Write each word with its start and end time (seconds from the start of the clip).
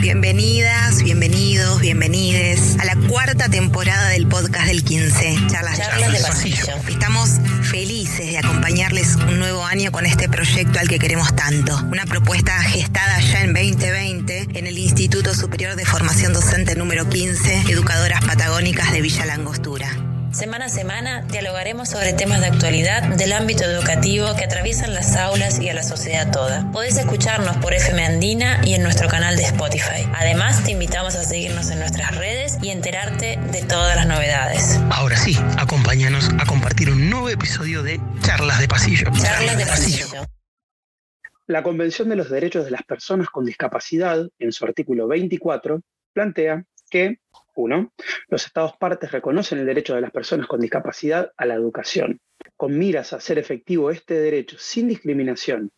Bienvenidas, 0.00 1.02
bienvenidos, 1.02 1.80
bienvenides 1.80 2.78
a 2.78 2.84
la 2.84 2.94
cuarta 3.08 3.48
temporada 3.48 4.10
del 4.10 4.28
podcast 4.28 4.68
del 4.68 4.84
15, 4.84 5.36
Charlas, 5.48 5.76
de 5.76 6.20
Pasillo. 6.20 6.66
Estamos 6.88 7.30
felices 7.62 8.30
de 8.30 8.38
acompañarles 8.38 9.16
un 9.16 9.40
nuevo 9.40 9.64
año 9.64 9.90
con 9.90 10.06
este 10.06 10.28
proyecto 10.28 10.78
al 10.78 10.88
que 10.88 11.00
queremos 11.00 11.34
tanto. 11.34 11.76
Una 11.90 12.06
propuesta 12.06 12.52
gestada 12.62 13.18
ya 13.20 13.42
en 13.42 13.52
2020 13.52 14.48
en 14.54 14.66
el 14.68 14.78
Instituto 14.78 15.34
Superior 15.34 15.74
de 15.74 15.84
Formación 15.84 16.32
Docente 16.32 16.76
número 16.76 17.08
15, 17.08 17.64
Educadoras 17.68 18.24
Patagónicas 18.24 18.92
de 18.92 19.00
Villa 19.00 19.26
Langostura. 19.26 20.07
Semana 20.38 20.66
a 20.66 20.68
semana 20.68 21.22
dialogaremos 21.22 21.88
sobre 21.88 22.12
temas 22.12 22.40
de 22.40 22.46
actualidad 22.46 23.02
del 23.16 23.32
ámbito 23.32 23.64
educativo 23.64 24.36
que 24.38 24.44
atraviesan 24.44 24.94
las 24.94 25.16
aulas 25.16 25.58
y 25.58 25.68
a 25.68 25.74
la 25.74 25.82
sociedad 25.82 26.30
toda. 26.30 26.70
Podés 26.70 26.96
escucharnos 26.96 27.56
por 27.56 27.74
FM 27.74 28.04
Andina 28.04 28.60
y 28.64 28.74
en 28.74 28.84
nuestro 28.84 29.08
canal 29.08 29.36
de 29.36 29.42
Spotify. 29.42 30.08
Además, 30.14 30.62
te 30.62 30.70
invitamos 30.70 31.16
a 31.16 31.24
seguirnos 31.24 31.72
en 31.72 31.80
nuestras 31.80 32.16
redes 32.16 32.56
y 32.62 32.70
enterarte 32.70 33.36
de 33.50 33.62
todas 33.62 33.96
las 33.96 34.06
novedades. 34.06 34.78
Ahora 34.92 35.16
sí, 35.16 35.36
acompáñanos 35.58 36.30
a 36.38 36.46
compartir 36.46 36.88
un 36.88 37.10
nuevo 37.10 37.30
episodio 37.30 37.82
de 37.82 38.00
Charlas 38.20 38.60
de 38.60 38.68
Pasillo. 38.68 39.10
Charlas 39.20 39.58
de 39.58 39.66
Pasillo. 39.66 40.06
La 41.48 41.64
Convención 41.64 42.10
de 42.10 42.14
los 42.14 42.30
Derechos 42.30 42.64
de 42.64 42.70
las 42.70 42.84
Personas 42.84 43.28
con 43.28 43.44
Discapacidad, 43.44 44.24
en 44.38 44.52
su 44.52 44.64
artículo 44.64 45.08
24, 45.08 45.80
plantea 46.12 46.62
que 46.90 47.18
uno, 47.58 47.92
los 48.28 48.46
Estados 48.46 48.76
partes 48.76 49.12
reconocen 49.12 49.58
el 49.58 49.66
derecho 49.66 49.94
de 49.94 50.00
las 50.00 50.10
personas 50.10 50.46
con 50.46 50.60
discapacidad 50.60 51.32
a 51.36 51.44
la 51.44 51.54
educación. 51.54 52.20
Con 52.56 52.78
miras 52.78 53.12
a 53.12 53.16
hacer 53.16 53.38
efectivo 53.38 53.90
este 53.90 54.14
derecho 54.14 54.56
sin 54.58 54.88
discriminación 54.88 55.70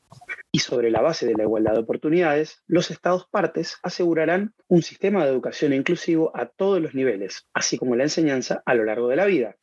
y 0.53 0.59
sobre 0.59 0.91
la 0.91 1.01
base 1.01 1.27
de 1.27 1.35
la 1.35 1.45
igualdad 1.45 1.73
de 1.73 1.81
oportunidades, 1.81 2.63
los 2.67 2.91
Estados 2.91 3.27
partes 3.31 3.79
asegurarán 3.83 4.55
un 4.69 4.83
sistema 4.83 5.25
de 5.25 5.31
educación 5.31 5.73
inclusivo 5.73 6.33
a 6.35 6.47
todos 6.47 6.81
los 6.81 6.95
niveles, 6.95 7.47
así 7.55 7.79
como 7.79 7.97
la 7.97 8.05
enseñanza 8.05 8.63
a 8.67 8.75
lo 8.75 8.85
largo 8.85 9.09
de 9.09 9.17
la 9.17 9.25
vida, 9.25 9.57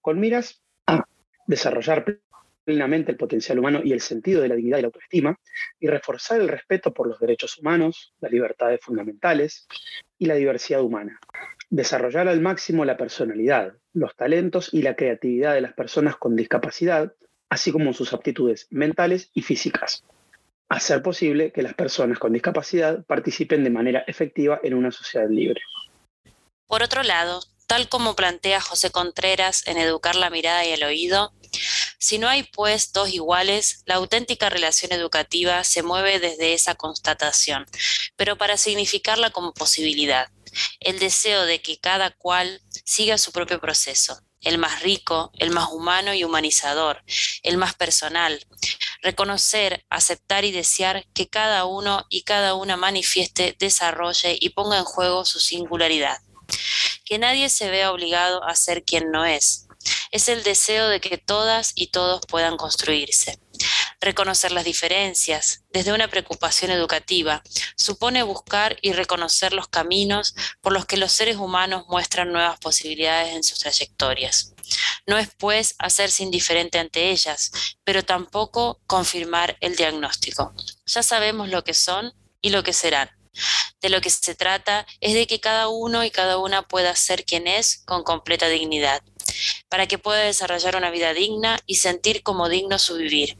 con 0.00 0.18
miras 0.18 0.62
a 0.86 1.04
desarrollar 1.46 2.20
plenamente 2.64 3.12
el 3.12 3.18
potencial 3.18 3.58
humano 3.58 3.80
y 3.82 3.92
el 3.92 4.00
sentido 4.00 4.42
de 4.42 4.48
la 4.48 4.54
dignidad 4.54 4.78
y 4.78 4.82
la 4.82 4.86
autoestima, 4.86 5.38
y 5.78 5.88
reforzar 5.88 6.40
el 6.40 6.48
respeto 6.48 6.92
por 6.92 7.06
los 7.06 7.18
derechos 7.20 7.58
humanos, 7.58 8.14
las 8.20 8.30
libertades 8.32 8.80
fundamentales 8.82 9.66
y 10.18 10.26
la 10.26 10.34
diversidad 10.34 10.82
humana 10.82 11.18
desarrollar 11.70 12.28
al 12.28 12.40
máximo 12.40 12.84
la 12.84 12.96
personalidad, 12.96 13.74
los 13.92 14.14
talentos 14.16 14.70
y 14.72 14.82
la 14.82 14.96
creatividad 14.96 15.54
de 15.54 15.60
las 15.60 15.72
personas 15.72 16.16
con 16.16 16.36
discapacidad, 16.36 17.14
así 17.48 17.72
como 17.72 17.92
sus 17.92 18.12
aptitudes 18.12 18.66
mentales 18.70 19.30
y 19.32 19.42
físicas. 19.42 20.04
Hacer 20.68 21.02
posible 21.02 21.52
que 21.52 21.62
las 21.62 21.74
personas 21.74 22.18
con 22.18 22.32
discapacidad 22.32 23.04
participen 23.06 23.64
de 23.64 23.70
manera 23.70 24.04
efectiva 24.06 24.60
en 24.62 24.74
una 24.74 24.90
sociedad 24.90 25.28
libre. 25.28 25.60
Por 26.66 26.82
otro 26.82 27.02
lado, 27.02 27.40
tal 27.66 27.88
como 27.88 28.14
plantea 28.14 28.60
José 28.60 28.90
Contreras 28.90 29.66
en 29.66 29.78
Educar 29.78 30.16
la 30.16 30.30
mirada 30.30 30.64
y 30.64 30.70
el 30.70 30.84
oído, 30.84 31.32
si 31.98 32.18
no 32.18 32.28
hay 32.28 32.44
pues 32.44 32.92
dos 32.92 33.10
iguales, 33.10 33.82
la 33.86 33.96
auténtica 33.96 34.48
relación 34.48 34.92
educativa 34.92 35.62
se 35.64 35.82
mueve 35.82 36.18
desde 36.18 36.54
esa 36.54 36.74
constatación, 36.74 37.66
pero 38.16 38.36
para 38.36 38.56
significarla 38.56 39.30
como 39.30 39.52
posibilidad 39.52 40.28
el 40.80 40.98
deseo 40.98 41.44
de 41.44 41.60
que 41.62 41.78
cada 41.78 42.10
cual 42.10 42.62
siga 42.84 43.18
su 43.18 43.32
propio 43.32 43.60
proceso, 43.60 44.20
el 44.40 44.58
más 44.58 44.82
rico, 44.82 45.30
el 45.38 45.50
más 45.50 45.70
humano 45.70 46.14
y 46.14 46.24
humanizador, 46.24 47.02
el 47.42 47.56
más 47.56 47.74
personal. 47.74 48.46
Reconocer, 49.02 49.84
aceptar 49.90 50.44
y 50.44 50.52
desear 50.52 51.06
que 51.14 51.28
cada 51.28 51.64
uno 51.64 52.06
y 52.08 52.22
cada 52.22 52.54
una 52.54 52.76
manifieste, 52.76 53.56
desarrolle 53.58 54.36
y 54.40 54.50
ponga 54.50 54.78
en 54.78 54.84
juego 54.84 55.24
su 55.24 55.40
singularidad. 55.40 56.18
Que 57.04 57.18
nadie 57.18 57.48
se 57.48 57.70
vea 57.70 57.92
obligado 57.92 58.42
a 58.44 58.54
ser 58.54 58.84
quien 58.84 59.10
no 59.10 59.24
es. 59.24 59.66
Es 60.10 60.28
el 60.28 60.42
deseo 60.42 60.88
de 60.88 61.00
que 61.00 61.18
todas 61.18 61.72
y 61.74 61.88
todos 61.88 62.20
puedan 62.26 62.56
construirse. 62.56 63.38
Reconocer 64.00 64.52
las 64.52 64.64
diferencias 64.64 65.64
desde 65.70 65.92
una 65.92 66.08
preocupación 66.08 66.70
educativa 66.70 67.42
supone 67.76 68.22
buscar 68.22 68.78
y 68.80 68.92
reconocer 68.92 69.52
los 69.52 69.68
caminos 69.68 70.34
por 70.62 70.72
los 70.72 70.86
que 70.86 70.96
los 70.96 71.12
seres 71.12 71.36
humanos 71.36 71.84
muestran 71.88 72.32
nuevas 72.32 72.58
posibilidades 72.58 73.34
en 73.34 73.42
sus 73.42 73.58
trayectorias. 73.58 74.54
No 75.06 75.18
es, 75.18 75.28
pues, 75.36 75.74
hacerse 75.78 76.22
indiferente 76.22 76.78
ante 76.78 77.10
ellas, 77.10 77.50
pero 77.84 78.02
tampoco 78.02 78.80
confirmar 78.86 79.58
el 79.60 79.76
diagnóstico. 79.76 80.54
Ya 80.86 81.02
sabemos 81.02 81.50
lo 81.50 81.62
que 81.62 81.74
son 81.74 82.14
y 82.40 82.50
lo 82.50 82.62
que 82.62 82.72
serán. 82.72 83.10
De 83.80 83.90
lo 83.90 84.00
que 84.00 84.10
se 84.10 84.34
trata 84.34 84.86
es 85.00 85.14
de 85.14 85.26
que 85.26 85.40
cada 85.40 85.68
uno 85.68 86.04
y 86.04 86.10
cada 86.10 86.38
una 86.38 86.66
pueda 86.66 86.94
ser 86.96 87.24
quien 87.24 87.46
es 87.46 87.82
con 87.84 88.02
completa 88.02 88.48
dignidad, 88.48 89.02
para 89.68 89.86
que 89.86 89.98
pueda 89.98 90.20
desarrollar 90.20 90.76
una 90.76 90.90
vida 90.90 91.14
digna 91.14 91.58
y 91.66 91.76
sentir 91.76 92.22
como 92.22 92.48
digno 92.48 92.78
su 92.78 92.96
vivir. 92.96 93.38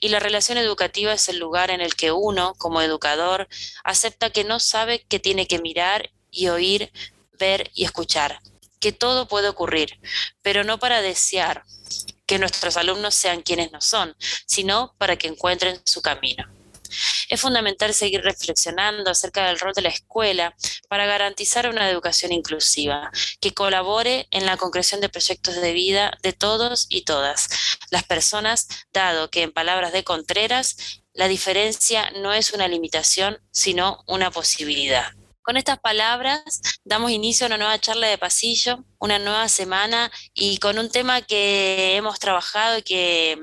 Y 0.00 0.08
la 0.08 0.20
relación 0.20 0.58
educativa 0.58 1.12
es 1.12 1.28
el 1.28 1.38
lugar 1.38 1.70
en 1.70 1.80
el 1.80 1.94
que 1.94 2.12
uno, 2.12 2.54
como 2.58 2.82
educador, 2.82 3.48
acepta 3.84 4.30
que 4.30 4.44
no 4.44 4.60
sabe 4.60 5.04
que 5.08 5.18
tiene 5.18 5.46
que 5.46 5.58
mirar 5.58 6.10
y 6.30 6.48
oír, 6.48 6.92
ver 7.38 7.70
y 7.74 7.84
escuchar, 7.84 8.40
que 8.80 8.92
todo 8.92 9.26
puede 9.26 9.48
ocurrir, 9.48 9.98
pero 10.42 10.64
no 10.64 10.78
para 10.78 11.00
desear 11.00 11.64
que 12.26 12.38
nuestros 12.38 12.76
alumnos 12.76 13.14
sean 13.14 13.42
quienes 13.42 13.72
no 13.72 13.80
son, 13.80 14.14
sino 14.46 14.94
para 14.98 15.16
que 15.16 15.28
encuentren 15.28 15.80
su 15.84 16.02
camino. 16.02 16.55
Es 17.28 17.40
fundamental 17.40 17.94
seguir 17.94 18.22
reflexionando 18.22 19.10
acerca 19.10 19.46
del 19.46 19.58
rol 19.58 19.72
de 19.74 19.82
la 19.82 19.88
escuela 19.88 20.54
para 20.88 21.06
garantizar 21.06 21.68
una 21.68 21.88
educación 21.90 22.32
inclusiva, 22.32 23.10
que 23.40 23.54
colabore 23.54 24.28
en 24.30 24.46
la 24.46 24.56
concreción 24.56 25.00
de 25.00 25.08
proyectos 25.08 25.56
de 25.56 25.72
vida 25.72 26.16
de 26.22 26.32
todos 26.32 26.86
y 26.88 27.02
todas 27.02 27.48
las 27.90 28.04
personas, 28.04 28.68
dado 28.92 29.30
que 29.30 29.42
en 29.42 29.52
palabras 29.52 29.92
de 29.92 30.04
Contreras, 30.04 31.02
la 31.12 31.28
diferencia 31.28 32.10
no 32.16 32.32
es 32.32 32.52
una 32.52 32.68
limitación, 32.68 33.38
sino 33.50 34.04
una 34.06 34.30
posibilidad. 34.30 35.12
Con 35.46 35.56
estas 35.56 35.78
palabras 35.78 36.60
damos 36.84 37.12
inicio 37.12 37.46
a 37.46 37.48
una 37.48 37.56
nueva 37.56 37.78
charla 37.78 38.08
de 38.08 38.18
pasillo, 38.18 38.84
una 38.98 39.20
nueva 39.20 39.48
semana 39.48 40.10
y 40.34 40.58
con 40.58 40.76
un 40.76 40.90
tema 40.90 41.22
que 41.22 41.94
hemos 41.94 42.18
trabajado 42.18 42.78
y 42.78 42.82
que, 42.82 43.38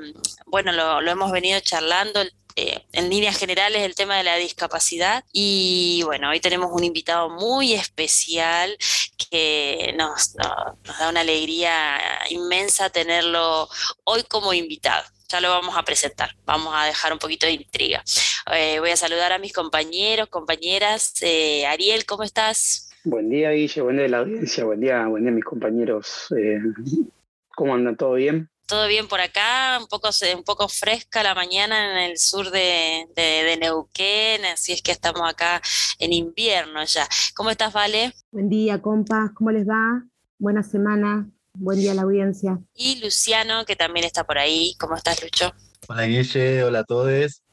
bueno, 0.46 0.74
lo, 0.74 1.00
hemos 1.10 1.32
venido 1.32 1.62
charlando, 1.62 2.22
eh, 2.56 2.86
en 2.92 3.10
líneas 3.10 3.38
generales 3.38 3.82
el 3.84 3.96
tema 3.96 4.18
de 4.18 4.24
la 4.24 4.36
discapacidad. 4.36 5.24
Y 5.32 6.02
bueno, 6.06 6.30
hoy 6.30 6.40
tenemos 6.40 6.72
un 6.72 6.84
invitado 6.84 7.30
muy 7.30 7.74
especial 7.74 8.78
que 9.30 9.94
nos, 9.98 10.34
da 10.34 11.10
una 11.10 11.22
alegría 11.22 12.00
inmensa 12.30 12.90
tenerlo 12.90 13.68
hoy 14.04 14.24
como 14.24 14.54
invitado 14.54 15.04
ya 15.30 15.42
lo 15.42 15.50
vamos 15.50 15.76
a 15.76 15.82
presentar. 15.82 16.30
Vamos 16.46 16.76
a 16.76 16.86
dejar 16.86 17.12
un 17.12 17.18
poquito 17.18 17.48
de 17.48 17.54
intriga. 17.54 18.04
Eh, 18.54 18.78
voy 18.80 18.92
a 18.92 18.96
saludar 18.96 19.32
a 19.32 19.40
mis 19.40 19.52
compañeros, 19.52 20.30
compañeras. 20.30 21.16
Eh, 21.24 21.66
Ariel, 21.66 22.06
¿cómo 22.06 22.22
estás? 22.22 22.92
Buen 23.04 23.32
día, 23.32 23.50
Guille. 23.50 23.82
Buen 23.82 23.96
día 23.96 24.04
de 24.04 24.10
la 24.10 24.20
audiencia. 24.20 24.64
Buen 24.64 24.80
día, 24.80 25.08
buen 25.08 25.24
día, 25.24 25.32
mis 25.32 25.44
compañeros. 25.44 26.28
¿Cómo 27.56 27.74
andan? 27.74 27.98
¿Todo 27.98 28.14
bien? 28.14 28.48
Todo 28.74 28.88
bien 28.88 29.08
por 29.08 29.22
acá, 29.22 29.78
un 29.80 29.86
poco, 29.86 30.10
un 30.36 30.44
poco 30.44 30.68
fresca 30.68 31.22
la 31.22 31.36
mañana 31.36 31.92
en 31.92 32.10
el 32.10 32.18
sur 32.18 32.50
de, 32.50 33.08
de, 33.16 33.56
Neuquén, 33.62 34.44
así 34.46 34.72
es 34.72 34.82
que 34.82 34.92
estamos 34.92 35.30
acá 35.30 35.62
en 36.00 36.12
invierno 36.12 36.84
ya. 36.84 37.08
¿Cómo 37.36 37.52
estás, 37.52 37.72
Vale? 37.72 38.14
Buen 38.32 38.50
día, 38.50 38.82
compas, 38.82 39.30
¿cómo 39.36 39.52
les 39.52 39.70
va? 39.70 40.04
Buena 40.40 40.64
semana, 40.64 41.30
buen 41.54 41.78
día 41.78 41.92
a 41.92 41.94
la 41.94 42.02
audiencia. 42.02 42.58
Y 42.74 43.00
Luciano, 43.00 43.64
que 43.66 43.76
también 43.76 44.08
está 44.08 44.24
por 44.24 44.40
ahí. 44.40 44.74
¿Cómo 44.80 44.96
estás, 44.96 45.22
Lucho? 45.22 45.54
Hola, 45.88 46.06
Guille, 46.06 46.64
hola 46.64 46.80
a 46.80 46.84
todos. 46.84 47.44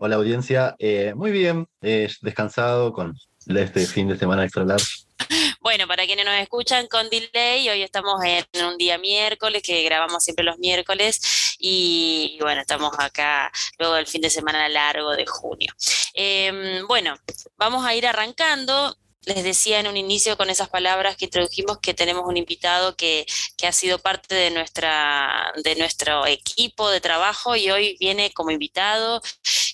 Hola, 0.00 0.16
audiencia. 0.16 0.74
Eh, 0.80 1.14
muy 1.14 1.30
bien, 1.30 1.68
eh, 1.80 2.10
descansado 2.22 2.92
con 2.92 3.14
este 3.46 3.86
fin 3.86 4.08
de 4.08 4.18
semana 4.18 4.42
extra 4.42 4.64
largo. 4.64 4.84
Bueno, 5.60 5.86
para 5.86 6.06
quienes 6.06 6.24
nos 6.24 6.34
escuchan 6.34 6.86
con 6.86 7.08
delay, 7.10 7.68
hoy 7.68 7.82
estamos 7.82 8.22
en 8.24 8.64
un 8.64 8.76
día 8.78 8.98
miércoles, 8.98 9.62
que 9.62 9.82
grabamos 9.82 10.22
siempre 10.22 10.44
los 10.44 10.58
miércoles, 10.58 11.56
y, 11.58 12.38
bueno, 12.40 12.60
estamos 12.60 12.92
acá 12.98 13.50
luego 13.78 13.94
del 13.94 14.06
fin 14.06 14.20
de 14.20 14.30
semana 14.30 14.68
largo 14.68 15.12
de 15.12 15.26
junio. 15.26 15.72
Em, 16.14 16.86
bueno, 16.86 17.16
vamos 17.56 17.84
a 17.84 17.94
ir 17.94 18.06
arrancando 18.06 18.96
les 19.26 19.42
decía 19.42 19.80
en 19.80 19.88
un 19.88 19.96
inicio 19.96 20.36
con 20.36 20.50
esas 20.50 20.68
palabras 20.68 21.16
que 21.16 21.26
introdujimos 21.26 21.78
que 21.78 21.94
tenemos 21.94 22.24
un 22.26 22.36
invitado 22.36 22.96
que, 22.96 23.26
ha 23.66 23.72
sido 23.72 23.98
parte 23.98 24.34
de, 24.36 24.52
nuestra, 24.52 25.52
de 25.64 25.74
nuestro 25.74 26.24
equipo 26.26 26.88
de 26.88 27.00
trabajo 27.00 27.56
y 27.56 27.68
hoy 27.68 27.96
viene 27.98 28.32
como 28.32 28.52
invitado 28.52 29.20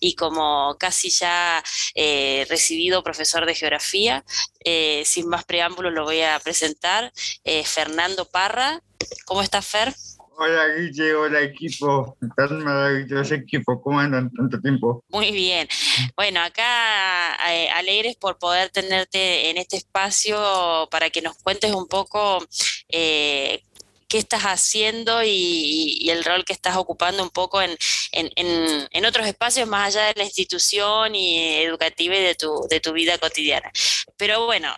y 0.00 0.14
como 0.14 0.76
casi 0.78 1.10
ya 1.10 1.62
eh, 1.94 2.46
recibido 2.48 3.02
profesor 3.02 3.44
de 3.44 3.54
geografía. 3.54 4.24
Eh, 4.64 5.02
sin 5.04 5.28
más 5.28 5.44
preámbulos 5.44 5.92
lo 5.92 6.04
voy 6.04 6.22
a 6.22 6.38
presentar. 6.40 7.12
Eh, 7.44 7.64
Fernando 7.64 8.24
Parra. 8.24 8.82
¿Cómo 9.26 9.42
estás, 9.42 9.66
Fer? 9.66 9.94
Hola 10.36 10.68
Guille, 10.76 11.14
hola 11.14 11.40
equipo, 11.42 12.16
tan 12.36 12.64
maravilloso 12.64 13.34
equipo, 13.34 13.80
¿cómo 13.82 14.00
andan 14.00 14.30
tanto 14.32 14.58
tiempo? 14.60 15.04
Muy 15.08 15.30
bien, 15.30 15.68
bueno, 16.16 16.40
acá 16.40 17.36
eh, 17.50 17.68
alegres 17.70 18.16
por 18.16 18.38
poder 18.38 18.70
tenerte 18.70 19.50
en 19.50 19.58
este 19.58 19.76
espacio 19.76 20.88
para 20.90 21.10
que 21.10 21.22
nos 21.22 21.36
cuentes 21.36 21.72
un 21.72 21.86
poco 21.86 22.44
eh, 22.88 23.62
qué 24.08 24.18
estás 24.18 24.42
haciendo 24.42 25.22
y, 25.22 26.08
el 26.10 26.24
rol 26.24 26.44
que 26.44 26.52
estás 26.52 26.76
ocupando 26.76 27.22
un 27.22 27.30
poco 27.30 27.62
en, 27.62 27.76
en, 28.12 29.04
otros 29.06 29.26
espacios 29.26 29.66
más 29.66 29.88
allá 29.88 30.08
de 30.08 30.14
la 30.16 30.24
institución 30.24 31.14
y 31.14 31.62
educativa 31.62 32.14
y 32.16 32.22
de 32.22 32.34
tu, 32.34 32.66
de 32.68 32.80
tu 32.80 32.92
vida 32.92 33.16
cotidiana. 33.16 33.70
Pero 34.18 34.44
bueno, 34.44 34.74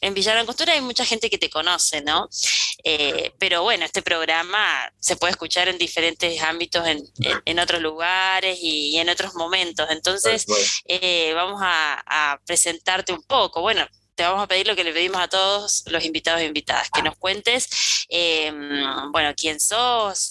en 0.00 0.14
Villa 0.14 0.44
Costura 0.44 0.72
hay 0.72 0.80
mucha 0.80 1.04
gente 1.04 1.30
que 1.30 1.38
te 1.38 1.50
conoce, 1.50 2.02
¿no? 2.02 2.28
Eh, 2.84 3.32
pero 3.38 3.62
bueno, 3.62 3.84
este 3.84 4.02
programa 4.02 4.92
se 4.98 5.16
puede 5.16 5.32
escuchar 5.32 5.68
en 5.68 5.78
diferentes 5.78 6.40
ámbitos, 6.42 6.86
en, 6.86 7.04
en, 7.44 7.58
otros 7.58 7.82
lugares 7.82 8.58
y, 8.62 8.96
en 8.98 9.08
otros 9.08 9.34
momentos. 9.34 9.86
Entonces, 9.90 10.46
eh, 10.86 11.32
vamos 11.34 11.60
a, 11.62 12.02
a 12.06 12.40
presentarte 12.44 13.12
un 13.12 13.22
poco. 13.22 13.60
Bueno, 13.60 13.86
te 14.18 14.24
vamos 14.24 14.42
a 14.42 14.48
pedir 14.48 14.66
lo 14.66 14.74
que 14.74 14.82
le 14.82 14.92
pedimos 14.92 15.20
a 15.20 15.28
todos 15.28 15.84
los 15.86 16.04
invitados 16.04 16.40
e 16.40 16.46
invitadas, 16.46 16.90
que 16.90 17.02
nos 17.02 17.16
cuentes, 17.16 17.68
em, 18.08 19.12
bueno, 19.12 19.32
quién 19.36 19.60
sos, 19.60 20.30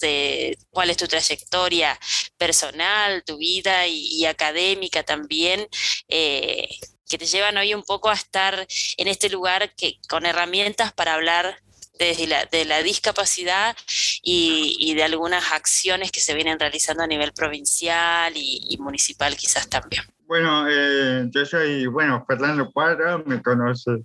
cuál 0.70 0.90
es 0.90 0.98
tu 0.98 1.08
trayectoria 1.08 1.98
personal, 2.36 3.24
tu 3.24 3.38
vida 3.38 3.86
y, 3.86 4.26
académica 4.26 5.04
también. 5.04 5.66
Eh, 6.06 6.68
que 7.08 7.18
te 7.18 7.26
llevan 7.26 7.56
hoy 7.56 7.74
un 7.74 7.82
poco 7.82 8.10
a 8.10 8.14
estar 8.14 8.66
en 8.96 9.08
este 9.08 9.30
lugar 9.30 9.74
que, 9.74 9.98
con 10.08 10.26
herramientas 10.26 10.92
para 10.92 11.14
hablar 11.14 11.58
desde 11.98 12.26
la, 12.26 12.44
de 12.44 12.64
la 12.64 12.82
discapacidad 12.82 13.76
y, 14.22 14.94
de 14.94 15.02
algunas 15.02 15.52
acciones 15.52 16.12
que 16.12 16.20
se 16.20 16.34
vienen 16.34 16.58
realizando 16.58 17.02
a 17.02 17.06
nivel 17.06 17.32
provincial 17.32 18.32
y 18.36 18.76
municipal 18.78 19.36
quizás 19.36 19.68
también. 19.68 20.04
Bueno, 20.28 20.66
eh, 20.68 21.26
yo 21.30 21.46
soy, 21.46 21.86
bueno, 21.86 22.22
Fernando 22.28 22.70
Cuadra, 22.70 23.16
me 23.16 23.40
conoce 23.40 24.04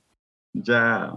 ya 0.53 1.11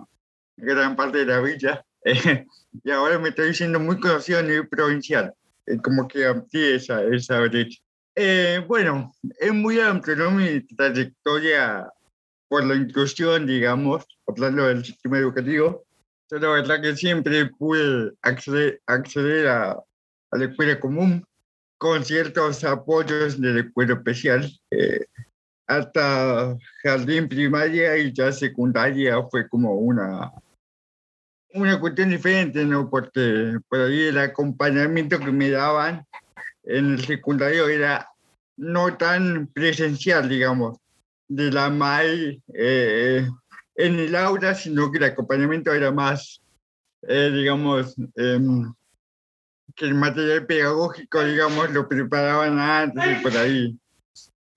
gran 0.57 0.97
parte 0.97 1.19
de 1.19 1.27
la 1.27 1.41
villa, 1.41 1.85
y 2.83 2.91
ahora 2.91 3.17
me 3.21 3.29
estoy 3.29 3.51
diciendo 3.51 3.79
muy 3.79 4.01
conocido 4.01 4.41
a 4.41 4.43
nivel 4.43 4.69
provincial, 4.69 5.33
como 5.85 6.09
que 6.09 6.27
amplié 6.27 6.75
esa, 6.75 7.05
esa 7.05 7.39
brecha. 7.39 7.81
Eh, 8.19 8.65
bueno, 8.67 9.13
es 9.39 9.53
muy 9.53 9.79
amplio 9.79 10.17
¿no? 10.17 10.31
mi 10.31 10.63
trayectoria 10.63 11.87
por 12.49 12.65
la 12.65 12.75
inclusión, 12.75 13.47
digamos, 13.47 14.07
hablando 14.27 14.67
del 14.67 14.85
sistema 14.85 15.19
educativo. 15.19 15.85
Yo 16.31 16.39
la 16.39 16.49
verdad 16.49 16.81
que 16.81 16.97
siempre 16.97 17.47
pude 17.47 18.13
acceder, 18.23 18.81
acceder 18.87 19.49
a, 19.49 19.73
a 19.73 20.39
la 20.39 20.45
escuela 20.47 20.81
común, 20.81 21.25
con 21.79 22.05
ciertos 22.05 22.65
apoyos 22.65 23.39
del 23.39 23.59
escuela 23.59 23.95
especial. 23.95 24.51
Eh, 24.71 25.05
hasta 25.69 26.57
jardín 26.83 27.29
primaria 27.29 27.99
y 27.99 28.13
ya 28.13 28.33
secundaria 28.33 29.21
fue 29.31 29.49
como 29.49 29.75
una, 29.75 30.33
una 31.53 31.79
cuestión 31.81 32.11
diferente, 32.11 32.65
¿no? 32.65 32.89
Porque 32.89 33.59
por 33.69 33.81
ahí 33.81 34.05
el 34.05 34.19
acompañamiento 34.19 35.19
que 35.19 35.33
me 35.33 35.51
daban 35.51 36.07
en 36.67 36.93
el 36.93 37.05
secundario 37.05 37.69
era 37.69 38.09
no 38.57 38.97
tan 38.97 39.47
presencial, 39.49 40.29
digamos, 40.29 40.79
de 41.29 41.51
la 41.51 41.71
MAI 41.71 42.43
eh, 42.55 43.29
en 43.75 43.99
el 43.99 44.15
aula, 44.17 44.55
sino 44.55 44.91
que 44.91 44.99
el 44.99 45.05
acompañamiento 45.05 45.73
era 45.73 45.93
más, 45.93 46.41
eh, 47.03 47.31
digamos, 47.33 47.95
em, 48.15 48.73
que 49.75 49.85
el 49.85 49.95
material 49.95 50.47
pedagógico, 50.47 51.23
digamos, 51.23 51.71
lo 51.71 51.89
preparaban 51.89 52.59
antes 52.59 53.05
y 53.05 53.23
por 53.23 53.37
ahí. 53.37 53.79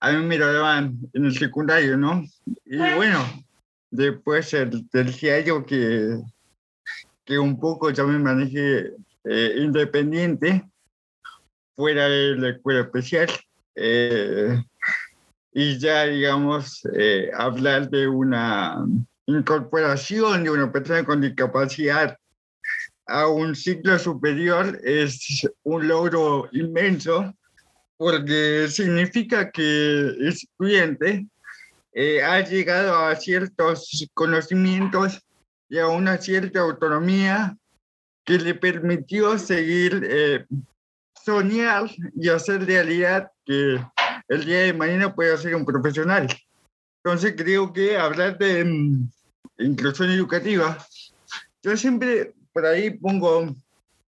A 0.00 0.12
mí 0.12 0.24
me 0.24 0.38
lo 0.38 0.52
daban 0.52 0.98
en 1.12 1.26
el 1.26 1.36
secundario, 1.36 1.96
¿no? 1.96 2.24
Y 2.64 2.78
bueno, 2.78 3.22
después 3.90 4.54
el 4.54 4.88
terciario 4.88 5.66
que, 5.66 6.18
que 7.24 7.38
un 7.38 7.60
poco 7.60 7.90
ya 7.90 8.04
me 8.04 8.18
manejé 8.18 8.94
eh, 9.24 9.54
independiente, 9.58 10.64
fuera 11.76 12.08
de 12.08 12.36
la 12.36 12.48
escuela 12.50 12.80
especial. 12.80 13.28
Eh, 13.74 14.62
y 15.52 15.78
ya, 15.78 16.04
digamos, 16.04 16.82
eh, 16.94 17.30
hablar 17.36 17.90
de 17.90 18.06
una 18.06 18.84
incorporación 19.26 20.44
de 20.44 20.50
una 20.50 20.70
persona 20.70 21.04
con 21.04 21.20
discapacidad 21.20 22.16
a 23.06 23.26
un 23.26 23.56
ciclo 23.56 23.98
superior 23.98 24.78
es 24.84 25.48
un 25.64 25.88
logro 25.88 26.48
inmenso 26.52 27.34
porque 27.96 28.66
significa 28.68 29.50
que 29.50 29.62
el 29.62 30.28
estudiante 30.28 31.26
eh, 31.92 32.22
ha 32.22 32.40
llegado 32.40 32.96
a 32.96 33.14
ciertos 33.16 34.08
conocimientos 34.14 35.20
y 35.68 35.78
a 35.78 35.88
una 35.88 36.18
cierta 36.18 36.60
autonomía 36.60 37.56
que 38.24 38.38
le 38.38 38.54
permitió 38.54 39.36
seguir 39.38 40.06
eh, 40.08 40.46
soñar 41.30 41.88
y 42.16 42.28
hacer 42.28 42.66
realidad 42.66 43.30
que 43.46 43.80
el 44.28 44.44
día 44.44 44.62
de 44.62 44.72
mañana 44.72 45.14
pueda 45.14 45.36
ser 45.36 45.54
un 45.54 45.64
profesional. 45.64 46.26
Entonces 47.04 47.34
creo 47.36 47.72
que 47.72 47.96
hablar 47.96 48.36
de 48.36 48.64
mm, 48.64 49.10
inclusión 49.58 50.10
educativa, 50.10 50.76
yo 51.62 51.76
siempre 51.76 52.34
por 52.52 52.66
ahí 52.66 52.90
pongo, 52.90 53.54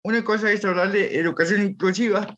una 0.03 0.25
cosa 0.25 0.51
es 0.51 0.65
hablar 0.65 0.91
de 0.91 1.17
educación 1.17 1.63
inclusiva 1.63 2.37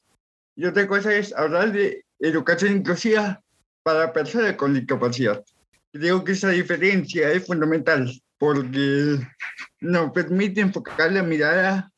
y 0.55 0.67
otra 0.67 0.87
cosa 0.87 1.15
es 1.15 1.35
hablar 1.35 1.73
de 1.73 2.05
educación 2.21 2.77
inclusiva 2.77 3.41
para 3.83 4.13
personas 4.13 4.57
con 4.57 4.75
discapacidad. 4.75 5.43
Creo 5.91 6.23
que 6.23 6.33
esa 6.33 6.51
diferencia 6.51 7.33
es 7.33 7.47
fundamental 7.47 8.13
porque 8.39 9.19
nos 9.81 10.13
permite 10.13 10.61
enfocar 10.61 11.13
la 11.13 11.23
mirada 11.23 11.91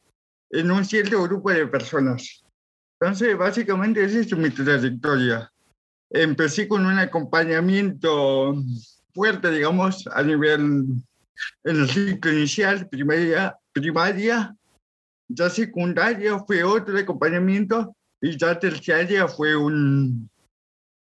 en 0.50 0.70
un 0.70 0.84
cierto 0.84 1.20
grupo 1.24 1.50
de 1.50 1.66
personas. 1.66 2.44
Entonces, 3.00 3.36
básicamente 3.36 4.04
esa 4.04 4.20
es 4.20 4.36
mi 4.36 4.50
trayectoria. 4.50 5.52
Empecé 6.10 6.66
con 6.66 6.84
un 6.86 6.98
acompañamiento 6.98 8.54
fuerte, 9.14 9.50
digamos, 9.50 10.06
a 10.08 10.22
nivel 10.22 10.84
en 11.64 11.76
el 11.76 11.88
ciclo 11.88 12.32
inicial, 12.32 12.88
primaria, 12.88 13.56
primaria, 13.72 14.56
ya 15.28 15.50
secundaria 15.50 16.38
fue 16.40 16.64
otro 16.64 16.98
acompañamiento 16.98 17.94
y 18.20 18.36
ya 18.36 18.58
terciaria 18.58 19.28
fue 19.28 19.54
un, 19.54 20.28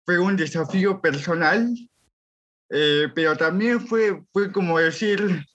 fue 0.06 0.18
un 0.18 0.36
desafío 0.36 1.00
personal, 1.02 1.70
eh, 2.70 3.08
pero 3.14 3.36
también 3.38 3.82
fue, 3.82 4.24
fue 4.32 4.52
como 4.52 4.80
decir, 4.80 5.46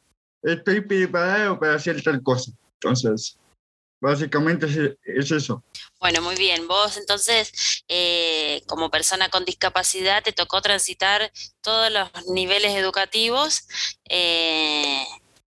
estoy 0.42 0.82
preparado 0.82 1.58
para 1.58 1.74
hacer 1.74 2.02
tal 2.02 2.22
cosa. 2.22 2.52
Entonces, 2.74 3.38
básicamente 4.00 4.96
es, 5.04 5.32
eso. 5.32 5.64
Bueno, 6.00 6.22
muy 6.22 6.36
bien. 6.36 6.68
Vos 6.68 6.96
entonces, 6.96 7.82
eh, 7.88 8.62
como 8.66 8.90
persona 8.90 9.28
con 9.28 9.44
discapacidad, 9.44 10.22
te 10.22 10.32
tocó 10.32 10.62
transitar 10.62 11.32
todos 11.60 11.90
los 11.90 12.08
niveles 12.28 12.74
educativos 12.74 13.66
eh, 14.08 15.04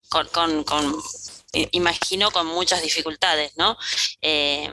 con, 0.09 0.29
con, 0.29 0.65
con 0.65 0.95
imagino 1.73 2.31
con 2.31 2.47
muchas 2.47 2.83
dificultades, 2.83 3.57
¿no? 3.57 3.77
Eh, 4.21 4.71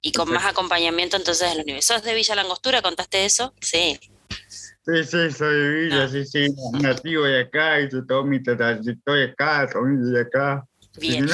y 0.00 0.12
con 0.12 0.30
más 0.30 0.44
acompañamiento 0.44 1.16
entonces 1.16 1.50
de 1.50 1.56
los 1.56 1.66
niveles. 1.66 1.86
¿Sos 1.86 2.02
de 2.02 2.14
Villa 2.14 2.34
Langostura? 2.34 2.82
¿Contaste 2.82 3.24
eso? 3.24 3.54
Sí. 3.60 3.98
Sí, 4.86 5.04
sí, 5.04 5.30
soy 5.30 5.56
de 5.56 5.70
Villa, 5.70 6.04
ah. 6.04 6.08
sí, 6.08 6.26
sí, 6.26 6.46
nativo 6.72 7.24
de 7.24 7.40
acá, 7.40 7.80
hice 7.80 8.02
todo 8.06 8.22
mi 8.22 8.42
trayectoria 8.42 9.32
acá, 9.32 9.66
familia 9.72 10.12
de 10.12 10.20
acá. 10.20 10.66
Bien. 10.96 11.28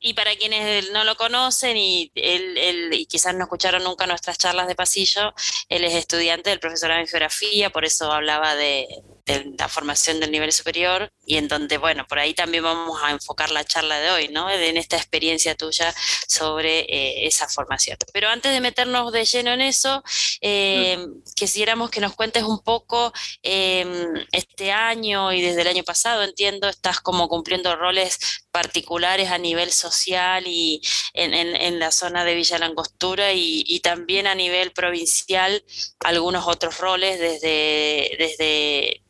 Y 0.00 0.14
para 0.14 0.34
quienes 0.36 0.90
no 0.90 1.04
lo 1.04 1.16
conocen 1.16 1.76
y, 1.76 2.10
él, 2.14 2.90
y 2.92 3.06
quizás 3.06 3.34
no 3.34 3.44
escucharon 3.44 3.84
nunca 3.84 4.06
nuestras 4.06 4.38
charlas 4.38 4.66
de 4.66 4.74
pasillo, 4.74 5.34
él 5.68 5.84
es 5.84 5.94
estudiante 5.94 6.50
del 6.50 6.60
profesorado 6.60 7.00
en 7.00 7.06
geografía, 7.06 7.70
por 7.70 7.84
eso 7.84 8.10
hablaba 8.10 8.56
de, 8.56 8.88
de 9.26 9.54
la 9.58 9.68
formación 9.68 10.20
del 10.20 10.30
nivel 10.30 10.52
superior 10.52 11.10
y 11.24 11.36
en 11.36 11.48
donde, 11.48 11.78
bueno, 11.78 12.06
por 12.06 12.18
ahí 12.18 12.34
también 12.34 12.62
vamos 12.62 13.00
a 13.02 13.10
enfocar 13.10 13.50
la 13.50 13.64
charla 13.64 13.98
de 13.98 14.10
hoy, 14.10 14.28
¿no? 14.28 14.50
En 14.50 14.76
esta 14.76 14.96
experiencia 14.96 15.54
tuya 15.54 15.94
sobre 16.28 16.80
eh, 16.80 17.26
esa 17.26 17.48
formación. 17.48 17.96
Pero 18.12 18.28
antes 18.28 18.52
de 18.52 18.60
meternos 18.60 19.12
de 19.12 19.24
lleno 19.24 19.52
en 19.52 19.62
eso, 19.62 20.02
eh, 20.42 20.98
quisiéramos 21.34 21.90
que 21.90 22.00
nos 22.00 22.14
cuentes 22.14 22.42
un 22.42 22.62
poco 22.62 23.12
em, 23.42 24.14
este 24.32 24.72
año 24.72 25.32
y 25.32 25.40
desde 25.40 25.62
el 25.62 25.68
año 25.68 25.84
pasado, 25.84 26.22
entiendo, 26.22 26.68
estás 26.68 27.00
como 27.00 27.28
cumpliendo 27.28 27.74
roles 27.76 28.43
particulares 28.54 29.30
a 29.30 29.38
nivel 29.38 29.72
social 29.72 30.44
y 30.46 30.80
en, 31.12 31.80
la 31.80 31.90
zona 31.90 32.24
de 32.24 32.36
Villa 32.36 32.56
Langostura 32.56 33.32
y, 33.32 33.64
y, 33.66 33.80
también 33.80 34.28
a 34.28 34.36
nivel 34.36 34.70
provincial 34.70 35.64
algunos 35.98 36.46
otros 36.46 36.78
roles 36.78 37.18
desde, 37.18 38.14
desde 38.16 39.03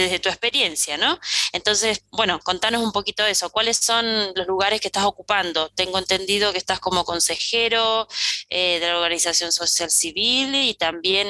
desde 0.00 0.18
tu 0.18 0.28
experiencia, 0.28 0.96
¿no? 0.96 1.18
Entonces, 1.52 2.02
bueno, 2.10 2.38
contanos 2.40 2.82
un 2.82 2.92
poquito 2.92 3.22
de 3.24 3.32
eso. 3.32 3.50
¿Cuáles 3.50 3.78
son 3.78 4.06
los 4.34 4.46
lugares 4.46 4.80
que 4.80 4.88
estás 4.88 5.04
ocupando? 5.04 5.68
Tengo 5.70 5.98
entendido 5.98 6.52
que 6.52 6.58
estás 6.58 6.80
como 6.80 7.04
consejero 7.04 8.08
eh, 8.48 8.78
de 8.80 8.86
la 8.86 8.96
organización 8.96 9.52
social 9.52 9.90
civil 9.90 10.54
y 10.54 10.74
también 10.74 11.26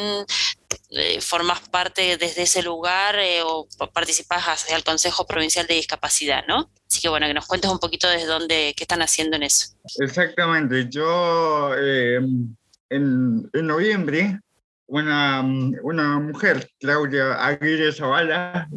eh, 0.91 1.21
formas 1.21 1.61
parte 1.69 2.17
desde 2.17 2.43
ese 2.43 2.63
lugar 2.63 3.19
eh, 3.19 3.43
o 3.43 3.69
participas 3.93 4.45
hacia 4.45 4.77
el 4.77 4.85
Consejo 4.85 5.27
Provincial 5.27 5.67
de 5.67 5.75
Discapacidad, 5.75 6.45
¿no? 6.47 6.71
Así 6.87 7.01
que 7.01 7.09
bueno, 7.09 7.27
que 7.27 7.35
nos 7.35 7.47
cuentes 7.47 7.71
un 7.71 7.79
poquito 7.79 8.09
desde 8.09 8.27
dónde, 8.27 8.75
qué 8.77 8.85
están 8.85 9.03
haciendo 9.03 9.37
en 9.37 9.43
eso. 9.43 9.75
Exactamente. 9.99 10.87
Yo 10.89 11.75
en, 11.75 12.57
en 12.91 13.67
noviembre 13.67 14.41
una, 14.89 15.43
una 15.83 16.19
mujer, 16.19 16.69
Claudia 16.81 17.35
Aguirre 17.45 17.93
Zavala, 17.93 18.69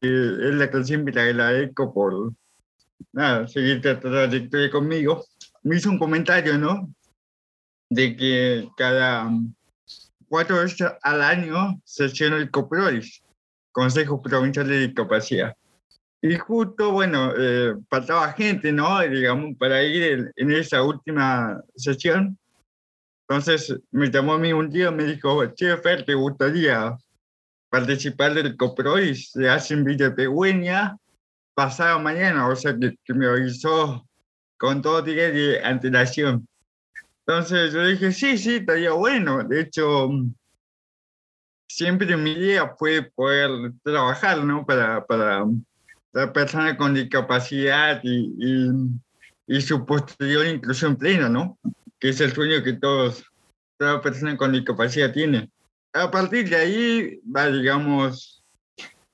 que 0.00 0.08
es 0.08 0.54
la 0.54 0.70
que 0.70 0.84
siempre 0.84 1.14
la 1.14 1.48
agradezco 1.48 1.92
por 1.92 2.32
nada, 3.12 3.48
seguir 3.48 3.76
esta 3.76 3.98
trayectoria 3.98 4.70
conmigo, 4.70 5.24
me 5.62 5.76
hizo 5.76 5.90
un 5.90 5.98
comentario, 5.98 6.58
¿no? 6.58 6.94
De 7.90 8.16
que 8.16 8.68
cada 8.76 9.30
cuatro 10.28 10.56
veces 10.56 10.86
al 11.02 11.22
año 11.22 11.80
se 11.84 12.08
llena 12.08 12.36
el 12.36 12.50
COPROIS, 12.50 13.22
Consejo 13.72 14.20
Provincial 14.20 14.68
de 14.68 14.86
Discapacidad. 14.86 15.56
Y 16.20 16.36
justo, 16.36 16.92
bueno, 16.92 17.32
eh, 17.36 17.74
faltaba 17.88 18.32
gente, 18.32 18.72
¿no? 18.72 19.00
Digamos, 19.00 19.56
para 19.58 19.82
ir 19.82 20.32
en 20.36 20.50
esa 20.52 20.82
última 20.82 21.60
sesión. 21.76 22.38
Entonces 23.28 23.74
me 23.90 24.10
llamó 24.10 24.34
a 24.34 24.38
mí 24.38 24.52
un 24.52 24.68
día 24.68 24.90
me 24.90 25.04
dijo, 25.04 25.44
che, 25.54 25.76
Fer, 25.78 26.04
¿te 26.04 26.14
gustaría 26.14 26.96
participar 27.70 28.34
del 28.34 28.56
COPROI? 28.56 29.14
Se 29.14 29.48
hace 29.48 29.74
en 29.74 29.84
Villa 29.84 30.14
Pegüeña 30.14 30.96
pasado 31.54 32.00
mañana, 32.00 32.48
o 32.48 32.56
sea 32.56 32.76
que, 32.78 33.14
me 33.14 33.26
avisó 33.26 34.06
con 34.58 34.82
todo 34.82 35.00
día 35.00 35.30
de 35.30 35.64
antelación. 35.64 36.46
Entonces 37.26 37.72
yo 37.72 37.86
dije, 37.86 38.12
sí, 38.12 38.36
sí, 38.36 38.56
estaría 38.56 38.92
bueno. 38.92 39.42
De 39.44 39.62
hecho, 39.62 40.10
siempre 41.66 42.16
mi 42.18 42.32
idea 42.32 42.74
fue 42.78 43.10
poder 43.14 43.72
trabajar, 43.82 44.44
¿no? 44.44 44.66
Para, 44.66 45.06
para 45.06 45.46
la 46.12 46.32
persona 46.32 46.76
con 46.76 46.92
discapacidad 46.92 48.00
y, 48.02 48.34
y, 48.38 48.70
y 49.46 49.60
su 49.62 49.86
posterior 49.86 50.46
inclusión 50.46 50.96
plena, 50.96 51.30
¿no? 51.30 51.58
Que 52.04 52.10
es 52.10 52.20
el 52.20 52.34
sueño 52.34 52.62
que 52.62 52.74
todos, 52.74 53.24
toda 53.78 54.02
persona 54.02 54.36
con 54.36 54.52
discapacidad 54.52 55.10
tiene. 55.10 55.50
A 55.94 56.10
partir 56.10 56.46
de 56.50 56.56
ahí, 56.56 57.20
va, 57.34 57.48
digamos, 57.48 58.44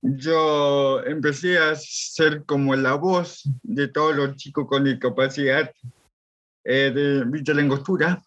yo 0.02 1.00
empecé 1.04 1.56
a 1.56 1.76
ser 1.76 2.44
como 2.46 2.74
la 2.74 2.94
voz 2.94 3.48
de 3.62 3.86
todos 3.86 4.16
los 4.16 4.34
chicos 4.34 4.66
con 4.66 4.82
discapacidad 4.82 5.72
eh, 6.64 6.90
de 6.92 7.24
Villa 7.26 7.54
Langostura. 7.54 8.24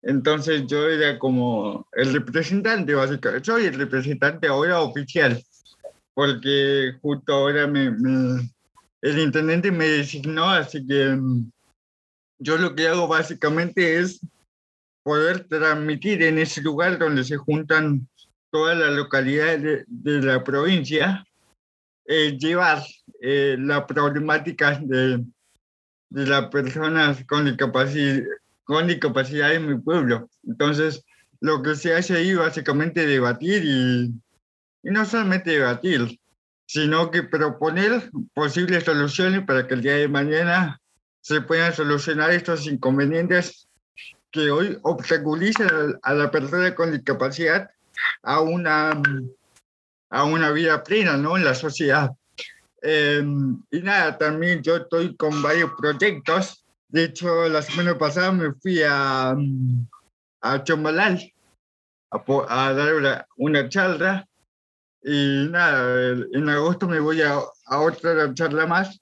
Entonces 0.00 0.66
yo 0.66 0.88
era 0.88 1.18
como 1.18 1.86
el 1.92 2.14
representante, 2.14 2.94
básicamente. 2.94 3.44
Soy 3.44 3.66
el 3.66 3.74
representante 3.74 4.48
ahora 4.48 4.80
oficial, 4.80 5.38
porque 6.14 6.94
justo 7.02 7.30
ahora 7.30 7.66
me, 7.66 7.90
me, 7.90 8.50
el 9.02 9.18
intendente 9.18 9.70
me 9.70 9.86
designó, 9.86 10.48
así 10.48 10.86
que 10.86 11.10
mm, 11.10 11.50
yo 12.38 12.58
lo 12.58 12.74
que 12.74 12.88
hago 12.88 13.08
básicamente 13.08 13.98
es 13.98 14.20
poder 15.02 15.44
transmitir 15.48 16.22
en 16.22 16.38
ese 16.38 16.60
lugar 16.62 16.98
donde 16.98 17.24
se 17.24 17.36
juntan 17.36 18.08
todas 18.50 18.76
las 18.76 18.92
localidades 18.92 19.84
de, 19.86 20.22
la 20.22 20.42
provincia, 20.42 21.24
eh, 22.06 22.36
llevar 22.38 22.82
eh, 23.20 23.56
la 23.58 23.86
problemática 23.86 24.80
de, 24.82 25.24
de 26.10 26.26
las 26.26 26.46
personas 26.46 27.24
con 27.26 27.44
discapacidad, 27.44 28.22
con 28.64 28.86
discapacidad 28.86 29.54
en 29.54 29.68
mi 29.68 29.78
pueblo. 29.78 30.28
Entonces, 30.44 31.04
lo 31.40 31.62
que 31.62 31.76
se 31.76 31.94
hace 31.94 32.16
ahí 32.16 32.34
básicamente 32.34 33.06
debatir 33.06 33.62
y, 33.64 34.14
y 34.82 34.90
no 34.90 35.04
solamente 35.04 35.50
debatir, 35.50 36.18
sino 36.66 37.10
que 37.10 37.22
proponer 37.22 38.10
posibles 38.34 38.84
soluciones 38.84 39.44
para 39.44 39.66
que 39.66 39.74
el 39.74 39.82
día 39.82 39.94
de 39.94 40.08
mañana 40.08 40.80
se 41.26 41.40
puedan 41.40 41.74
solucionar 41.74 42.30
estos 42.30 42.68
inconvenientes 42.68 43.66
que 44.30 44.48
hoy 44.48 44.78
obstaculizan 44.82 45.98
a 46.00 46.14
la 46.14 46.30
persona 46.30 46.72
con 46.72 46.92
discapacidad 46.92 47.68
a 48.22 48.40
una, 48.42 49.02
a 50.10 50.24
una 50.24 50.52
vida 50.52 50.84
plena 50.84 51.16
¿no? 51.16 51.36
en 51.36 51.44
la 51.44 51.56
sociedad. 51.56 52.12
Em, 52.80 53.60
y 53.72 53.80
nada, 53.80 54.16
también 54.16 54.62
yo 54.62 54.76
estoy 54.76 55.16
con 55.16 55.42
varios 55.42 55.72
proyectos. 55.76 56.64
De 56.86 57.06
hecho, 57.06 57.48
la 57.48 57.60
semana 57.60 57.98
pasada 57.98 58.30
me 58.30 58.52
fui 58.52 58.84
a, 58.84 59.34
a 60.42 60.62
Chomalal 60.62 61.32
a, 62.12 62.72
dar 62.72 62.94
una, 62.94 63.26
una, 63.36 63.68
charla. 63.68 64.28
Y 65.02 65.48
nada, 65.50 66.12
en 66.32 66.48
agosto 66.48 66.86
me 66.86 67.00
voy 67.00 67.22
a, 67.22 67.40
a 67.66 67.80
otra 67.80 68.32
charla 68.32 68.68
más 68.68 69.00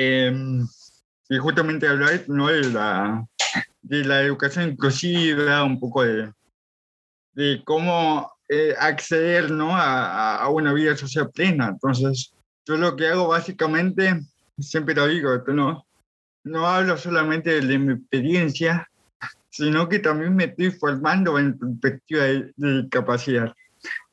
Em, 0.00 0.64
y 1.28 1.38
justamente 1.38 1.88
hablar 1.88 2.22
¿no? 2.28 2.46
de, 2.46 2.70
la, 2.70 3.26
de 3.82 4.04
la 4.04 4.22
educación 4.22 4.70
inclusiva, 4.70 5.64
un 5.64 5.80
poco 5.80 6.04
de, 6.04 6.32
de 7.32 7.60
cómo 7.64 8.32
eh, 8.48 8.76
acceder 8.78 9.50
¿no? 9.50 9.76
a, 9.76 10.36
a, 10.36 10.48
una 10.50 10.72
vida 10.72 10.96
social 10.96 11.32
plena. 11.32 11.70
Entonces, 11.70 12.32
yo 12.64 12.76
lo 12.76 12.94
que 12.94 13.08
hago 13.08 13.26
básicamente, 13.26 14.20
siempre 14.60 14.94
lo 14.94 15.08
digo, 15.08 15.36
¿no? 15.48 15.84
no 16.44 16.68
hablo 16.68 16.96
solamente 16.96 17.60
de 17.60 17.78
mi 17.78 17.94
experiencia, 17.94 18.88
sino 19.50 19.88
que 19.88 19.98
también 19.98 20.36
me 20.36 20.44
estoy 20.44 20.70
formando 20.70 21.40
en 21.40 21.58
perspectiva 21.58 22.22
de, 22.22 22.52
de 22.54 22.82
discapacidad. 22.82 23.52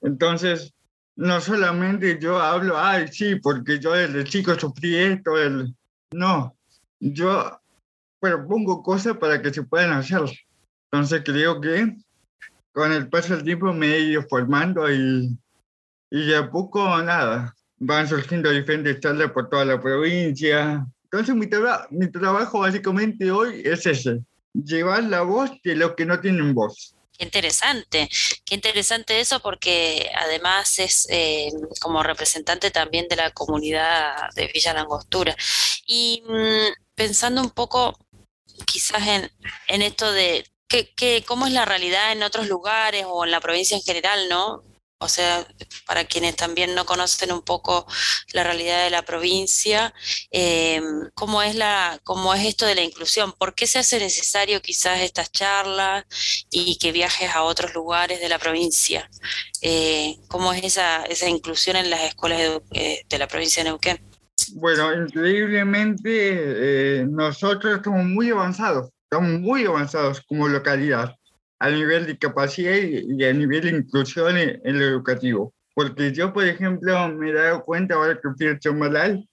Entonces, 0.01 0.74
no 1.15 1.39
solamente 1.39 2.19
yo 2.19 2.39
hablo, 2.39 2.77
ay, 2.77 3.07
sí, 3.07 3.35
porque 3.35 3.79
yo 3.79 3.93
desde 3.93 4.23
chico 4.25 4.57
sufrí 4.59 4.95
esto, 4.95 5.37
el... 5.37 5.73
no, 6.11 6.55
yo 6.99 7.59
propongo 8.19 8.83
cosas 8.83 9.17
para 9.17 9.41
que 9.41 9.53
se 9.53 9.63
puedan 9.63 9.93
hacer. 9.93 10.23
Entonces 10.91 11.21
creo 11.23 11.61
que 11.61 11.95
con 12.73 12.91
el 12.91 13.09
paso 13.09 13.35
del 13.35 13.45
tiempo 13.45 13.71
me 13.73 13.87
he 13.87 13.99
ido 14.01 14.23
formando 14.23 14.91
y, 14.91 15.37
y 16.11 16.25
de 16.25 16.37
a 16.37 16.49
poco 16.49 17.01
nada, 17.01 17.55
van 17.77 18.07
surgiendo 18.07 18.49
diferentes 18.49 18.99
charlas 18.99 19.31
por 19.31 19.49
toda 19.49 19.65
la 19.65 19.79
provincia. 19.79 20.85
Entonces 21.03 21.35
mi, 21.35 21.47
mi 21.91 22.11
trabajo 22.11 22.59
básicamente 22.59 23.31
hoy 23.31 23.61
es 23.63 23.85
ese, 23.85 24.21
llevar 24.53 25.03
la 25.03 25.21
voz 25.21 25.51
de 25.63 25.75
los 25.75 25.93
que 25.95 26.05
no 26.05 26.19
tienen 26.19 26.53
voz. 26.53 26.95
Qué 27.17 27.23
interesante, 27.23 28.09
qué 28.45 28.55
interesante 28.55 29.19
eso 29.19 29.39
porque 29.39 30.11
además 30.15 30.79
es 30.79 31.07
eh, 31.09 31.51
como 31.79 32.03
representante 32.03 32.71
también 32.71 33.07
de 33.07 33.15
la 33.15 33.31
comunidad 33.31 34.15
de 34.35 34.47
Villa 34.47 34.73
Langostura. 34.73 35.35
Y 35.85 36.23
mm, 36.27 36.73
pensando 36.95 37.41
un 37.41 37.51
poco 37.51 37.97
quizás 38.65 39.07
en, 39.07 39.31
en 39.67 39.81
esto 39.81 40.11
de 40.11 40.45
que, 40.67 41.23
cómo 41.25 41.47
es 41.47 41.53
la 41.53 41.65
realidad 41.65 42.11
en 42.11 42.23
otros 42.23 42.47
lugares 42.47 43.05
o 43.07 43.25
en 43.25 43.31
la 43.31 43.39
provincia 43.39 43.77
en 43.77 43.83
general, 43.83 44.27
¿no? 44.29 44.63
O 45.05 45.09
sea, 45.09 45.47
para 45.85 46.05
quienes 46.05 46.35
también 46.35 46.75
no 46.75 46.85
conocen 46.85 47.31
un 47.31 47.43
poco 47.43 47.85
la 48.33 48.43
realidad 48.43 48.83
de 48.83 48.89
la 48.89 49.03
provincia, 49.03 49.93
eh, 50.31 50.81
cómo 51.13 51.43
es 51.43 51.55
la, 51.55 51.99
cómo 52.03 52.33
es 52.33 52.43
esto 52.43 52.65
de 52.65 52.75
la 52.75 52.81
inclusión, 52.81 53.31
por 53.33 53.53
qué 53.53 53.67
se 53.67 53.79
hace 53.79 53.99
necesario 53.99 54.61
quizás 54.61 55.01
estas 55.01 55.31
charlas 55.31 56.05
y 56.49 56.77
que 56.77 56.91
viajes 56.91 57.29
a 57.33 57.43
otros 57.43 57.73
lugares 57.75 58.19
de 58.19 58.29
la 58.29 58.39
provincia, 58.39 59.09
eh, 59.61 60.17
cómo 60.27 60.53
es 60.53 60.63
esa, 60.63 61.03
esa 61.03 61.29
inclusión 61.29 61.77
en 61.77 61.89
las 61.89 62.01
escuelas 62.01 62.39
de, 62.39 62.61
eh, 62.71 63.01
de 63.07 63.17
la 63.17 63.27
provincia 63.27 63.63
de 63.63 63.69
Neuquén. 63.69 64.01
Bueno, 64.55 64.93
increíblemente 64.93 67.05
nosotros 67.07 67.77
estamos 67.77 68.03
muy 68.05 68.31
avanzados, 68.31 68.89
estamos 69.03 69.39
muy 69.39 69.65
avanzados 69.65 70.21
como 70.21 70.47
localidad 70.47 71.15
a 71.59 71.69
nivel 71.69 72.05
de 72.05 72.17
capacidad 72.17 72.75
y 72.75 73.23
a 73.23 73.33
nivel 73.33 73.61
de 73.61 73.69
inclusión 73.69 74.37
en, 74.37 74.79
lo 74.79 74.85
educativo. 74.85 75.53
Porque 75.73 76.11
yo, 76.11 76.33
por 76.33 76.45
ejemplo, 76.45 77.09
me 77.09 77.29
he 77.29 77.33
dado 77.33 77.63
cuenta 77.63 77.95
ahora 77.95 78.19
que 78.21 78.29
fui 78.37 78.47
a 78.47 78.59
Chomalal, 78.59 79.27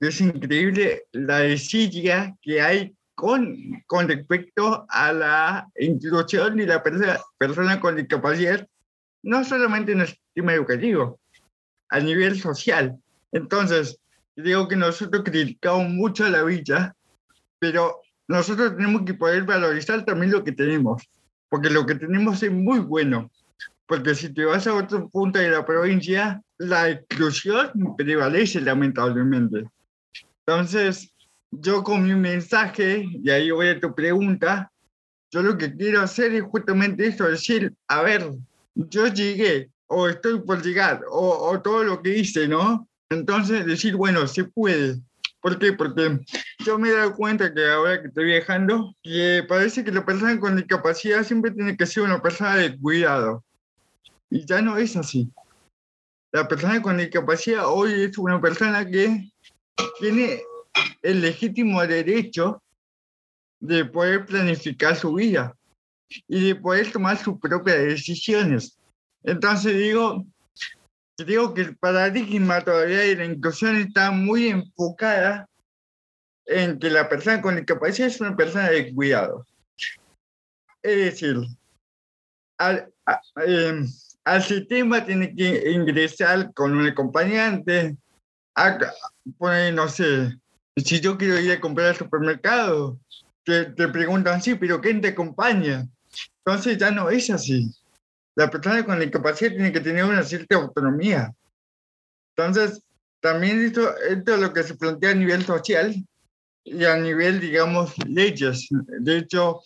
es 0.00 0.20
increíble 0.20 1.04
la 1.12 1.40
desidia 1.40 2.36
que 2.40 2.60
hay 2.60 2.94
con, 3.14 3.56
con 3.86 4.06
respecto 4.06 4.86
a 4.88 5.12
la 5.12 5.68
inclusión 5.76 6.56
de 6.56 6.66
la 6.66 6.82
persona, 6.82 7.18
persona 7.36 7.80
con 7.80 7.96
discapacidad, 7.96 8.66
no 9.24 9.44
solamente 9.44 9.92
en 9.92 10.02
el 10.02 10.08
sistema 10.08 10.54
educativo, 10.54 11.18
a 11.90 11.98
nivel 11.98 12.40
social. 12.40 12.96
Entonces, 13.32 13.98
digo 14.36 14.68
que 14.68 14.76
nosotros 14.76 15.24
criticamos 15.24 15.88
mucho 15.88 16.26
a 16.26 16.30
la 16.30 16.44
villa, 16.44 16.94
pero 17.58 18.00
nosotros 18.28 18.76
tenemos 18.76 19.02
que 19.02 19.14
poder 19.14 19.42
valorizar 19.42 20.04
también 20.04 20.30
lo 20.30 20.44
que 20.44 20.52
tenemos 20.52 21.02
porque 21.48 21.70
lo 21.70 21.86
que 21.86 21.94
tenemos 21.94 22.42
es 22.42 22.52
muy 22.52 22.80
bueno. 22.80 23.30
Porque 23.86 24.14
si 24.14 24.32
te 24.32 24.44
vas 24.44 24.66
a 24.66 24.74
otro 24.74 25.08
punto 25.08 25.38
de 25.38 25.50
la 25.50 25.64
provincia, 25.64 26.42
la 26.58 26.90
exclusión 26.90 27.72
prevalece 27.96 28.60
lamentablemente. 28.60 29.64
Entonces, 30.46 31.14
yo 31.50 31.82
con 31.82 32.04
mi 32.04 32.14
mensaje, 32.14 33.06
y 33.10 33.30
ahí 33.30 33.50
voy 33.50 33.68
a 33.68 33.80
tu 33.80 33.94
pregunta, 33.94 34.70
yo 35.30 35.42
lo 35.42 35.56
que 35.56 35.74
quiero 35.74 36.02
hacer 36.02 36.34
es 36.34 36.42
justamente 36.42 37.06
eso, 37.06 37.24
decir, 37.24 37.72
a 37.86 38.02
ver, 38.02 38.30
yo 38.74 39.06
llegué, 39.08 39.70
o 39.86 40.08
estoy 40.08 40.40
por 40.40 40.62
llegar, 40.62 41.02
o, 41.10 41.50
o 41.50 41.60
todo 41.60 41.84
lo 41.84 42.02
que 42.02 42.18
hice, 42.18 42.46
¿no? 42.48 42.88
Entonces, 43.10 43.64
decir, 43.64 43.96
bueno, 43.96 44.26
se 44.26 44.44
puede. 44.44 45.00
¿Por 45.48 45.58
qué? 45.58 45.72
Porque 45.72 46.20
yo 46.58 46.78
me 46.78 46.90
he 46.90 46.92
dado 46.92 47.14
cuenta 47.14 47.54
que 47.54 47.66
ahora 47.66 48.02
que 48.02 48.08
estoy 48.08 48.26
viajando, 48.26 48.94
que 49.02 49.42
parece 49.48 49.82
que 49.82 49.90
la 49.90 50.04
persona 50.04 50.38
con 50.38 50.56
discapacidad 50.56 51.24
siempre 51.24 51.52
tiene 51.52 51.74
que 51.74 51.86
ser 51.86 52.02
una 52.02 52.20
persona 52.20 52.56
de 52.56 52.78
cuidado. 52.78 53.42
Y 54.28 54.44
ya 54.44 54.60
no 54.60 54.76
es 54.76 54.94
así. 54.94 55.32
La 56.32 56.46
persona 56.46 56.82
con 56.82 56.98
discapacidad 56.98 57.66
hoy 57.66 57.94
es 57.94 58.18
una 58.18 58.38
persona 58.38 58.84
que 58.86 59.30
tiene 59.98 60.42
el 61.00 61.22
legítimo 61.22 61.80
derecho 61.86 62.62
de 63.58 63.86
poder 63.86 64.26
planificar 64.26 64.96
su 64.96 65.14
vida 65.14 65.56
y 66.26 66.48
de 66.48 66.56
poder 66.56 66.92
tomar 66.92 67.16
sus 67.16 67.40
propias 67.40 67.78
decisiones. 67.78 68.78
Entonces 69.22 69.78
digo, 69.78 70.26
digo 71.24 71.52
que 71.54 71.62
el 71.62 71.76
paradigma 71.76 72.62
todavía 72.62 72.98
de 72.98 73.16
la 73.16 73.24
inclusión 73.24 73.76
está 73.76 74.10
muy 74.10 74.48
enfocada 74.48 75.48
en 76.46 76.78
que 76.78 76.90
la 76.90 77.08
persona 77.08 77.42
con 77.42 77.56
discapacidad 77.56 78.08
es 78.08 78.20
una 78.20 78.36
persona 78.36 78.70
de 78.70 78.94
cuidado. 78.94 79.46
Es 80.82 80.96
decir, 80.96 81.36
al, 82.58 82.92
em, 83.44 83.86
al 84.24 84.42
sistema 84.42 85.04
tiene 85.04 85.34
que 85.34 85.70
ingresar 85.70 86.52
con 86.54 86.76
un 86.76 86.86
acompañante, 86.86 87.96
a, 88.54 88.78
poner, 89.36 89.74
no 89.74 89.88
sé, 89.88 90.38
si 90.76 91.00
yo 91.00 91.18
quiero 91.18 91.38
ir 91.38 91.52
a 91.52 91.60
comprar 91.60 91.88
al 91.88 91.96
supermercado, 91.96 92.98
te, 93.44 93.66
te 93.66 93.88
preguntan, 93.88 94.40
sí, 94.40 94.54
pero 94.54 94.80
¿quién 94.80 95.00
te 95.00 95.08
acompaña? 95.08 95.86
Entonces 96.44 96.78
ya 96.78 96.90
no 96.90 97.10
es 97.10 97.28
así 97.30 97.70
la 98.38 98.48
persona 98.48 98.84
con 98.84 99.00
discapacidad 99.00 99.50
tiene 99.50 99.72
que 99.72 99.80
tener 99.80 100.04
una 100.04 100.22
cierta 100.22 100.54
autonomía. 100.54 101.34
Entonces, 102.36 102.80
también 103.20 103.60
esto, 103.64 103.96
esto 103.98 104.34
es 104.34 104.40
lo 104.40 104.52
que 104.52 104.62
se 104.62 104.76
plantea 104.76 105.10
a 105.10 105.14
nivel 105.14 105.44
social 105.44 105.92
y 106.62 106.84
a 106.84 106.96
nivel, 106.98 107.40
digamos, 107.40 107.94
leyes. 108.06 108.68
De 108.70 109.18
hecho, 109.18 109.58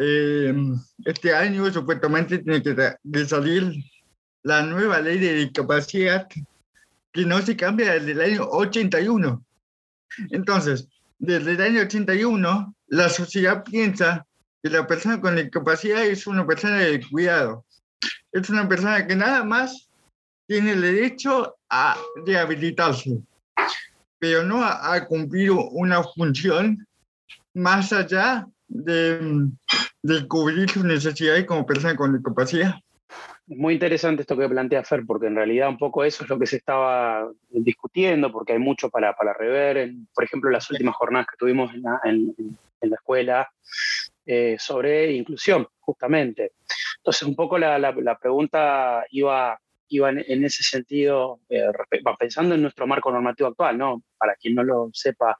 eh, 0.00 0.54
este 1.04 1.34
año 1.34 1.70
supuestamente 1.70 2.38
tiene 2.38 2.62
que 2.62 3.26
salir 3.26 3.70
la 4.44 4.62
nueva 4.62 4.98
ley 5.00 5.18
de 5.18 5.34
discapacidad 5.34 6.26
que 7.12 7.26
no 7.26 7.42
se 7.42 7.54
cambia 7.54 7.92
desde 7.92 8.12
el 8.12 8.20
año 8.22 8.48
81. 8.48 9.44
Entonces, 10.30 10.88
desde 11.18 11.52
el 11.52 11.60
año 11.60 11.82
81, 11.82 12.74
la 12.86 13.10
sociedad 13.10 13.62
piensa 13.62 14.26
que 14.62 14.70
la 14.70 14.86
persona 14.86 15.20
con 15.20 15.36
discapacidad 15.36 16.02
es 16.06 16.26
una 16.26 16.46
persona 16.46 16.78
de 16.78 17.06
cuidado 17.10 17.65
es 18.32 18.50
una 18.50 18.68
persona 18.68 19.06
que 19.06 19.16
nada 19.16 19.44
más 19.44 19.88
tiene 20.46 20.72
el 20.72 20.82
derecho 20.82 21.56
a 21.68 21.96
rehabilitarse, 22.24 23.18
pero 24.18 24.42
no 24.44 24.62
a, 24.62 25.04
cumplir 25.06 25.50
una 25.52 26.02
función 26.02 26.86
más 27.54 27.92
allá 27.92 28.46
de, 28.68 29.48
de 30.02 30.28
cubrir 30.28 30.70
sus 30.70 30.84
necesidades 30.84 31.46
como 31.46 31.66
persona 31.66 31.96
con 31.96 32.12
discapacidad. 32.12 32.74
Muy 33.48 33.74
interesante 33.74 34.22
esto 34.22 34.36
que 34.36 34.48
plantea 34.48 34.82
Fer, 34.82 35.04
porque 35.06 35.28
en 35.28 35.36
realidad 35.36 35.68
un 35.68 35.78
poco 35.78 36.02
eso 36.02 36.24
es 36.24 36.30
lo 36.30 36.38
que 36.38 36.46
se 36.46 36.56
estaba 36.56 37.30
discutiendo, 37.48 38.32
porque 38.32 38.52
hay 38.52 38.58
mucho 38.58 38.90
para, 38.90 39.14
para 39.14 39.34
rever. 39.34 39.92
por 40.12 40.24
ejemplo, 40.24 40.50
las 40.50 40.68
últimas 40.70 40.96
jornadas 40.96 41.28
que 41.30 41.36
tuvimos 41.38 41.72
en 41.72 41.82
la, 41.82 42.00
en, 42.04 42.34
en 42.80 42.90
la 42.90 42.96
escuela 42.96 43.48
eh, 44.28 44.56
sobre 44.58 45.12
inclusión, 45.12 45.68
justamente. 45.78 46.52
Entonces, 47.06 47.28
un 47.28 47.36
poco 47.36 47.56
la, 47.56 47.78
la, 47.78 48.18
pregunta 48.18 49.04
iba, 49.10 49.56
iba 49.90 50.10
en, 50.10 50.44
ese 50.44 50.64
sentido, 50.64 51.38
eh, 51.48 51.62
pensando 52.18 52.56
en 52.56 52.62
nuestro 52.62 52.84
marco 52.88 53.12
normativo 53.12 53.48
actual, 53.48 53.78
¿no? 53.78 54.02
Para 54.18 54.34
quien 54.34 54.56
no 54.56 54.64
lo 54.64 54.90
sepa, 54.92 55.38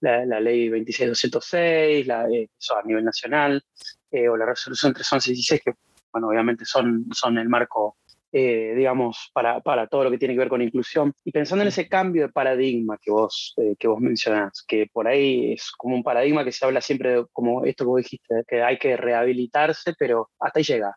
la, 0.00 0.26
la 0.26 0.40
ley 0.40 0.68
26206, 0.68 2.08
la, 2.08 2.28
eh, 2.28 2.48
eso 2.58 2.76
a 2.76 2.82
nivel 2.82 3.04
nacional, 3.04 3.62
o 4.10 4.36
la 4.36 4.46
resolución 4.46 4.92
3116, 4.92 5.62
que, 5.64 5.74
bueno, 6.10 6.26
obviamente 6.30 6.64
son, 6.64 7.06
son 7.12 7.38
el 7.38 7.48
marco 7.48 7.96
eh, 8.36 8.74
digamos, 8.74 9.30
para, 9.32 9.60
para, 9.60 9.86
todo 9.86 10.02
lo 10.02 10.10
que 10.10 10.18
tiene 10.18 10.34
que 10.34 10.40
ver 10.40 10.48
con 10.48 10.60
inclusión. 10.60 11.14
Y 11.24 11.30
pensando 11.30 11.62
en 11.62 11.68
ese 11.68 11.88
cambio 11.88 12.22
de 12.22 12.32
paradigma 12.32 12.98
que 13.00 13.12
vos, 13.12 13.54
eh, 13.58 13.76
que 13.78 13.86
vos 13.86 14.00
mencionás, 14.00 14.64
que 14.66 14.88
por 14.92 15.06
ahí 15.06 15.52
es 15.52 15.70
como 15.70 15.94
un 15.94 16.02
paradigma 16.02 16.44
que 16.44 16.50
se 16.50 16.64
habla 16.64 16.80
siempre 16.80 17.10
de, 17.10 17.26
como 17.32 17.64
esto 17.64 17.84
que 17.84 17.88
vos 17.88 18.02
dijiste, 18.02 18.42
que 18.48 18.60
hay 18.60 18.76
que 18.76 18.96
rehabilitarse, 18.96 19.94
pero 19.96 20.30
hasta 20.40 20.58
ahí 20.58 20.64
llega. 20.64 20.96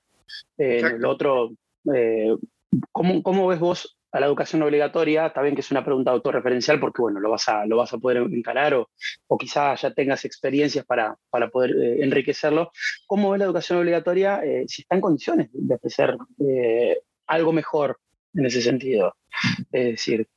Eh, 0.57 0.97
lo 0.97 1.09
otro, 1.09 1.51
¿cómo, 2.91 3.23
¿cómo, 3.23 3.47
ves 3.47 3.59
vos 3.59 3.97
a 4.11 4.19
la 4.19 4.25
educación 4.25 4.61
obligatoria? 4.63 5.27
Está 5.27 5.41
bien 5.41 5.55
que 5.55 5.61
es 5.61 5.71
una 5.71 5.83
pregunta 5.83 6.11
autorreferencial 6.11 6.79
porque, 6.79 7.01
bueno, 7.01 7.19
lo 7.19 7.29
vas 7.29 7.47
a, 7.49 7.65
lo 7.65 7.77
vas 7.77 7.93
a 7.93 7.97
poder 7.97 8.17
encarar 8.17 8.73
o, 8.73 8.89
o 9.27 9.37
quizás 9.37 9.81
ya 9.81 9.93
tengas 9.93 10.25
experiencias 10.25 10.85
para, 10.85 11.15
para 11.29 11.49
poder 11.49 11.71
enriquecerlo. 12.01 12.71
¿Cómo 13.05 13.31
ves 13.31 13.39
la 13.39 13.45
educación 13.45 13.79
obligatoria 13.79 14.41
si 14.67 14.81
está 14.81 14.95
en 14.95 15.01
condiciones 15.01 15.49
de 15.51 15.75
ofrecer 15.75 16.17
algo 17.27 17.51
mejor 17.51 17.99
en 18.33 18.45
ese 18.45 18.61
sentido. 18.61 19.15
Es 19.71 19.85
decir. 19.91 20.27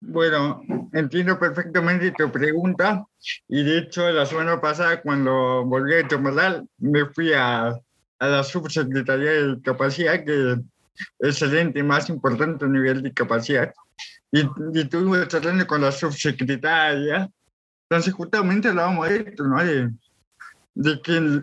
Bueno, 0.00 0.62
entiendo 0.92 1.38
perfectamente 1.38 2.12
tu 2.12 2.30
pregunta 2.30 3.04
y 3.48 3.64
de 3.64 3.78
hecho 3.78 4.08
la 4.10 4.26
semana 4.26 4.60
pasada 4.60 5.02
cuando 5.02 5.64
volví 5.64 5.94
a 5.94 6.06
Chomalal 6.06 6.68
me 6.78 7.06
fui 7.06 7.32
a, 7.34 7.76
a 8.18 8.26
la 8.26 8.44
subsecretaría 8.44 9.30
de 9.30 9.54
discapacidad 9.54 10.24
que 10.24 10.56
es 11.20 11.42
el 11.42 11.56
ente 11.56 11.82
más 11.82 12.08
importante 12.08 12.64
a 12.64 12.68
nivel 12.68 13.02
de 13.02 13.10
discapacidad 13.10 13.72
y, 14.32 14.40
y 14.40 14.80
estuvimos 14.80 15.28
tratando 15.28 15.66
con 15.66 15.80
la 15.80 15.92
subsecretaria 15.92 17.30
entonces 17.90 18.12
justamente 18.12 18.68
hablábamos 18.68 19.08
de 19.08 19.16
esto, 19.16 19.44
¿no? 19.44 19.64
De, 19.64 19.90
de 20.74 21.02
que 21.02 21.42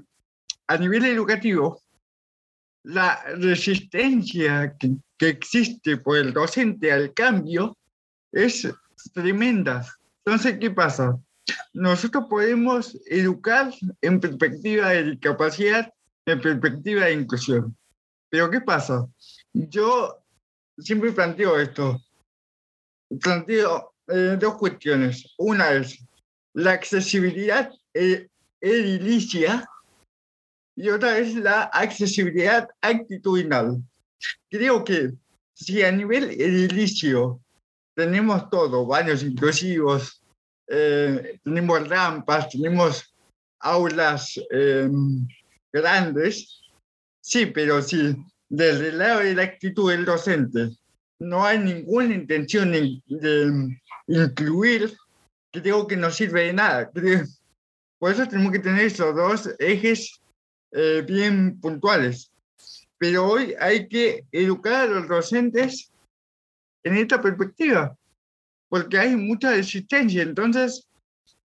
a 0.68 0.78
nivel 0.78 1.06
educativo 1.06 1.82
la 2.84 3.20
resistencia 3.38 4.76
que, 4.78 4.96
existe 5.18 5.98
por 5.98 6.18
el 6.18 6.34
docente 6.34 6.92
al 6.92 7.14
cambio 7.14 7.78
es 8.32 8.68
tremenda. 9.14 9.84
Entonces, 10.24 10.58
¿qué 10.60 10.70
pasa? 10.70 11.18
Nosotros 11.74 12.26
podemos 12.30 13.00
educar 13.06 13.74
en 14.02 14.20
perspectiva 14.20 14.90
de 14.90 15.12
discapacidad, 15.12 15.92
en 16.26 16.42
perspectiva 16.42 17.06
de 17.06 17.14
inclusión. 17.14 17.78
Pero 18.30 18.50
¿qué 18.50 18.62
pasa? 18.62 19.08
Yo 19.54 20.24
siempre 20.78 21.12
planteo 21.12 21.60
esto. 21.60 22.02
Planteo 23.22 23.94
eh, 24.08 24.38
dos 24.40 24.56
cuestiones. 24.56 25.34
Una 25.38 25.74
es 25.74 26.04
la 26.54 26.72
accesibilidad 26.72 27.72
eh, 27.94 28.28
edilicia 28.62 29.68
y 30.76 30.90
otra 30.90 31.18
es 31.18 31.36
la 31.36 31.64
accesibilidad 31.64 32.68
actitudinal. 32.82 33.82
Creo 34.50 34.84
que 34.84 35.14
si 35.54 35.84
a 35.84 35.92
nivel 35.92 36.32
edilicio 36.32 37.40
tenemos 37.96 38.50
todo, 38.50 38.86
baños 38.86 39.24
inclusivos, 39.24 40.22
eh, 40.68 41.40
tenemos 41.44 41.88
rampas, 41.88 42.50
tenemos 42.50 43.16
aulas 43.60 44.40
em, 44.50 45.26
grandes, 45.76 46.62
sí, 47.22 47.48
pero 47.48 47.82
si 47.82 48.16
desde 48.48 48.90
el 48.90 48.98
lado 48.98 49.20
de 49.20 49.36
la 49.36 49.44
actitud 49.44 49.92
del 49.92 50.06
docente 50.06 50.70
no 51.20 51.46
hay 51.46 51.60
ninguna 51.60 52.14
intención 52.14 52.72
de, 52.72 53.02
incluir, 54.08 54.96
creo 55.52 55.88
que 55.88 55.98
no 55.98 56.12
sirve 56.12 56.46
de 56.46 56.54
nada. 56.54 56.92
Por 58.00 58.12
eso 58.12 58.28
tenemos 58.28 58.52
que 58.52 58.60
tener 58.60 58.86
esos 58.86 59.16
dos 59.16 59.50
ejes 59.60 60.22
eh, 60.72 61.04
bien 61.08 61.60
puntuales. 61.60 62.32
Pero 62.98 63.28
hoy 63.28 63.54
hay 63.60 63.88
que 63.88 64.26
educar 64.32 64.84
a 64.84 64.86
los 64.86 65.08
docentes 65.08 65.92
en 66.84 66.98
esta 66.98 67.22
perspectiva, 67.22 67.98
porque 68.70 68.98
hay 68.98 69.16
mucha 69.16 69.56
existencia. 69.56 70.22
Entonces, 70.22 70.88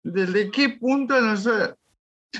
¿desde 0.02 0.50
qué 0.50 0.70
punto 0.70 1.20
nosotros, 1.20 1.76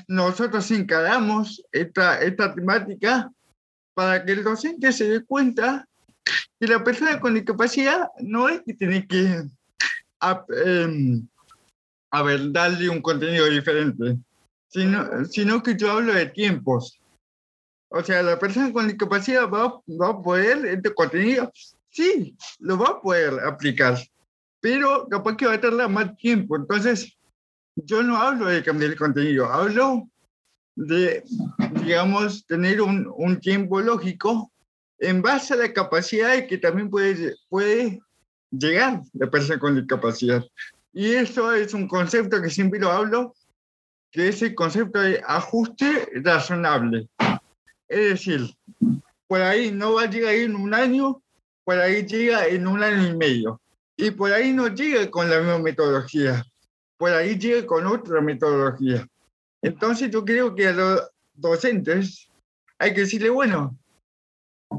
nosotros 0.09 0.71
encaramos 0.71 1.63
esta, 1.73 2.21
esta 2.21 2.55
temática 2.55 3.31
para 3.95 4.25
que 4.25 4.33
el 4.33 4.45
docente 4.45 4.93
se 4.93 5.09
dé 5.09 5.25
cuenta 5.25 5.87
que 6.59 6.67
la 6.67 6.83
persona 6.83 7.21
con 7.21 7.35
discapacidad 7.35 8.09
no 8.21 8.49
es 8.49 8.63
que 8.63 8.75
tiene 8.75 9.07
que 9.07 9.45
a, 10.21 10.45
em, 10.65 11.27
a 12.11 12.23
ver, 12.23 12.53
darle 12.53 12.89
un 12.89 13.03
contenido 13.03 13.47
diferente, 13.47 14.19
sino, 14.69 15.25
sino 15.27 15.63
que 15.63 15.77
yo 15.77 15.93
hablo 15.93 16.15
de 16.15 16.27
tiempos. 16.27 16.99
O 17.89 18.03
sea, 18.03 18.23
la 18.23 18.39
persona 18.39 18.73
con 18.73 18.89
discapacidad 18.89 19.49
va, 19.49 19.81
va 19.89 20.09
a 20.09 20.23
poder, 20.23 20.65
este 20.67 20.93
contenido, 20.95 21.53
sí, 21.91 22.37
lo 22.59 22.79
va 22.79 22.89
a 22.89 23.01
poder 23.01 23.39
aplicar, 23.47 23.99
pero 24.61 25.07
capaz 25.09 25.37
que 25.37 25.47
va 25.47 25.55
a 25.55 25.61
tardar 25.61 25.91
más 25.91 26.17
tiempo. 26.17 26.57
Entonces, 26.57 27.17
yo 27.77 28.03
no 28.03 28.17
hablo 28.17 28.47
de 28.47 28.63
cambiar 28.63 28.93
el 28.93 28.99
contenido, 28.99 29.53
hablo 29.53 30.09
de, 30.77 31.25
digamos, 31.83 32.47
tener 32.47 32.81
un, 32.81 33.11
un 33.17 33.41
tiempo 33.41 33.81
lógico 33.81 34.53
en 34.99 35.23
base 35.23 35.55
a 35.55 35.59
la 35.59 35.73
capacidad 35.73 36.47
que 36.47 36.59
también 36.59 36.91
puede, 36.91 37.35
puede 37.49 38.01
llegar 38.51 39.03
la 39.13 39.31
persona 39.31 39.59
con 39.59 39.77
discapacidad. 39.77 40.45
Y 40.93 41.11
eso 41.11 41.53
es 41.53 41.75
un 41.75 41.89
concepto 41.89 42.41
que 42.41 42.51
siempre 42.51 42.81
lo 42.81 42.91
hablo, 42.91 43.35
que 44.11 44.29
es 44.29 44.43
el 44.43 44.55
concepto 44.55 45.01
de 45.01 45.21
ajuste 45.27 46.09
razonable. 46.23 47.09
Es 47.89 48.11
decir, 48.11 48.55
por 49.27 49.41
ahí 49.41 49.73
no 49.73 49.95
va 49.95 50.03
a 50.03 50.11
llegar 50.11 50.35
en 50.35 50.55
un 50.55 50.73
año, 50.73 51.21
por 51.65 51.79
ahí 51.79 52.07
llega 52.07 52.47
en 52.47 52.67
un 52.67 52.83
año 52.83 53.09
y 53.09 53.17
medio. 53.17 53.61
Y 53.97 54.11
por 54.11 54.33
ahí 54.33 54.53
no 54.53 54.69
llega 54.69 55.11
con 55.11 55.29
la 55.29 55.39
misma 55.39 55.59
metodología, 55.59 56.45
por 57.05 57.13
ahí 57.13 57.39
llega 57.39 57.67
con 57.67 57.87
otra 57.87 58.23
metodología. 58.23 59.07
Entonces 59.61 60.11
yo 60.11 60.25
creo 60.25 60.55
que 60.55 60.69
a 60.69 60.73
los 60.73 61.03
docentes 61.35 62.31
hay 62.79 62.95
que 62.95 63.03
decirle, 63.03 63.29
bueno, 63.29 63.79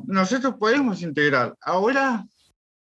nosotros 0.08 0.56
podemos 0.56 1.04
integrar. 1.04 1.56
Ahora, 1.62 2.26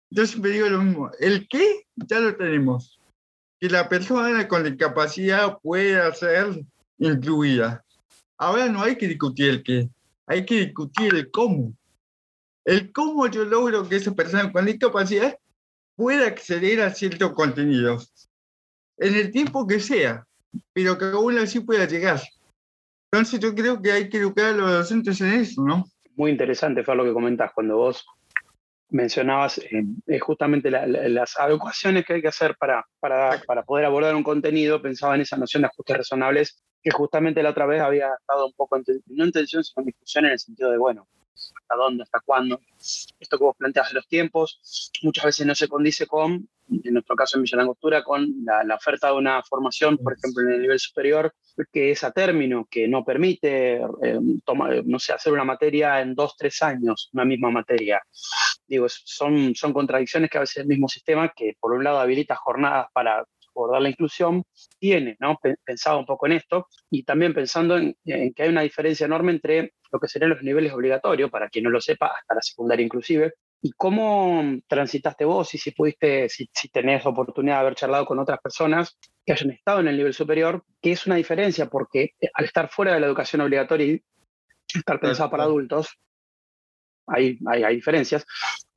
yo 0.09 0.25
siempre 0.25 0.51
digo 0.51 0.69
lo 0.69 0.81
mismo, 0.81 1.11
el 1.19 1.45
qué 1.49 1.85
ya 1.97 2.21
lo 2.21 2.37
tenemos. 2.37 3.01
Que 3.59 3.69
la 3.69 3.89
persona 3.89 4.47
con 4.47 4.63
discapacidad 4.63 5.57
pueda 5.61 6.09
ser 6.15 6.63
incluida. 6.97 7.83
Ahora 8.37 8.69
no 8.69 8.81
hay 8.81 8.95
que 8.95 9.09
discutir 9.09 9.49
el 9.49 9.61
qué, 9.61 9.89
hay 10.25 10.45
que 10.45 10.67
discutir 10.67 11.13
el 11.13 11.29
cómo. 11.31 11.73
El 12.63 12.93
cómo 12.93 13.27
yo 13.27 13.43
logro 13.43 13.89
que 13.89 13.97
esa 13.97 14.13
persona 14.13 14.53
con 14.53 14.65
discapacidad 14.65 15.37
pueda 15.97 16.27
acceder 16.27 16.79
a 16.81 16.93
ciertos 16.93 17.33
contenidos 17.33 18.16
en 18.97 19.15
el 19.15 19.31
tiempo 19.31 19.67
que 19.67 19.79
sea, 19.79 20.25
pero 20.73 20.97
que 20.97 21.05
aún 21.05 21.37
así 21.37 21.59
pueda 21.59 21.85
llegar. 21.85 22.21
Entonces 23.11 23.39
yo 23.39 23.55
creo 23.55 23.81
que 23.81 23.91
hay 23.91 24.09
que 24.09 24.17
educar 24.17 24.45
a 24.45 24.51
los 24.53 24.71
docentes 24.71 25.21
en 25.21 25.33
eso, 25.33 25.63
¿no? 25.63 25.85
muy 26.17 26.31
interesante 26.31 26.83
fue 26.83 26.95
lo 26.95 27.05
que 27.05 27.13
comentas 27.13 27.51
cuando 27.53 27.77
vos 27.77 28.05
mencionabas 28.89 29.59
eh, 29.59 30.19
justamente 30.19 30.71
las 30.71 31.37
adecuaciones 31.37 32.05
que 32.05 32.13
hay 32.13 32.21
que 32.21 32.29
hacer 32.29 32.55
para, 32.57 32.85
para, 32.99 33.41
para, 33.45 33.63
poder 33.63 33.85
abordar 33.85 34.15
un 34.15 34.23
contenido, 34.23 34.81
pensaba 34.81 35.15
en 35.15 35.21
esa 35.21 35.37
noción 35.37 35.61
de 35.61 35.67
ajustes 35.67 35.97
razonables, 35.97 36.63
que 36.81 36.91
justamente 36.91 37.43
la 37.43 37.49
otra 37.49 37.65
vez 37.65 37.81
había 37.81 38.13
estado 38.17 38.47
un 38.47 38.53
poco, 38.53 38.77
en, 38.77 38.83
no 39.07 39.25
en 39.25 39.31
tensión, 39.31 39.63
sino 39.63 39.81
en 39.81 39.87
discusión 39.87 40.25
en 40.25 40.31
el 40.31 40.39
sentido 40.39 40.71
de, 40.71 40.77
bueno, 40.77 41.07
hasta 41.55 41.75
dónde, 41.75 42.03
hasta 42.03 42.19
cuándo. 42.25 42.59
Esto 43.19 43.37
que 43.37 43.43
vos 43.43 43.55
planteas 43.57 43.89
de 43.89 43.95
los 43.95 44.07
tiempos, 44.07 44.91
muchas 45.03 45.25
veces 45.25 45.45
no 45.45 45.55
se 45.55 45.67
condice 45.67 46.07
con, 46.07 46.47
en 46.69 46.93
nuestro 46.93 47.15
caso 47.15 47.37
en 47.37 47.43
Villa 47.43 47.57
Langostura, 47.57 48.03
con 48.03 48.27
la, 48.43 48.63
la 48.63 48.75
oferta 48.75 49.07
de 49.07 49.13
una 49.13 49.41
formación, 49.43 49.97
por 49.97 50.13
ejemplo, 50.13 50.43
en 50.43 50.53
el 50.53 50.61
nivel 50.61 50.79
superior, 50.79 51.33
que 51.71 51.91
es 51.91 52.03
a 52.03 52.11
término, 52.11 52.67
que 52.69 52.87
no 52.87 53.03
permite 53.03 53.75
eh, 53.75 54.19
tomar, 54.45 54.85
no 54.85 54.99
sé, 54.99 55.13
hacer 55.13 55.33
una 55.33 55.43
materia 55.43 56.01
en 56.01 56.13
dos, 56.13 56.35
tres 56.37 56.61
años, 56.61 57.09
una 57.13 57.25
misma 57.25 57.49
materia. 57.49 58.01
Digo, 58.67 58.87
son, 58.89 59.55
son 59.55 59.73
contradicciones 59.73 60.29
que 60.29 60.37
a 60.37 60.41
veces 60.41 60.57
el 60.57 60.67
mismo 60.67 60.87
sistema, 60.87 61.31
que 61.35 61.55
por 61.59 61.73
un 61.73 61.83
lado 61.83 61.99
habilita 61.99 62.35
jornadas 62.35 62.87
para 62.93 63.25
abordar 63.57 63.81
la 63.81 63.89
inclusión, 63.89 64.43
tiene, 64.79 65.17
¿no? 65.19 65.37
Pensado 65.63 65.99
un 65.99 66.05
poco 66.05 66.27
en 66.27 66.33
esto 66.33 66.67
y 66.89 67.03
también 67.03 67.33
pensando 67.33 67.77
en, 67.77 67.95
en, 68.05 68.33
que 68.33 68.43
hay 68.43 68.49
una 68.49 68.61
diferencia 68.61 69.05
enorme 69.05 69.31
entre 69.33 69.73
lo 69.91 69.99
que 69.99 70.07
serían 70.07 70.31
los 70.31 70.43
niveles 70.43 70.73
obligatorios, 70.73 71.29
para 71.31 71.49
quien 71.49 71.63
no 71.65 71.69
lo 71.69 71.81
sepa, 71.81 72.07
hasta 72.07 72.35
la 72.35 72.41
secundaria 72.41 72.85
inclusive, 72.85 73.33
¿Y 73.61 73.71
cómo 73.71 74.59
transitaste 74.67 75.25
vos 75.25 75.53
y 75.55 75.57
si 75.57 75.71
pudiste, 75.71 76.29
si, 76.29 76.47
si, 76.53 76.69
tenés 76.69 77.05
oportunidad 77.05 77.55
de 77.55 77.61
haber 77.61 77.75
charlado 77.75 78.05
con 78.05 78.19
otras 78.19 78.39
personas 78.39 78.97
que 79.25 79.33
hayan 79.33 79.51
estado 79.51 79.79
en 79.79 79.87
el 79.87 79.97
nivel 79.97 80.13
superior, 80.13 80.63
que 80.79 80.91
es 80.91 81.07
una 81.07 81.15
diferencia 81.15 81.67
porque 81.67 82.11
eh, 82.21 82.29
al 82.33 82.45
estar 82.45 82.69
fuera 82.69 82.93
de 82.93 82.99
la 82.99 83.07
educación 83.07 83.41
obligatoria 83.41 83.87
y 83.87 84.03
estar 84.75 84.99
pensado 84.99 85.31
para 85.31 85.43
adultos, 85.43 85.97
hay, 87.07 87.39
hay, 87.47 87.63
hay 87.63 87.75
diferencias. 87.75 88.25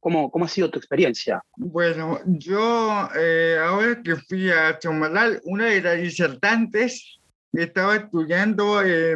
¿Cómo, 0.01 0.31
¿Cómo, 0.31 0.47
ha 0.47 0.49
sido 0.49 0.71
tu 0.71 0.79
experiencia? 0.79 1.43
Bueno, 1.57 2.21
yo 2.25 3.09
eh, 3.15 3.59
ahora 3.63 4.03
que 4.03 4.17
fui 4.17 4.51
a 4.51 4.79
Chomalal, 4.79 5.41
una 5.45 5.67
de 5.67 5.83
las 5.83 5.99
disertantes 5.99 7.21
estaba 7.53 7.97
estudiando 7.97 8.83
eh, 8.83 9.15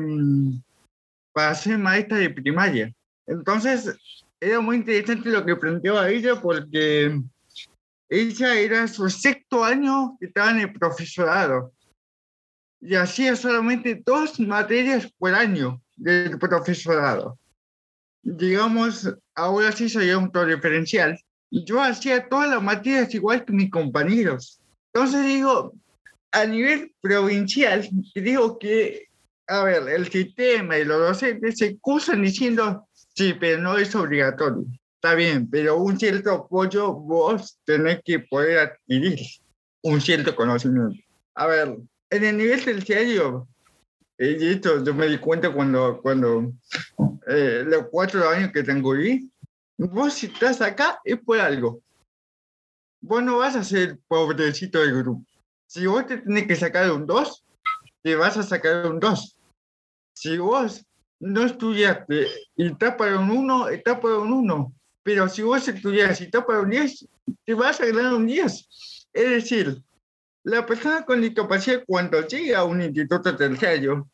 para 1.33 1.55
ser 1.55 1.79
maestra 1.79 2.19
de 2.19 2.31
primaria. 2.31 2.93
Entonces, 3.27 3.97
era 4.41 4.61
muy 4.61 4.77
interesante 4.77 5.31
lo 5.31 5.45
que 5.45 5.57
planteaba 5.57 6.11
ella 6.11 6.41
porque 6.41 7.19
ella 8.09 8.55
era 8.55 8.87
su 8.87 9.09
sexto 9.09 9.65
año 9.65 10.17
que 10.21 10.27
estaba 10.27 10.51
en 10.51 10.61
el 10.61 10.73
profesorado 10.73 11.73
y 12.81 12.95
hacía 12.95 13.35
solamente 13.35 14.03
dos 14.05 14.39
materias 14.39 15.11
por 15.19 15.35
año 15.35 15.81
del 15.97 16.39
profesorado. 16.39 17.39
Digamos, 18.23 19.11
ahora 19.35 19.73
sí 19.73 19.89
soy 19.89 20.11
un 20.11 20.31
diferencial. 20.47 21.19
Yo 21.51 21.81
hacía 21.83 22.29
todas 22.29 22.51
las 22.51 22.63
materias 22.63 23.15
igual 23.15 23.45
que 23.45 23.53
mis 23.53 23.71
compañeros. 23.71 24.61
Entonces 24.93 25.25
digo, 25.27 25.73
a 26.33 26.45
nivel 26.47 26.93
provincial, 27.01 27.89
digo 28.15 28.59
que, 28.59 29.07
a 29.47 29.65
ver, 29.65 29.89
el 29.89 30.11
sistema 30.11 30.79
y 30.79 30.85
los 30.85 30.99
docentes 30.99 31.59
se 31.59 31.79
cursan 31.79 32.23
diciendo, 32.23 32.89
Sí, 33.15 33.35
pero 33.39 33.61
no 33.63 33.79
es 33.79 33.95
obligatorio. 33.95 34.65
Está 34.97 35.15
bien, 35.15 35.49
pero 35.49 35.77
un 35.77 35.99
cierto 35.99 36.33
apoyo 36.33 36.93
vos 36.93 37.59
tenés 37.65 38.01
que 38.05 38.21
poder 38.21 38.59
adquirir 38.59 39.19
un 39.83 40.01
cierto 40.01 40.35
conocimiento. 40.35 40.97
A 41.35 41.47
ver, 41.47 41.77
en 42.11 42.25
el 42.25 42.37
nivel 42.37 42.65
terciario, 42.65 43.47
y 44.19 44.47
esto 44.47 44.83
yo 44.85 44.95
me 44.95 45.09
di 45.09 45.19
cuenta 45.19 45.53
cuando, 45.53 46.01
cuando 46.01 46.53
eh, 47.27 47.65
los 47.67 47.87
cuatro 47.91 48.29
años 48.29 48.53
que 48.53 48.63
tengo 48.63 48.93
ahí, 48.93 49.29
vos 49.77 50.15
si 50.15 50.27
estás 50.27 50.61
acá 50.61 51.01
es 51.05 51.19
por 51.19 51.39
algo. 51.39 51.81
Vos 53.01 53.23
no 53.23 53.39
vas 53.39 53.57
a 53.57 53.65
ser 53.65 53.99
pobrecito 54.07 54.81
del 54.81 54.99
grupo. 54.99 55.25
Si 55.67 55.87
vos 55.87 56.07
te 56.07 56.19
tenés 56.19 56.47
que 56.47 56.57
sacar 56.57 56.91
un 56.93 57.07
2, 57.07 57.45
te 58.03 58.15
vas 58.15 58.37
a 58.37 58.43
sacar 58.43 58.87
un 58.87 59.01
2. 59.01 59.37
Si 60.15 60.39
vos 60.39 60.87
no 61.21 61.45
estudiaste 61.45 62.29
y 62.57 62.67
estás 62.67 62.95
para 62.95 63.19
un 63.19 63.31
1, 63.31 63.69
estás 63.71 63.99
para 63.99 64.19
un 64.19 64.33
1. 64.33 64.73
Pero 65.03 65.29
si 65.29 65.43
vos 65.43 65.67
estudias 65.67 66.21
y 66.21 66.25
estás 66.25 66.45
para 66.45 66.61
un 66.61 66.71
10, 66.71 67.09
te 67.45 67.55
vas 67.55 67.81
a 67.81 67.87
ganar 67.87 68.15
un 68.15 68.27
10. 68.27 69.09
Es 69.13 69.31
decir, 69.31 69.83
la 70.45 70.67
persona 70.67 71.05
con 71.05 71.23
discapacidad 71.23 71.85
cuando 71.87 72.27
llega 72.27 72.59
a 72.59 72.65
un 72.65 72.83
instituto 72.83 73.35
terciario 73.35 74.09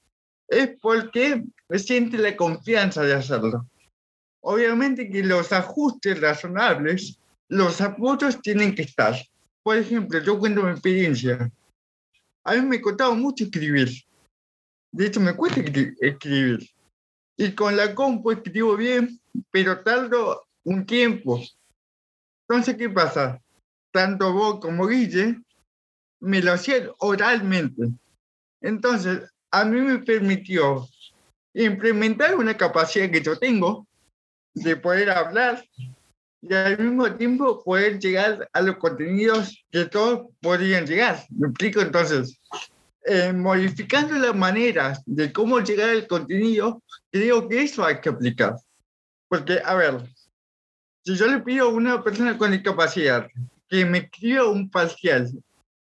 es 0.48 0.70
porque 0.80 1.44
siente 1.76 2.18
la 2.18 2.36
confianza 2.36 3.02
de 3.02 3.14
hacerlo. 3.14 3.66
Obviamente 4.42 5.10
que 5.10 5.24
los 5.24 5.52
ajustes 5.52 6.20
razonables, 6.20 7.18
los 7.48 7.80
apoyos 7.80 8.40
tienen 8.40 8.74
que 8.74 8.82
estar. 8.82 9.14
Por 9.62 9.76
ejemplo, 9.76 10.20
yo 10.20 10.38
cuento 10.38 10.62
mi 10.62 10.70
experiencia. 10.70 11.50
A 12.44 12.54
mí 12.54 12.62
me 12.62 12.80
costaba 12.80 13.14
mucho 13.14 13.44
escribir. 13.44 13.90
De 14.92 15.06
hecho, 15.06 15.20
me 15.20 15.34
cuesta 15.34 15.60
escribir. 16.00 16.70
Y 17.36 17.52
con 17.54 17.76
la 17.76 17.94
compu 17.94 18.30
escribo 18.30 18.76
bien, 18.76 19.20
pero 19.50 19.82
tardo 19.82 20.46
un 20.64 20.86
tiempo. 20.86 21.40
Entonces, 22.48 22.76
¿qué 22.76 22.88
pasa? 22.88 23.40
Tanto 23.92 24.32
vos 24.32 24.60
como 24.60 24.86
Guille 24.86 25.42
me 26.20 26.40
lo 26.42 26.52
hacían 26.52 26.90
oralmente. 26.98 27.88
Entonces, 28.60 29.22
a 29.50 29.64
mí 29.64 29.80
me 29.80 29.98
permitió 29.98 30.86
implementar 31.54 32.36
una 32.36 32.56
capacidad 32.56 33.10
que 33.10 33.22
yo 33.22 33.38
tengo 33.38 33.86
de 34.54 34.76
poder 34.76 35.10
hablar 35.10 35.64
y 36.42 36.54
al 36.54 36.78
mismo 36.78 37.12
tiempo 37.16 37.62
poder 37.62 37.98
llegar 37.98 38.48
a 38.52 38.60
los 38.62 38.76
contenidos 38.76 39.64
que 39.70 39.86
todos 39.86 40.28
podrían 40.40 40.86
llegar. 40.86 41.24
¿Me 41.30 41.48
explico? 41.48 41.80
Entonces, 41.80 42.40
eh, 43.04 43.32
modificando 43.32 44.14
las 44.14 44.34
maneras 44.34 45.02
de 45.06 45.32
cómo 45.32 45.60
llegar 45.60 45.90
al 45.90 46.06
contenido, 46.06 46.82
creo 47.10 47.48
que 47.48 47.62
eso 47.62 47.84
hay 47.84 48.00
que 48.00 48.08
aplicar. 48.08 48.56
Porque, 49.28 49.60
a 49.64 49.74
ver, 49.74 50.00
si 51.04 51.16
yo 51.16 51.26
le 51.26 51.40
pido 51.40 51.66
a 51.66 51.72
una 51.72 52.02
persona 52.02 52.36
con 52.36 52.52
discapacidad 52.52 53.28
que 53.68 53.84
me 53.84 53.98
escriba 53.98 54.48
un 54.48 54.70
parcial 54.70 55.30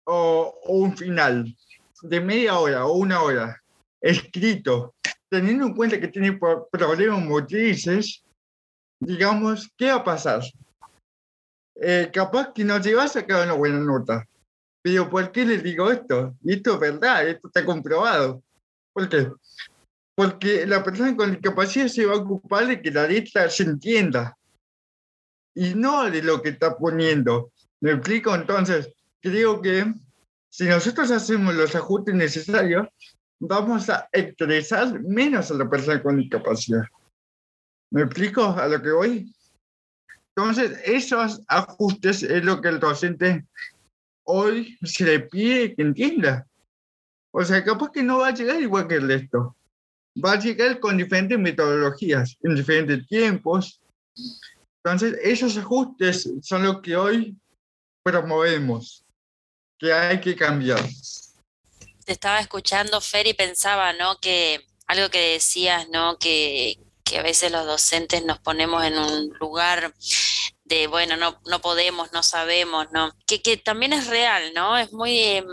o, 0.05 0.59
un 0.67 0.97
final 0.97 1.55
de 2.03 2.21
media 2.21 2.59
hora 2.59 2.87
o 2.87 2.95
una 2.95 3.23
hora 3.23 3.63
escrito, 4.01 4.95
teniendo 5.29 5.67
en 5.67 5.75
cuenta 5.75 6.01
que 6.01 6.09
tiene 6.09 6.39
problemas 6.71 7.23
motrices, 7.23 8.23
digamos, 9.01 9.69
¿qué 9.77 9.87
va 9.87 9.97
a 9.97 10.05
pasar? 10.05 10.43
Eh, 11.77 12.11
capaz 12.13 12.53
que 12.53 12.65
no 12.65 12.83
se 12.83 12.95
va 12.95 13.05
a 13.05 13.09
sacar 13.09 13.45
una 13.45 13.55
buena 13.55 13.79
nota. 13.79 14.27
Pero 14.83 15.11
¿por 15.11 15.31
qué 15.31 15.45
les 15.45 15.63
digo 15.63 15.91
esto? 15.91 16.35
Y 16.43 16.55
esto 16.55 16.75
es 16.75 16.81
verdad, 16.81 17.29
esto 17.29 17.49
está 17.49 17.65
comprobado. 17.65 18.43
¿Por 18.93 19.09
qué? 19.09 19.31
Porque 20.15 20.67
la 20.67 20.83
persona 20.83 21.17
con 21.17 21.31
discapacidad 21.31 21.89
se 21.89 22.07
va 22.07 22.15
a 22.15 22.19
ocupar 22.19 22.67
de 22.67 22.81
que 22.81 22.91
la 22.91 23.07
letra 23.07 23.49
se 23.49 23.65
entienda. 23.65 24.37
y 25.55 25.75
no 25.75 26.09
de 26.09 26.23
lo 26.23 26.41
que 26.41 26.51
está 26.51 26.77
poniendo. 26.77 27.53
¿Me 27.81 27.93
explico? 27.93 28.35
Entonces, 28.35 28.93
creo 29.21 29.61
que 29.61 29.93
si 30.51 30.65
nosotros 30.65 31.11
hacemos 31.11 31.55
los 31.55 31.75
ajustes 31.75 32.15
necesarios, 32.15 32.89
vamos 33.41 33.89
a 33.89 34.09
estresar 34.13 35.01
menos 35.01 35.51
a 35.51 35.55
la 35.55 35.69
persona 35.69 36.03
con 36.03 36.19
discapacidad. 36.19 36.83
¿Me 37.93 38.03
explico 38.03 38.45
a 38.45 38.67
lo 38.67 38.83
que 38.83 38.91
voy? 38.91 39.35
Entonces, 40.37 40.79
esos 40.85 41.43
ajustes 41.49 42.23
es 42.23 42.45
lo 42.45 42.61
que 42.61 42.69
el 42.69 42.81
docente 42.81 43.47
hoy 44.25 44.79
se 44.83 45.05
le 45.05 45.21
pide 45.21 45.75
que 45.75 45.83
entienda. 45.83 46.47
O 47.33 47.45
sea, 47.45 47.65
capaz 47.65 47.91
que 47.91 48.03
no 48.03 48.19
va 48.19 48.29
a 48.29 48.35
llegar 48.35 48.61
igual 48.61 48.87
que 48.87 48.97
el 48.97 49.09
resto. 49.09 49.57
Va 50.23 50.33
a 50.33 50.39
llegar 50.39 50.81
con 50.81 50.97
diferentes 50.97 51.39
metodologías, 51.39 52.37
en 52.43 52.55
diferentes 52.55 53.07
tiempos. 53.07 53.81
Entonces, 54.83 55.19
esos 55.23 55.57
ajustes 55.57 56.31
son 56.43 56.65
los 56.65 56.81
que 56.81 56.97
hoy 56.97 57.37
promovemos, 58.03 59.05
que 59.81 59.93
hay 59.93 60.21
que 60.21 60.37
cambiar. 60.37 60.87
Te 62.05 62.13
estaba 62.13 62.41
escuchando, 62.41 63.01
Fer, 63.01 63.27
y 63.27 63.35
pensaba, 63.35 63.93
¿no? 63.95 64.19
Que 64.21 64.61
algo 64.87 65.09
que 65.09 65.33
decías, 65.33 65.89
¿no? 65.89 66.19
Que, 66.19 66.79
que 67.03 67.19
a 67.19 67.23
veces 67.23 67.51
los 67.51 67.65
docentes 67.65 68.25
nos 68.25 68.39
ponemos 68.39 68.85
en 68.85 68.99
un 68.99 69.33
lugar 69.41 69.95
de, 70.65 70.87
bueno, 70.87 71.17
no, 71.17 71.41
no 71.47 71.61
podemos, 71.61 72.13
no 72.13 72.23
sabemos, 72.23 72.87
¿no? 72.93 73.11
Que, 73.27 73.41
que 73.41 73.57
también 73.57 73.93
es 73.93 74.07
real, 74.07 74.53
¿no? 74.55 74.77
Es 74.77 74.93
muy, 74.93 75.19
em, 75.19 75.47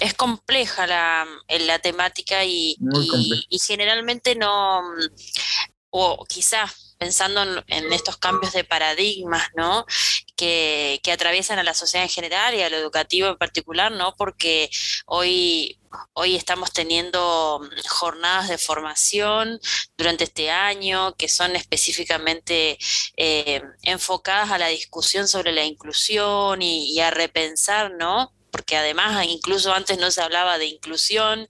es 0.00 0.14
compleja 0.14 0.86
la, 0.86 1.26
la 1.48 1.78
temática 1.78 2.44
y, 2.44 2.76
y, 2.80 3.46
y, 3.50 3.58
generalmente 3.58 4.34
no, 4.34 4.82
o 5.90 6.24
quizás 6.24 6.84
pensando 6.98 7.42
en, 7.66 7.92
estos 7.92 8.16
cambios 8.16 8.52
de 8.52 8.64
paradigmas, 8.64 9.48
¿no? 9.54 9.86
Que, 10.36 11.00
que, 11.02 11.12
atraviesan 11.12 11.58
a 11.58 11.62
la 11.62 11.74
sociedad 11.74 12.04
en 12.04 12.10
general 12.10 12.54
y 12.54 12.62
a 12.62 12.68
lo 12.70 12.76
educativo 12.76 13.28
en 13.28 13.36
particular, 13.36 13.92
¿no? 13.92 14.14
Porque 14.16 14.68
hoy, 15.06 15.78
hoy 16.12 16.34
estamos 16.34 16.72
teniendo 16.72 17.60
jornadas 17.88 18.48
de 18.48 18.58
formación 18.58 19.60
durante 19.96 20.24
este 20.24 20.50
año 20.50 21.14
que 21.16 21.28
son 21.28 21.54
específicamente 21.54 22.78
eh, 23.16 23.62
enfocadas 23.82 24.50
a 24.50 24.58
la 24.58 24.68
discusión 24.68 25.28
sobre 25.28 25.52
la 25.52 25.64
inclusión 25.64 26.62
y, 26.62 26.92
y 26.92 27.00
a 27.00 27.10
repensar, 27.10 27.92
¿no? 27.92 28.32
Porque 28.54 28.76
además 28.76 29.26
incluso 29.26 29.74
antes 29.74 29.98
no 29.98 30.12
se 30.12 30.22
hablaba 30.22 30.58
de 30.58 30.66
inclusión, 30.66 31.48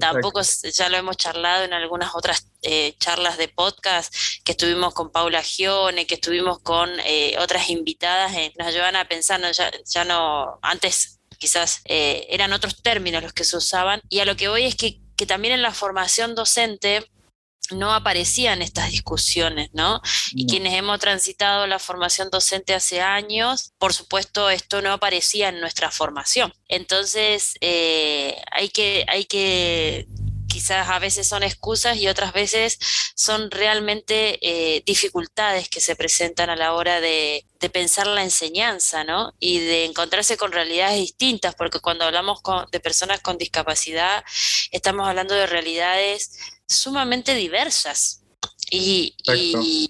tampoco 0.00 0.40
ya 0.40 0.88
lo 0.88 0.96
hemos 0.96 1.18
charlado 1.18 1.64
en 1.64 1.74
algunas 1.74 2.14
otras 2.14 2.46
eh, 2.62 2.94
charlas 2.98 3.36
de 3.36 3.48
podcast 3.48 4.10
que 4.42 4.52
estuvimos 4.52 4.94
con 4.94 5.12
Paula 5.12 5.42
Gione, 5.42 6.06
que 6.06 6.14
estuvimos 6.14 6.60
con 6.60 6.88
eh, 7.04 7.36
otras 7.40 7.68
invitadas, 7.68 8.32
eh, 8.34 8.54
nos 8.58 8.72
llevan 8.72 8.96
a 8.96 9.06
pensar, 9.06 9.38
¿no? 9.38 9.52
Ya, 9.52 9.70
ya, 9.84 10.06
no, 10.06 10.58
antes 10.62 11.20
quizás 11.36 11.82
eh, 11.84 12.26
eran 12.30 12.54
otros 12.54 12.80
términos 12.80 13.22
los 13.22 13.34
que 13.34 13.44
se 13.44 13.58
usaban, 13.58 14.00
y 14.08 14.20
a 14.20 14.24
lo 14.24 14.34
que 14.34 14.48
voy 14.48 14.64
es 14.64 14.76
que, 14.76 14.98
que 15.14 15.26
también 15.26 15.52
en 15.52 15.60
la 15.60 15.74
formación 15.74 16.34
docente, 16.34 17.06
no 17.70 17.94
aparecían 17.94 18.62
estas 18.62 18.90
discusiones, 18.90 19.70
¿no? 19.72 20.00
Y 20.32 20.46
quienes 20.46 20.74
hemos 20.74 20.98
transitado 20.98 21.66
la 21.66 21.78
formación 21.78 22.30
docente 22.30 22.74
hace 22.74 23.00
años, 23.00 23.72
por 23.78 23.92
supuesto, 23.92 24.50
esto 24.50 24.82
no 24.82 24.92
aparecía 24.92 25.48
en 25.48 25.60
nuestra 25.60 25.90
formación. 25.90 26.52
Entonces, 26.68 27.54
eh, 27.60 28.36
hay 28.50 28.68
que, 28.68 29.04
hay 29.08 29.24
que 29.24 30.06
quizás 30.56 30.88
a 30.88 30.98
veces 30.98 31.28
son 31.28 31.42
excusas 31.42 31.98
y 31.98 32.08
otras 32.08 32.32
veces 32.32 32.78
son 33.14 33.50
realmente 33.50 34.38
eh, 34.40 34.82
dificultades 34.86 35.68
que 35.68 35.82
se 35.82 35.96
presentan 35.96 36.48
a 36.48 36.56
la 36.56 36.72
hora 36.72 36.98
de, 37.02 37.44
pensar 37.74 38.06
la 38.06 38.22
enseñanza, 38.22 39.04
¿no? 39.04 39.34
Y 39.38 39.58
de 39.58 39.84
encontrarse 39.84 40.38
con 40.38 40.52
realidades 40.52 40.98
distintas, 40.98 41.54
porque 41.56 41.80
cuando 41.80 42.04
hablamos 42.04 42.40
con, 42.40 42.64
de 42.70 42.80
personas 42.80 43.20
con 43.20 43.36
discapacidad, 43.36 44.24
estamos 44.70 45.06
hablando 45.06 45.34
de 45.34 45.46
realidades 45.46 46.38
sumamente 46.66 47.34
diversas. 47.34 48.22
Y, 48.70 49.14
y, 49.24 49.88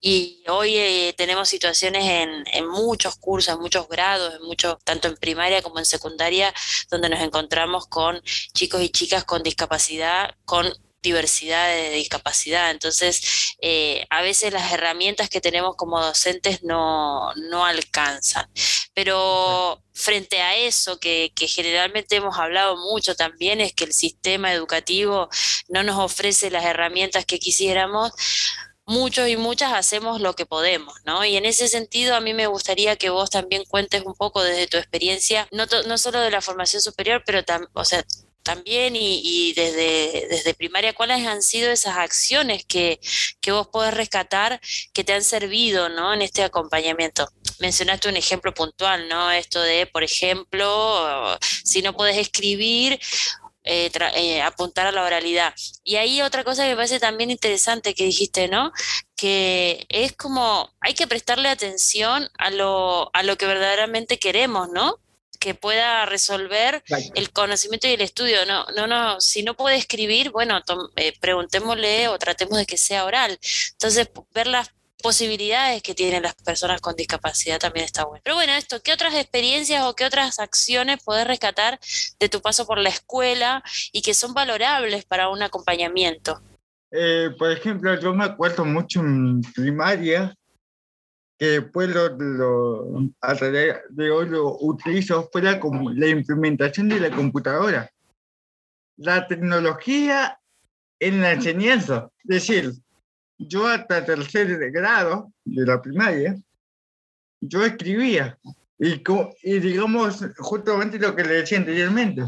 y 0.00 0.42
hoy 0.48 0.76
eh, 0.76 1.14
tenemos 1.16 1.48
situaciones 1.48 2.04
en, 2.04 2.44
en, 2.52 2.66
muchos 2.68 3.16
cursos, 3.16 3.54
en 3.54 3.60
muchos 3.60 3.88
grados, 3.88 4.34
en 4.34 4.42
muchos, 4.42 4.78
tanto 4.84 5.08
en 5.08 5.16
primaria 5.16 5.62
como 5.62 5.78
en 5.78 5.84
secundaria, 5.84 6.54
donde 6.90 7.10
nos 7.10 7.20
encontramos 7.20 7.86
con 7.86 8.22
chicos 8.54 8.80
y 8.82 8.88
chicas 8.88 9.24
con 9.24 9.42
discapacidad, 9.42 10.34
con 10.44 10.72
diversidad 11.02 11.68
de 11.68 11.90
discapacidad. 11.90 12.70
Entonces, 12.70 13.56
eh, 13.60 14.06
a 14.10 14.22
veces 14.22 14.52
las 14.52 14.72
herramientas 14.72 15.28
que 15.28 15.40
tenemos 15.40 15.76
como 15.76 16.00
docentes 16.00 16.62
no, 16.62 17.34
no 17.34 17.64
alcanzan. 17.64 18.50
Pero 18.94 19.82
frente 19.92 20.40
a 20.40 20.56
eso, 20.56 20.98
que, 20.98 21.32
que, 21.34 21.46
generalmente 21.46 22.16
hemos 22.16 22.38
hablado 22.38 22.76
mucho 22.76 23.14
también, 23.14 23.60
es 23.60 23.72
que 23.74 23.84
el 23.84 23.92
sistema 23.92 24.52
educativo 24.52 25.28
no 25.68 25.82
nos 25.82 25.98
ofrece 25.98 26.50
las 26.50 26.64
herramientas 26.64 27.24
que 27.26 27.38
quisiéramos, 27.38 28.12
muchos 28.90 29.28
y 29.28 29.36
muchas 29.36 29.72
hacemos 29.72 30.20
lo 30.20 30.34
que 30.34 30.46
podemos, 30.46 30.94
¿no? 31.04 31.24
Y 31.24 31.36
en 31.36 31.46
ese 31.46 31.68
sentido 31.68 32.16
a 32.16 32.20
mí 32.20 32.34
me 32.34 32.48
gustaría 32.48 32.96
que 32.96 33.08
vos 33.08 33.30
también 33.30 33.64
cuentes 33.64 34.02
un 34.04 34.14
poco 34.14 34.42
desde 34.42 34.66
tu 34.66 34.76
experiencia, 34.76 35.48
no, 35.52 35.64
no 35.86 35.96
solo 35.96 36.20
de 36.20 36.30
la 36.30 36.40
formación 36.40 36.82
superior, 36.82 37.22
pero 37.24 37.44
también, 37.44 37.70
o 37.74 37.84
sea, 37.84 38.04
también 38.42 38.96
y, 38.96 39.20
y, 39.22 39.52
desde, 39.52 40.26
desde 40.28 40.54
primaria, 40.54 40.92
¿cuáles 40.92 41.26
han 41.26 41.42
sido 41.42 41.70
esas 41.70 41.98
acciones 41.98 42.64
que, 42.64 42.98
que 43.40 43.52
vos 43.52 43.68
podés 43.68 43.94
rescatar 43.94 44.60
que 44.92 45.04
te 45.04 45.12
han 45.12 45.22
servido 45.22 45.88
¿no? 45.88 46.12
en 46.12 46.22
este 46.22 46.42
acompañamiento? 46.42 47.28
Mencionaste 47.60 48.08
un 48.08 48.16
ejemplo 48.16 48.54
puntual, 48.54 49.08
¿no? 49.08 49.30
Esto 49.30 49.60
de, 49.60 49.86
por 49.86 50.02
ejemplo, 50.02 51.38
si 51.62 51.82
no 51.82 51.94
puedes 51.94 52.16
escribir, 52.16 52.98
eh, 53.64 53.90
eh, 54.14 54.42
apuntar 54.42 54.86
a 54.86 54.92
la 54.92 55.04
oralidad. 55.04 55.54
Y 55.84 55.96
ahí 55.96 56.22
otra 56.22 56.44
cosa 56.44 56.62
que 56.64 56.70
me 56.70 56.76
parece 56.76 57.00
también 57.00 57.30
interesante 57.30 57.94
que 57.94 58.04
dijiste, 58.04 58.48
¿no? 58.48 58.72
Que 59.16 59.86
es 59.88 60.12
como, 60.12 60.72
hay 60.80 60.94
que 60.94 61.06
prestarle 61.06 61.48
atención 61.48 62.28
a 62.38 62.50
lo, 62.50 63.10
a 63.14 63.22
lo 63.22 63.36
que 63.36 63.46
verdaderamente 63.46 64.18
queremos, 64.18 64.68
¿no? 64.70 64.98
que 65.40 65.54
pueda 65.54 66.04
resolver 66.04 66.84
el 67.14 67.32
conocimiento 67.32 67.88
y 67.88 67.92
el 67.92 68.02
estudio. 68.02 68.44
No, 68.44 68.66
no, 68.76 68.86
no, 68.86 69.20
si 69.22 69.42
no 69.42 69.56
puede 69.56 69.76
escribir, 69.76 70.30
bueno, 70.30 70.60
eh, 70.96 71.14
preguntémosle 71.18 72.08
o 72.08 72.18
tratemos 72.18 72.58
de 72.58 72.66
que 72.66 72.76
sea 72.76 73.06
oral. 73.06 73.40
Entonces, 73.72 74.10
ver 74.34 74.46
las 74.46 74.70
posibilidades 75.00 75.82
que 75.82 75.94
tienen 75.94 76.22
las 76.22 76.34
personas 76.34 76.80
con 76.80 76.96
discapacidad 76.96 77.58
también 77.58 77.84
está 77.84 78.04
bueno. 78.04 78.20
Pero 78.24 78.36
bueno, 78.36 78.52
esto, 78.52 78.82
¿qué 78.82 78.92
otras 78.92 79.14
experiencias 79.14 79.84
o 79.84 79.94
qué 79.94 80.04
otras 80.04 80.38
acciones 80.38 81.02
podés 81.02 81.26
rescatar 81.26 81.78
de 82.18 82.28
tu 82.28 82.40
paso 82.40 82.66
por 82.66 82.78
la 82.78 82.88
escuela 82.88 83.62
y 83.92 84.02
que 84.02 84.14
son 84.14 84.34
valorables 84.34 85.04
para 85.04 85.28
un 85.28 85.42
acompañamiento? 85.42 86.40
Eh, 86.90 87.30
por 87.38 87.50
ejemplo, 87.50 87.98
yo 88.00 88.14
me 88.14 88.24
acuerdo 88.24 88.64
mucho 88.64 89.00
en 89.00 89.40
primaria 89.54 90.34
que 91.38 91.60
después 91.60 91.88
lo, 91.88 92.08
lo, 92.18 93.10
de 93.90 94.10
hoy 94.10 94.28
lo 94.28 94.58
utilizo 94.60 95.28
fuera 95.32 95.58
como 95.58 95.90
la 95.90 96.08
implementación 96.08 96.88
de 96.88 97.00
la 97.00 97.10
computadora. 97.10 97.90
La 98.98 99.26
tecnología 99.26 100.38
en 100.98 101.22
la 101.22 101.32
enseñanza. 101.32 102.10
Es 102.24 102.28
decir, 102.46 102.72
yo 103.40 103.66
hasta 103.66 104.04
tercer 104.04 104.70
grado 104.70 105.32
de 105.44 105.64
la 105.64 105.80
primaria, 105.80 106.36
yo 107.40 107.64
escribía. 107.64 108.38
Y, 108.78 109.02
y 109.42 109.58
digamos, 109.58 110.24
justamente 110.38 110.98
lo 110.98 111.14
que 111.16 111.24
le 111.24 111.34
decía 111.34 111.58
anteriormente, 111.58 112.24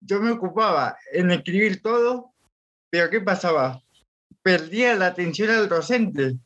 yo 0.00 0.20
me 0.20 0.30
ocupaba 0.30 0.96
en 1.12 1.30
escribir 1.30 1.80
todo, 1.82 2.32
pero 2.90 3.10
¿qué 3.10 3.20
pasaba? 3.20 3.82
Perdía 4.42 4.94
la 4.94 5.08
atención 5.08 5.50
al 5.50 5.68
docente 5.68 6.36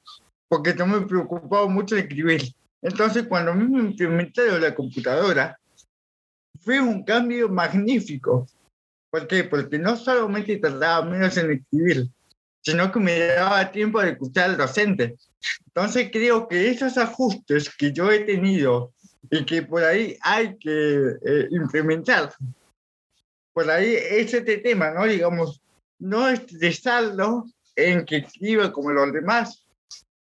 porque 0.49 0.75
no 0.75 0.87
me 0.87 1.03
preocupaba 1.03 1.69
mucho 1.69 1.95
de 1.95 2.03
escribir. 2.03 2.43
Entonces, 2.83 3.27
cuando 3.29 3.55
me 3.55 3.79
implementaron 3.79 4.61
la 4.61 4.75
computadora, 4.75 5.59
fue 6.61 6.81
un 6.81 7.05
cambio 7.05 7.49
magnífico. 7.49 8.47
¿Por 9.11 9.27
qué? 9.27 9.45
Porque 9.45 9.79
no 9.79 9.97
solamente 9.97 10.57
tardaba 10.57 11.05
menos 11.05 11.37
en 11.37 11.53
escribir, 11.53 12.09
sino 12.63 12.91
que 12.93 13.01
me 13.01 13.19
daba 13.19 13.71
tiempo 13.71 14.01
de 14.01 14.11
escuchar 14.11 14.51
al 14.51 14.57
docente. 14.57 15.17
Entonces, 15.67 16.11
creo 16.13 16.49
que 16.49 16.71
esos 16.71 16.99
ajustes 16.99 17.75
que 17.75 17.93
yo 17.93 18.11
he 18.11 18.21
tenido 18.21 18.93
y 19.31 19.45
que 19.45 19.63
por 19.63 19.85
ahí 19.85 20.17
hay 20.23 20.57
que 20.59 21.17
eh, 21.25 21.49
implementar, 21.51 22.35
por 23.53 23.71
ahí 23.71 23.95
es 23.95 24.33
este 24.35 24.59
tema, 24.59 24.91
¿no? 24.91 25.05
Digamos, 25.05 25.61
no 25.99 26.29
estresarlo 26.29 27.45
en 27.77 28.05
que 28.05 28.19
escriba 28.19 28.73
como 28.73 28.91
los 28.91 29.13
demás, 29.13 29.65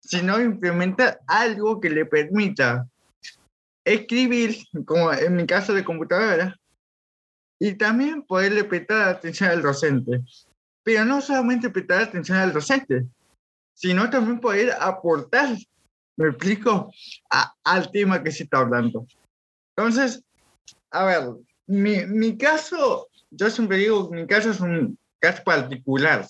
sino 0.01 0.41
implementar 0.41 1.21
algo 1.27 1.81
que 1.81 1.91
le 1.91 2.07
permita 2.07 2.87
escribir, 3.85 4.57
como 4.85 5.13
en 5.13 5.37
mi 5.37 5.47
caso 5.47 5.73
de 5.73 5.85
computadora, 5.85 6.59
y 7.59 7.75
también 7.75 8.23
poderle 8.23 8.65
prestar 8.65 9.09
atención 9.09 9.51
al 9.51 9.63
docente. 9.63 10.23
Pero 10.89 11.05
no 11.05 11.21
solamente 11.21 11.69
prestar 11.69 12.05
atención 12.05 12.39
al 12.39 12.55
docente, 12.55 13.07
sino 13.75 14.09
también 14.09 14.41
poder 14.41 14.73
aportar 14.81 15.55
¿Me 16.17 16.31
explico? 16.31 16.91
al 17.63 17.91
tema 17.91 18.23
que 18.23 18.33
se 18.33 18.45
está 18.45 18.61
hablando. 18.61 19.07
Entonces, 19.77 20.25
a 20.91 21.05
ver, 21.05 21.25
mi, 21.67 22.07
mi 22.07 22.39
caso, 22.39 23.07
yo 23.31 23.51
siempre 23.51 23.77
digo 23.77 24.09
mi 24.11 24.27
caso 24.27 24.51
es 24.51 24.61
un 24.61 24.99
caso 25.21 25.45
particular. 25.45 26.27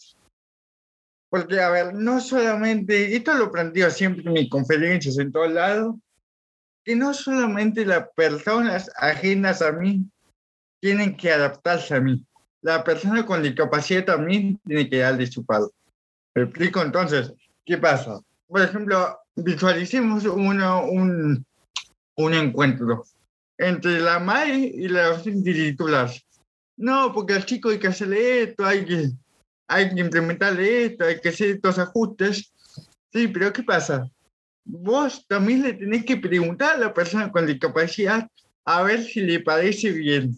Porque, 1.30 1.60
a 1.60 1.70
ver, 1.70 1.94
no 1.94 2.20
solamente, 2.20 3.14
esto 3.14 3.34
lo 3.34 3.52
planteo 3.52 3.88
siempre 3.90 4.24
en 4.26 4.32
mis 4.32 4.50
conferencias 4.50 5.18
en 5.18 5.30
todos 5.30 5.52
lados, 5.52 5.94
que 6.84 6.96
no 6.96 7.14
solamente 7.14 7.86
las 7.86 8.08
personas 8.16 8.90
ajenas 8.96 9.62
a 9.62 9.70
mí 9.70 10.10
tienen 10.80 11.16
que 11.16 11.30
adaptarse 11.30 11.94
a 11.94 12.00
mí, 12.00 12.26
la 12.68 12.84
persona 12.84 13.24
con 13.24 13.42
discapacidad 13.42 14.04
también 14.04 14.60
tiene 14.66 14.90
que 14.90 14.98
darle 14.98 15.26
su 15.26 15.42
paso. 15.42 15.72
¿Me 16.34 16.42
explico? 16.42 16.82
Entonces, 16.82 17.32
¿qué 17.64 17.78
pasa? 17.78 18.20
Por 18.46 18.60
ejemplo, 18.60 19.18
visualicemos 19.36 20.24
uno, 20.26 20.84
un, 20.84 21.46
un 22.16 22.34
encuentro 22.34 23.04
entre 23.56 24.00
la 24.00 24.18
MAI 24.18 24.74
y 24.74 24.88
la 24.88 25.06
docente 25.06 25.54
titular. 25.54 26.10
No, 26.76 27.10
porque 27.14 27.32
al 27.32 27.46
chico 27.46 27.70
hay 27.70 27.78
que 27.78 27.86
hacerle 27.86 28.42
esto, 28.42 28.66
hay 28.66 28.84
que, 28.84 29.12
hay 29.66 29.94
que 29.94 30.00
implementarle 30.00 30.84
esto, 30.84 31.06
hay 31.06 31.20
que 31.20 31.30
hacer 31.30 31.48
estos 31.48 31.78
ajustes. 31.78 32.52
Sí, 33.10 33.28
pero 33.28 33.50
¿qué 33.50 33.62
pasa? 33.62 34.06
Vos 34.66 35.26
también 35.26 35.62
le 35.62 35.72
tenés 35.72 36.04
que 36.04 36.18
preguntar 36.18 36.76
a 36.76 36.78
la 36.78 36.92
persona 36.92 37.32
con 37.32 37.46
discapacidad 37.46 38.28
a 38.66 38.82
ver 38.82 39.02
si 39.02 39.22
le 39.22 39.40
parece 39.40 39.90
bien. 39.90 40.36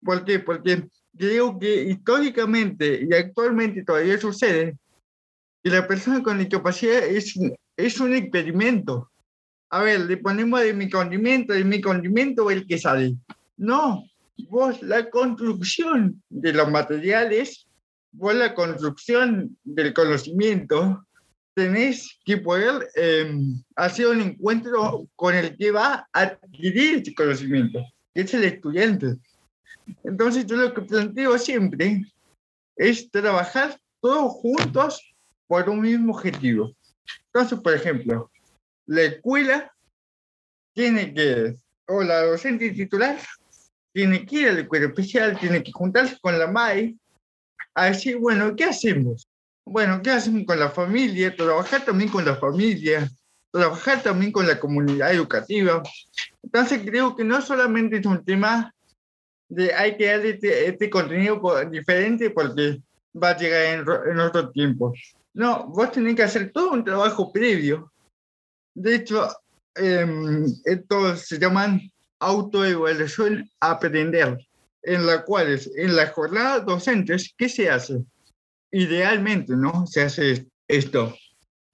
¿Por 0.00 0.24
qué? 0.24 0.38
Porque 0.38 0.88
creo 1.16 1.58
que 1.58 1.82
históricamente 1.84 3.06
y 3.08 3.14
actualmente 3.14 3.84
todavía 3.84 4.18
sucede 4.18 4.76
que 5.62 5.70
la 5.70 5.86
persona 5.86 6.22
con 6.22 6.38
discapacidad 6.38 7.04
es, 7.04 7.38
es 7.76 8.00
un 8.00 8.14
experimento. 8.14 9.10
A 9.70 9.82
ver, 9.82 10.00
le 10.00 10.16
ponemos 10.16 10.60
de 10.60 10.74
mi 10.74 10.90
condimento, 10.90 11.52
de 11.52 11.64
mi 11.64 11.80
condimento 11.80 12.50
el 12.50 12.66
que 12.66 12.78
sale. 12.78 13.14
No, 13.56 14.04
vos 14.50 14.82
la 14.82 15.08
construcción 15.08 16.22
de 16.28 16.52
los 16.52 16.70
materiales, 16.70 17.66
vos 18.12 18.34
la 18.34 18.54
construcción 18.54 19.56
del 19.62 19.94
conocimiento, 19.94 21.06
tenés 21.54 22.18
que 22.24 22.38
poder 22.38 22.88
em, 22.94 23.62
hacer 23.76 24.08
un 24.08 24.20
encuentro 24.20 25.06
con 25.14 25.34
el 25.34 25.56
que 25.56 25.70
va 25.70 26.08
a 26.12 26.20
adquirir 26.20 26.98
ese 26.98 27.14
conocimiento, 27.14 27.78
que 28.14 28.22
es 28.22 28.34
el 28.34 28.44
estudiante. 28.44 29.16
Entonces 30.04 30.46
yo 30.46 30.56
lo 30.56 30.74
que 30.74 30.82
planteo 30.82 31.38
siempre 31.38 32.04
es 32.76 33.10
trabajar 33.10 33.78
todos 34.00 34.32
juntos 34.32 35.14
por 35.46 35.68
un 35.68 35.80
mismo 35.80 36.12
objetivo. 36.12 36.74
Entonces, 37.26 37.60
por 37.60 37.74
ejemplo, 37.74 38.30
la 38.86 39.02
escuela 39.02 39.72
tiene 40.74 41.12
que, 41.14 41.54
o 41.86 42.02
la 42.02 42.22
docente 42.22 42.70
titular, 42.70 43.18
tiene 43.92 44.24
que 44.24 44.36
ir 44.36 44.48
a 44.48 44.52
la 44.52 44.60
escuela 44.60 44.86
especial, 44.86 45.38
tiene 45.38 45.62
que 45.62 45.72
juntarse 45.72 46.18
con 46.20 46.38
la 46.38 46.46
MAI 46.46 46.98
a 47.74 47.86
decir, 47.86 48.16
bueno, 48.18 48.56
¿qué 48.56 48.64
hacemos? 48.64 49.28
Bueno, 49.64 50.00
¿qué 50.02 50.10
hacemos 50.10 50.44
con 50.46 50.58
la 50.58 50.70
familia? 50.70 51.34
Trabajar 51.36 51.84
también 51.84 52.10
con 52.10 52.24
la 52.24 52.36
familia, 52.36 53.08
trabajar 53.50 54.02
también 54.02 54.32
con 54.32 54.46
la 54.46 54.58
comunidad 54.58 55.12
educativa. 55.12 55.82
Entonces 56.42 56.82
creo 56.84 57.14
que 57.14 57.24
no 57.24 57.40
solamente 57.40 57.98
es 57.98 58.06
un 58.06 58.24
tema 58.24 58.74
de 59.52 59.74
hay 59.74 59.98
que 59.98 60.06
darle 60.06 60.30
este, 60.30 60.68
este 60.68 60.88
contenido 60.88 61.38
diferente 61.70 62.30
porque 62.30 62.80
va 63.14 63.30
a 63.30 63.36
llegar 63.36 63.64
en, 63.64 64.10
en 64.10 64.18
otro 64.18 64.50
tiempo. 64.50 64.94
No, 65.34 65.66
vos 65.68 65.92
tenés 65.92 66.16
que 66.16 66.22
hacer 66.22 66.52
todo 66.52 66.72
un 66.72 66.82
trabajo 66.82 67.30
previo. 67.30 67.92
De 68.74 68.94
hecho, 68.94 69.28
eh, 69.74 70.06
esto 70.64 71.16
se 71.16 71.38
llaman 71.38 71.82
autoevaluación 72.18 73.50
aprender, 73.60 74.38
en 74.82 75.06
la 75.06 75.22
cual 75.22 75.60
en 75.76 75.96
las 75.96 76.12
jornadas 76.12 76.64
docentes, 76.64 77.34
¿qué 77.36 77.50
se 77.50 77.68
hace? 77.68 78.02
Idealmente, 78.70 79.54
¿no? 79.54 79.86
Se 79.86 80.00
hace 80.00 80.46
esto. 80.66 81.14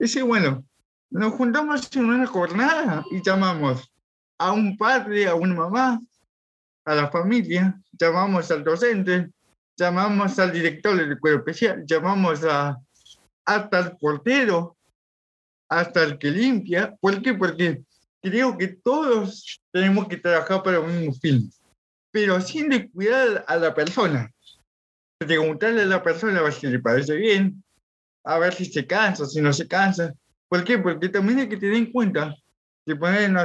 Dice, 0.00 0.22
bueno, 0.22 0.64
nos 1.10 1.32
juntamos 1.34 1.94
en 1.94 2.06
una 2.06 2.26
jornada 2.26 3.04
y 3.12 3.22
llamamos 3.22 3.88
a 4.36 4.50
un 4.50 4.76
padre, 4.76 5.28
a 5.28 5.36
una 5.36 5.54
mamá, 5.54 6.00
a 6.88 6.94
la 6.94 7.10
familia, 7.10 7.78
llamamos 7.92 8.50
al 8.50 8.64
docente, 8.64 9.30
llamamos 9.76 10.38
al 10.38 10.50
director 10.50 10.96
del 10.96 11.12
escuela 11.12 11.36
especial, 11.36 11.84
llamamos 11.86 12.42
a, 12.44 12.78
hasta 13.44 13.78
el 13.80 13.96
portero, 13.98 14.74
hasta 15.68 16.02
el 16.02 16.16
que 16.16 16.30
limpia. 16.30 16.96
¿Por 16.98 17.20
qué? 17.20 17.34
Porque 17.34 17.82
creo 18.22 18.56
que 18.56 18.68
todos 18.68 19.60
tenemos 19.70 20.08
que 20.08 20.16
trabajar 20.16 20.62
para 20.62 20.80
un 20.80 20.98
mismo 20.98 21.12
fin, 21.12 21.52
pero 22.10 22.40
sin 22.40 22.70
descuidar 22.70 23.44
a 23.46 23.56
la 23.56 23.74
persona. 23.74 24.30
Preguntarle 25.18 25.82
a 25.82 25.86
la 25.86 26.02
persona 26.02 26.38
a 26.38 26.44
ver 26.44 26.54
si 26.54 26.68
le 26.68 26.78
parece 26.78 27.16
bien, 27.16 27.62
a 28.24 28.38
ver 28.38 28.54
si 28.54 28.64
se 28.64 28.86
cansa, 28.86 29.26
si 29.26 29.42
no 29.42 29.52
se 29.52 29.68
cansa. 29.68 30.14
¿Por 30.48 30.64
qué? 30.64 30.78
Porque 30.78 31.10
también 31.10 31.40
hay 31.40 31.48
que 31.50 31.58
tener 31.58 31.76
en 31.76 31.92
cuenta 31.92 32.34
que 32.86 32.96
poner, 32.96 33.30
no 33.30 33.42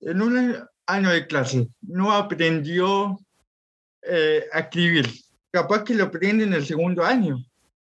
en 0.00 0.22
un 0.22 0.66
año 0.86 1.10
de 1.10 1.26
clase, 1.26 1.68
no 1.82 2.12
aprendió 2.12 3.18
eh, 4.02 4.44
a 4.52 4.60
escribir. 4.60 5.06
Capaz 5.50 5.84
que 5.84 5.94
lo 5.94 6.04
aprende 6.04 6.44
en 6.44 6.54
el 6.54 6.64
segundo 6.64 7.04
año. 7.04 7.38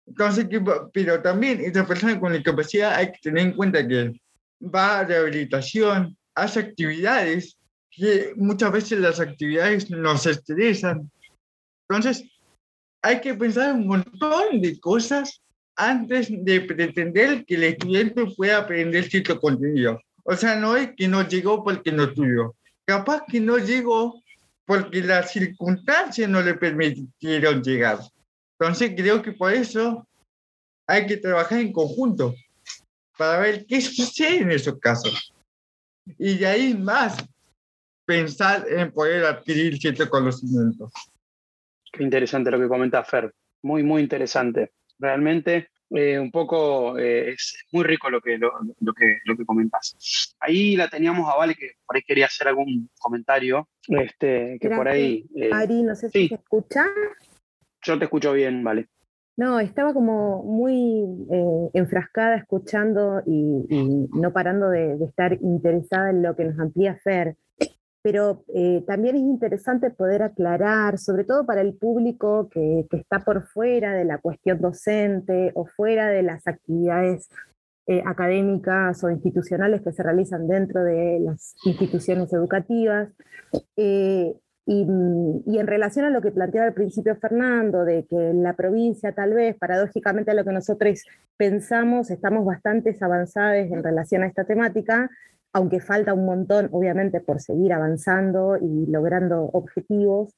Entonces, 0.07 0.47
pero 0.93 1.23
también 1.23 1.61
esa 1.61 1.87
persona 1.87 2.19
con 2.19 2.33
discapacidad 2.33 2.95
hay 2.95 3.13
que 3.13 3.19
tener 3.23 3.47
en 3.47 3.53
cuenta 3.53 3.87
que 3.87 4.21
va 4.63 5.01
a 5.01 5.05
rehabilitación, 5.05 6.17
hace 6.35 6.61
actividades, 6.61 7.57
que 7.91 8.33
muchas 8.37 8.73
veces 8.73 8.99
las 8.99 9.21
actividades 9.21 9.89
nos 9.91 10.27
estresan. 10.27 11.11
Entonces, 11.89 12.25
hay 13.03 13.21
que 13.21 13.35
pensar 13.35 13.75
un 13.75 13.87
montón 13.87 14.61
de 14.61 14.79
cosas 14.81 15.43
antes 15.77 16.29
de 16.31 16.61
pretender 16.63 17.45
que 17.45 17.55
el 17.55 17.65
estudiante 17.65 18.27
pueda 18.37 18.59
aprender 18.59 19.09
cierto 19.09 19.39
contenido. 19.39 20.01
O 20.25 20.37
sea, 20.37 20.57
no 20.57 20.77
es 20.77 20.91
que 20.97 21.09
no 21.09 21.27
llegó 21.27 21.63
porque 21.65 21.93
no 21.93 22.05
estudió 22.05 22.55
capaz 22.91 23.23
que 23.29 23.41
no 23.41 23.57
llegó 23.59 24.21
porque 24.67 25.01
las 25.01 25.33
circunstancias 25.33 26.29
no 26.29 26.43
le 26.43 26.55
permitieron 26.55 27.63
llegar. 27.63 28.01
Entonces 28.59 28.93
creo 28.97 29.23
que 29.23 29.33
por 29.33 29.53
eso 29.53 30.07
hay 30.89 31.07
que 31.07 31.17
trabajar 31.17 31.61
en 31.61 31.73
conjunto 31.73 32.35
para 33.17 33.39
ver 33.39 33.65
qué 33.67 33.81
sucede 33.81 34.39
en 34.39 34.51
esos 34.51 34.79
casos. 34.81 35.33
Y 36.19 36.39
de 36.39 36.47
ahí 36.47 36.75
más 36.75 37.17
pensar 38.05 38.67
en 38.69 38.91
poder 38.91 39.25
adquirir 39.25 39.79
cierto 39.79 40.09
conocimiento. 40.11 40.91
Qué 41.93 42.03
interesante 42.03 42.51
lo 42.51 42.59
que 42.59 42.67
comenta 42.67 43.05
Fer. 43.05 43.33
Muy, 43.63 43.85
muy 43.85 44.03
interesante. 44.03 44.73
Realmente 44.99 45.71
eh, 45.91 46.19
un 46.19 46.31
poco, 46.31 46.97
eh, 46.99 47.31
es 47.33 47.65
muy 47.73 47.85
rico 47.85 48.11
lo 48.11 48.21
que, 48.21 48.39
lo, 48.39 48.53
que, 48.95 49.19
lo 49.25 49.37
que 49.37 49.45
comentas. 49.45 50.37
Ahí 50.39 50.77
la 50.77 50.89
teníamos 50.89 51.29
a 51.29 51.37
Vale, 51.37 51.55
que 51.55 51.73
por 51.85 51.97
ahí 51.97 52.03
quería 52.03 52.27
hacer 52.27 52.49
algún 52.49 52.89
comentario, 52.99 53.69
este, 53.89 54.59
que 54.61 54.71
por 54.71 54.89
ahí... 54.89 55.27
Eh, 55.35 55.51
Ari, 55.53 55.83
no 55.83 55.95
sé 55.97 56.09
si 56.11 56.29
se 56.29 56.35
escucha. 56.35 56.87
Yo 57.83 57.99
te 57.99 58.05
escucho 58.05 58.33
bien, 58.33 58.63
Vale. 58.63 58.89
No, 59.37 59.59
estaba 59.59 59.95
como 59.95 60.43
muy 60.43 61.07
enfrascada 61.73 62.37
escuchando 62.37 63.23
y, 63.27 63.65
no 64.13 64.33
parando 64.33 64.69
de, 64.69 64.99
de, 64.99 65.05
estar 65.07 65.33
interesada 65.33 66.11
en 66.11 66.23
lo 66.23 66.37
que 66.37 66.45
nos 66.45 66.59
amplía 66.59 66.97
Fer 67.03 67.37
pero 68.03 68.45
eh, 68.55 68.83
también 68.87 69.17
es 69.17 69.23
interesante 69.23 69.91
poder 69.91 70.23
aclarar, 70.23 70.99
sobre 70.99 71.25
todo 71.25 71.45
para 71.45 71.61
el 71.61 71.75
público 71.75 72.49
que, 72.49 72.87
está 72.93 73.21
por 73.21 73.47
fuera 73.47 73.95
de 73.95 74.05
la 74.05 74.19
cuestión 74.19 74.61
docente 74.61 75.53
o 75.55 75.67
fuera 75.67 76.09
de 76.09 76.23
las 76.23 76.47
actividades 76.47 77.29
eh, 77.87 78.03
académicas 78.07 79.03
o 79.05 79.11
institucionales 79.11 79.83
que 79.83 79.93
se 79.93 80.03
realizan 80.03 80.49
dentro 80.49 80.83
de 80.83 81.21
las 81.21 81.55
instituciones 81.65 82.33
educativas. 82.33 83.11
Eh, 83.77 84.33
y, 84.67 84.87
y, 85.47 85.59
en 85.59 85.67
relación 85.67 86.05
a 86.05 86.11
lo 86.11 86.23
que 86.23 86.31
planteaba 86.31 86.69
al 86.69 86.75
principio 86.75 87.17
Fernando, 87.17 87.85
de 87.85 88.07
que 88.07 88.31
en 88.31 88.43
la 88.43 88.55
provincia 88.55 89.13
tal 89.13 89.35
vez, 89.35 89.57
paradójicamente 89.57 90.31
a 90.31 90.35
lo 90.35 90.45
que 90.45 90.53
nosotros 90.53 91.05
pensamos, 91.37 92.11
estamos 92.11 92.45
bastante 92.45 92.97
avanzados 93.01 93.67
en 93.73 93.83
relación 93.83 94.23
a 94.23 94.27
esta 94.27 94.45
temática, 94.45 95.11
aunque 95.53 95.81
falta 95.81 96.15
un 96.15 96.25
montón, 96.25 96.69
obviamente, 96.73 97.21
por 97.21 97.41
seguir 97.41 97.73
avanzando 97.73 98.57
y 98.57 98.87
logrando 98.87 99.51
objetivos. 99.53 100.35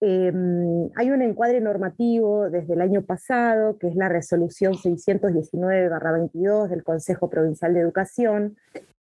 Em, 0.00 0.90
hay 0.96 1.10
un 1.12 1.22
encuadre 1.22 1.60
normativo 1.60 2.50
desde 2.50 2.74
el 2.74 2.80
año 2.80 3.02
pasado, 3.02 3.78
que 3.78 3.86
es 3.88 3.94
la 3.94 4.08
resolución 4.08 4.74
619-22 4.74 6.68
del 6.68 6.82
Consejo 6.82 7.30
Provincial 7.30 7.72
de 7.72 7.80
Educación, 7.80 8.56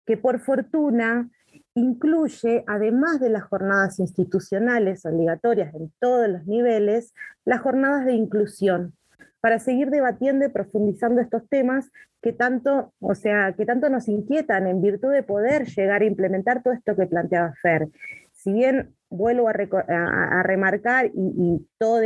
que 0.07 0.17
por 0.17 0.39
fortuna 0.39 1.29
incluye, 1.75 2.63
además 2.69 3.19
de 3.19 3.31
las 3.31 3.43
jornadas 3.43 3.99
institucionales 3.99 5.05
obligatorias 5.05 5.75
en 5.75 5.93
todos 5.99 6.29
los 6.29 6.47
niveles, 6.47 7.13
las 7.45 7.61
jornadas 7.61 8.05
de 8.05 8.13
inclusión, 8.13 8.95
para 9.41 9.59
seguir 9.59 9.91
debatiendo 9.91 10.47
y 10.47 10.49
profundizando 10.49 11.21
estos 11.21 11.49
temas 11.49 11.91
que 12.25 12.33
tanto, 12.33 12.95
o 13.01 13.15
sea, 13.15 13.53
que 13.53 13.67
tanto 13.67 13.91
nos 13.91 14.09
inquietan 14.09 14.67
en 14.67 14.81
virtud 14.81 15.13
de 15.13 15.23
poder 15.23 15.67
llegar 15.67 16.01
a 16.01 16.07
implementar 16.07 16.63
todo 16.63 16.73
esto 16.73 16.97
que 16.97 17.07
planteaba 17.07 17.53
Fer. 17.61 17.89
Si 18.33 18.51
bien 18.51 18.95
vuelvo 19.11 19.47
a, 19.47 20.43
remarcar 20.43 21.11
y, 21.13 21.13
y 21.15 21.69
todos 21.77 22.03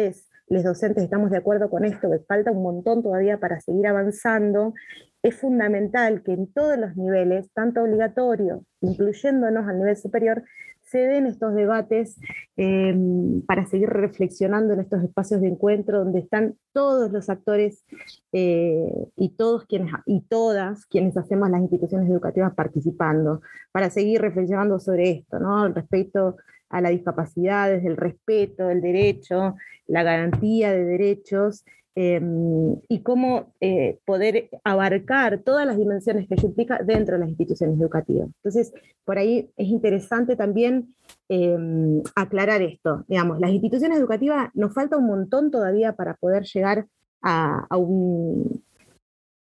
los 0.48 0.64
docentes 0.64 1.04
estamos 1.04 1.30
de 1.30 1.36
acuerdo 1.36 1.70
con 1.70 1.84
esto, 1.84 2.10
que 2.10 2.18
falta 2.26 2.50
un 2.50 2.64
montón 2.64 3.04
todavía 3.04 3.38
para 3.38 3.60
seguir 3.60 3.86
avanzando, 3.86 4.74
es 5.22 5.36
fundamental 5.36 6.24
que 6.24 6.32
en 6.32 6.52
todos 6.52 6.76
los 6.76 6.96
niveles, 6.96 7.52
tanto 7.52 7.84
obligatorio, 7.84 8.64
incluyéndonos 8.80 9.68
al 9.68 9.78
nivel 9.78 9.96
superior, 9.96 10.42
se 10.90 10.98
den 10.98 11.26
estos 11.26 11.54
debates 11.54 12.16
em, 12.56 13.42
para 13.42 13.66
seguir 13.66 13.88
reflexionando 13.90 14.74
en 14.74 14.80
estos 14.80 15.02
espacios 15.02 15.40
de 15.40 15.48
encuentro 15.48 15.98
donde 15.98 16.20
están 16.20 16.56
todos 16.72 17.12
los 17.12 17.28
actores 17.28 17.84
eh, 18.32 18.90
y 19.16 19.30
todos 19.30 19.66
quienes 19.66 19.92
y 20.06 20.22
todas 20.22 20.86
quienes 20.86 21.16
hacemos 21.16 21.50
las 21.50 21.60
instituciones 21.60 22.10
educativas 22.10 22.54
participando, 22.54 23.42
para 23.72 23.90
seguir 23.90 24.20
reflexionando 24.20 24.78
sobre 24.80 25.10
esto, 25.10 25.38
¿no? 25.38 25.68
Respecto 25.68 26.36
a 26.70 26.80
la 26.80 26.90
discapacidad, 26.90 27.70
desde 27.70 27.88
el 27.88 27.96
respeto, 27.96 28.70
el 28.70 28.80
derecho, 28.80 29.56
la 29.86 30.02
garantía 30.02 30.72
de 30.72 30.84
derechos 30.84 31.64
Em, 32.00 32.76
y 32.88 33.02
cómo 33.02 33.52
eh, 33.60 33.98
poder 34.06 34.50
abarcar 34.62 35.40
todas 35.40 35.66
las 35.66 35.76
dimensiones 35.76 36.28
que 36.28 36.36
eso 36.36 36.46
implica 36.46 36.78
dentro 36.84 37.14
de 37.14 37.22
las 37.22 37.28
instituciones 37.28 37.80
educativas. 37.80 38.28
Entonces, 38.36 38.72
por 39.04 39.18
ahí 39.18 39.50
es 39.56 39.66
interesante 39.66 40.36
también 40.36 40.94
em, 41.28 42.00
aclarar 42.14 42.62
esto. 42.62 43.04
Digamos, 43.08 43.40
las 43.40 43.50
instituciones 43.50 43.98
educativas 43.98 44.48
nos 44.54 44.72
falta 44.72 44.96
un 44.96 45.08
montón 45.08 45.50
todavía 45.50 45.94
para 45.94 46.14
poder 46.14 46.44
llegar 46.44 46.86
a, 47.20 47.66
un, 47.76 48.62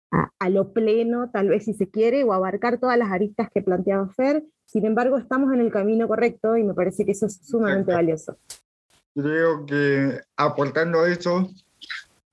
a, 0.10 0.50
lo 0.50 0.72
pleno, 0.72 1.30
tal 1.32 1.50
vez 1.50 1.66
si 1.66 1.74
se 1.74 1.90
quiere, 1.90 2.24
o 2.24 2.32
abarcar 2.32 2.80
todas 2.80 2.98
las 2.98 3.12
aristas 3.12 3.50
que 3.54 3.64
planteaba 3.64 4.08
Fer. 4.14 4.46
Sin 4.64 4.86
embargo, 4.86 5.18
estamos 5.18 5.54
en 5.54 5.60
el 5.60 5.74
camino 5.74 6.08
correcto 6.08 6.56
y 6.56 6.64
me 6.64 6.74
parece 6.74 7.04
que 7.04 7.12
eso 7.12 7.26
es 7.26 7.36
sumamente 7.46 7.92
valioso. 7.92 8.38
Creo 9.14 9.66
que 9.66 10.22
aportando 10.38 11.06
eso, 11.06 11.50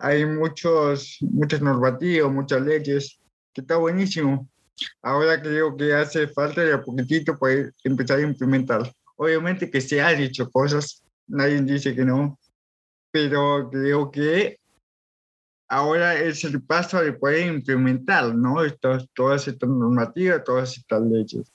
hay 0.03 0.27
muchos, 0.27 1.19
muchas 1.21 1.63
normativas, 1.63 2.31
muchas 2.31 2.61
leyes, 2.61 3.21
que 3.55 3.61
está 3.61 3.77
buenísimo. 3.77 4.49
Ahora 5.01 5.41
creo 5.41 5.77
que 5.77 5.95
hace 5.95 6.27
falta 6.27 6.63
de 6.63 6.73
a 6.73 6.83
poquitito 6.83 7.39
para 7.39 7.71
empezar 7.85 8.19
a 8.19 8.23
implementar. 8.23 8.93
Obviamente 9.17 9.71
que 9.71 9.81
se 9.81 10.03
han 10.03 10.21
hecho 10.21 10.51
cosas, 10.51 11.05
nadie 11.29 11.61
dice 11.63 11.95
que 11.95 12.05
no, 12.05 12.37
pero 13.13 13.71
creo 13.71 14.11
que 14.11 14.59
ahora 15.69 16.19
es 16.19 16.43
el 16.43 16.61
paso 16.63 17.01
de 17.01 17.13
poder 17.13 17.47
implementar, 17.47 18.35
¿no? 18.35 18.65
Estas, 18.65 19.07
todas 19.15 19.47
estas 19.47 19.69
normativas, 19.69 20.43
todas 20.43 20.77
estas 20.77 21.03
leyes. 21.03 21.53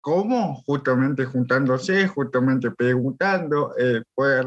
¿Cómo? 0.00 0.62
Justamente 0.66 1.24
juntándose, 1.24 2.08
justamente 2.08 2.72
preguntando, 2.72 3.72
eh, 3.78 4.02
poder 4.14 4.46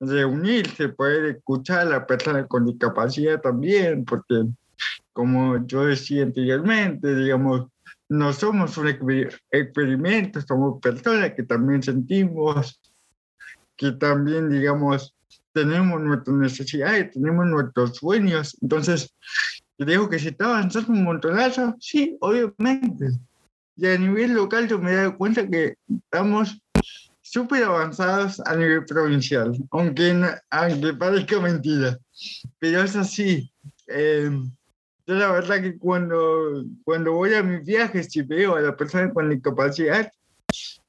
reunirse, 0.00 0.88
poder 0.88 1.36
escuchar 1.36 1.80
a 1.80 1.90
la 1.90 2.06
persona 2.06 2.46
con 2.46 2.64
discapacidad 2.64 3.40
también, 3.40 4.04
porque 4.04 4.46
como 5.12 5.64
yo 5.66 5.84
decía 5.84 6.22
anteriormente, 6.22 7.14
digamos, 7.14 7.68
no 8.08 8.32
somos 8.32 8.76
un 8.78 8.88
experimento, 8.88 10.40
somos 10.40 10.80
personas 10.80 11.34
que 11.34 11.42
también 11.42 11.82
sentimos, 11.82 12.80
que 13.76 13.92
también, 13.92 14.50
digamos, 14.50 15.14
tenemos 15.52 16.00
nuestras 16.00 16.36
necesidades, 16.36 17.12
tenemos 17.12 17.46
nuestros 17.46 17.96
sueños. 17.96 18.56
Entonces, 18.60 19.14
creo 19.78 20.08
que 20.08 20.18
se 20.18 20.30
está 20.30 20.46
avanzando 20.46 20.92
un 20.92 21.04
montonazo, 21.04 21.76
sí, 21.78 22.16
obviamente. 22.20 23.10
Y 23.76 23.86
a 23.86 23.96
nivel 23.96 24.34
local 24.34 24.68
yo 24.68 24.78
me 24.78 24.92
he 24.92 24.96
dado 24.96 25.16
cuenta 25.16 25.48
que 25.48 25.76
estamos 25.88 26.60
súper 27.30 27.62
avanzados 27.62 28.40
a 28.44 28.56
nivel 28.56 28.84
provincial, 28.84 29.56
aunque, 29.70 30.20
aunque 30.50 30.94
parezca 30.94 31.40
mentira. 31.40 31.96
Pero 32.58 32.82
es 32.82 32.96
así. 32.96 33.52
Eh, 33.86 34.30
yo 35.06 35.14
la 35.14 35.30
verdad 35.30 35.62
que 35.62 35.78
cuando, 35.78 36.64
cuando 36.82 37.12
voy 37.12 37.34
a 37.34 37.42
mis 37.42 37.64
viajes 37.64 38.14
y 38.16 38.22
veo 38.22 38.56
a 38.56 38.60
la 38.60 38.76
persona 38.76 39.12
con 39.12 39.30
discapacidad, 39.30 40.10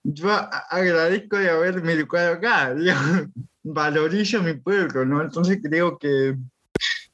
yo 0.04 0.30
agradezco 0.70 1.38
de 1.38 1.52
haberme 1.52 1.94
educado 1.94 2.34
acá, 2.34 2.76
valorizo 3.64 4.42
mi 4.42 4.54
pueblo, 4.54 5.06
¿no? 5.06 5.22
Entonces 5.22 5.60
creo 5.62 6.00
que 6.00 6.36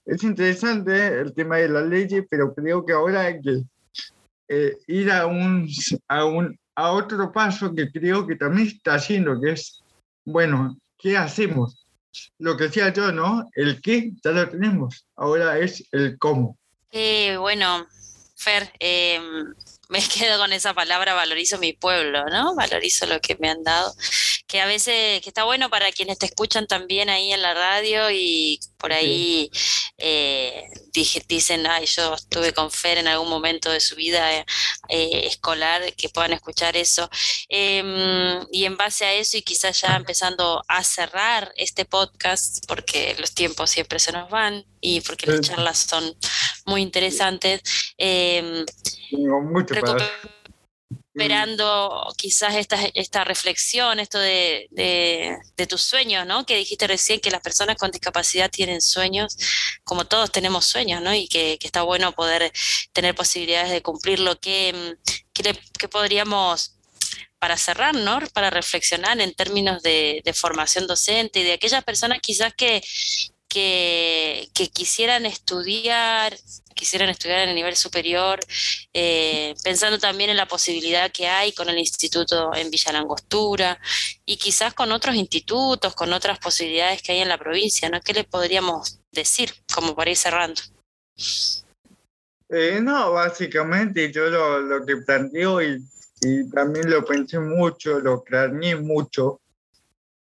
es 0.06 0.24
interesante 0.24 1.20
el 1.20 1.34
tema 1.34 1.58
de 1.58 1.68
la 1.68 1.82
ley, 1.82 2.08
pero 2.30 2.56
creo 2.56 2.86
que 2.86 2.94
ahora 2.94 3.24
hay 3.24 3.42
que 3.42 3.62
eh, 4.48 4.78
ir 4.88 5.12
a 5.12 5.26
un, 5.26 5.68
a 6.08 6.24
un 6.24 6.58
a 6.78 6.92
otro 6.92 7.32
paso 7.32 7.74
que 7.74 7.92
creo 7.92 8.26
que 8.28 8.36
también 8.36 8.68
está 8.68 8.94
haciendo, 8.94 9.42
que 9.42 9.54
es, 9.54 9.82
bueno, 10.24 10.78
¿qué 10.96 11.18
hacemos? 11.18 11.88
Lo 12.38 12.56
que 12.56 12.66
decía 12.66 12.94
yo, 12.94 13.12
¿no? 13.12 13.50
El 13.56 13.82
qué 13.82 14.12
ya 14.24 14.32
lo 14.32 14.48
tenemos, 14.48 15.08
ahora 15.16 15.58
es 15.58 15.84
el 15.92 16.20
cómo. 16.20 16.56
Eh, 16.92 17.36
bueno, 17.38 17.88
Fer, 18.36 18.72
em, 18.80 19.56
me 19.90 20.08
quedo 20.08 20.38
con 20.38 20.54
esa 20.54 20.76
palabra, 20.76 21.16
valorizo 21.16 21.58
mi 21.58 21.74
pueblo, 21.74 22.26
¿no? 22.26 22.54
Valorizo 22.54 23.08
lo 23.08 23.20
que 23.22 23.36
me 23.40 23.50
han 23.50 23.64
dado 23.64 23.96
que 24.48 24.62
a 24.62 24.66
veces, 24.66 25.22
que 25.22 25.30
está 25.30 25.43
bueno 25.43 25.70
para 25.70 25.91
quienes 25.91 26.18
te 26.18 26.26
escuchan 26.26 26.68
también 26.68 27.10
ahí 27.10 27.34
en 27.34 27.41
la 27.41 27.54
radio 27.54 28.10
y 28.10 28.60
por 28.78 28.93
ahí 28.93 29.52
eh, 29.98 30.64
dicen, 31.28 31.68
ay, 31.68 31.86
yo 31.86 32.14
estuve 32.14 32.54
con 32.54 32.72
Fer 32.72 32.98
en 32.98 33.08
algún 33.08 33.30
momento 33.30 33.70
de 33.70 33.80
su 33.80 33.95
vida 33.95 34.32
eh, 34.32 34.45
escolar, 35.26 35.93
que 35.95 36.10
puedan 36.10 36.34
escuchar 36.34 36.78
eso. 36.78 37.10
Em, 37.50 38.39
y 38.52 38.66
en 38.66 38.78
base 38.78 39.06
a 39.06 39.14
eso 39.14 39.38
y 39.38 39.41
quizás 39.41 39.82
ya 39.82 39.95
empezando 39.95 40.64
a 40.68 40.84
cerrar 40.84 41.52
este 41.58 41.86
podcast, 41.86 42.66
porque 42.68 43.16
los 43.20 43.34
tiempos 43.34 43.70
siempre 43.70 44.00
se 44.00 44.12
nos 44.12 44.30
van 44.30 44.66
y 44.80 45.02
porque 45.02 45.28
las 45.28 45.41
charlas 45.41 45.80
son 45.80 46.16
muy 46.66 46.82
interesantes. 46.82 47.62
Eh, 47.98 48.66
mucho 49.12 49.76
para 49.76 49.98
esperando 51.18 52.13
quizás 52.15 52.55
esta, 52.55 52.78
esta 52.93 53.24
reflexión, 53.24 53.99
esto 53.99 54.20
de, 54.20 54.68
de, 54.70 55.68
tus 55.68 55.82
sueños, 55.82 56.28
¿no? 56.28 56.45
Que 56.45 56.57
dijiste 56.57 56.86
recién 56.86 57.20
que 57.20 57.32
las 57.32 57.41
personas 57.41 57.76
con 57.76 57.89
discapacidad 57.89 58.51
tienen 58.51 58.82
sueños, 58.82 59.36
como 59.84 60.05
todos 60.05 60.32
tenemos 60.32 60.65
sueños, 60.65 61.01
¿no? 61.01 61.13
Y 61.15 61.28
que, 61.28 61.57
está 61.59 61.82
bueno 61.82 62.11
poder 62.11 62.51
tener 62.93 63.15
posibilidades 63.15 63.72
de 63.72 63.82
cumplirlo. 63.82 64.39
¿Qué, 64.39 64.95
qué, 65.34 65.88
podríamos, 65.89 66.76
para 67.39 67.57
cerrar, 67.57 67.95
¿no? 67.95 68.20
Para 68.32 68.51
reflexionar 68.51 69.20
en 69.20 69.34
términos 69.34 69.82
de, 69.82 70.22
de 70.24 70.34
formación 70.34 70.86
docente 70.86 71.39
y 71.39 71.43
de 71.43 71.53
aquellas 71.53 71.84
personas 71.84 72.20
quizás 72.22 72.53
que, 72.53 72.84
que, 73.48 74.50
quisieran 74.74 75.26
estudiar, 75.26 76.36
quisieran 76.76 77.10
estudiar 77.10 77.39
en 77.39 77.50
el 77.50 77.56
nivel 77.56 77.76
superior, 77.76 78.39
eh, 78.93 79.56
pensando 79.64 79.98
también 79.98 80.30
en 80.30 80.38
la 80.38 80.48
posibilidad 80.48 81.12
que 81.12 81.28
hay 81.28 81.54
con 81.54 81.70
el 81.70 81.78
instituto 81.78 82.54
en 82.56 82.70
Villa 82.70 82.91
Langostura 82.91 83.80
y 84.26 84.38
quizás 84.38 84.74
con 84.74 84.91
otros 84.91 85.16
institutos, 85.16 85.95
con 85.95 86.14
otras 86.14 86.39
posibilidades 86.39 87.02
que 87.02 87.14
hay 87.14 87.20
en 87.20 87.30
la 87.30 87.38
provincia, 87.38 87.89
¿no? 87.89 88.02
¿Qué 88.02 88.14
le 88.14 88.24
podríamos 88.24 89.00
decir 89.12 89.52
como 89.74 89.95
para 89.95 90.12
ir 90.12 90.18
cerrando? 90.18 90.62
Eh, 92.50 92.80
no, 92.82 93.12
básicamente 93.12 94.12
yo 94.12 94.30
lo, 94.30 94.86
que 94.86 94.98
planteo 94.98 95.62
y, 95.62 95.84
y, 96.22 96.50
también 96.50 96.89
lo 96.89 97.04
pensé 97.04 97.39
mucho, 97.39 98.00
lo 98.00 98.24
craneé 98.24 98.78
mucho, 98.78 99.41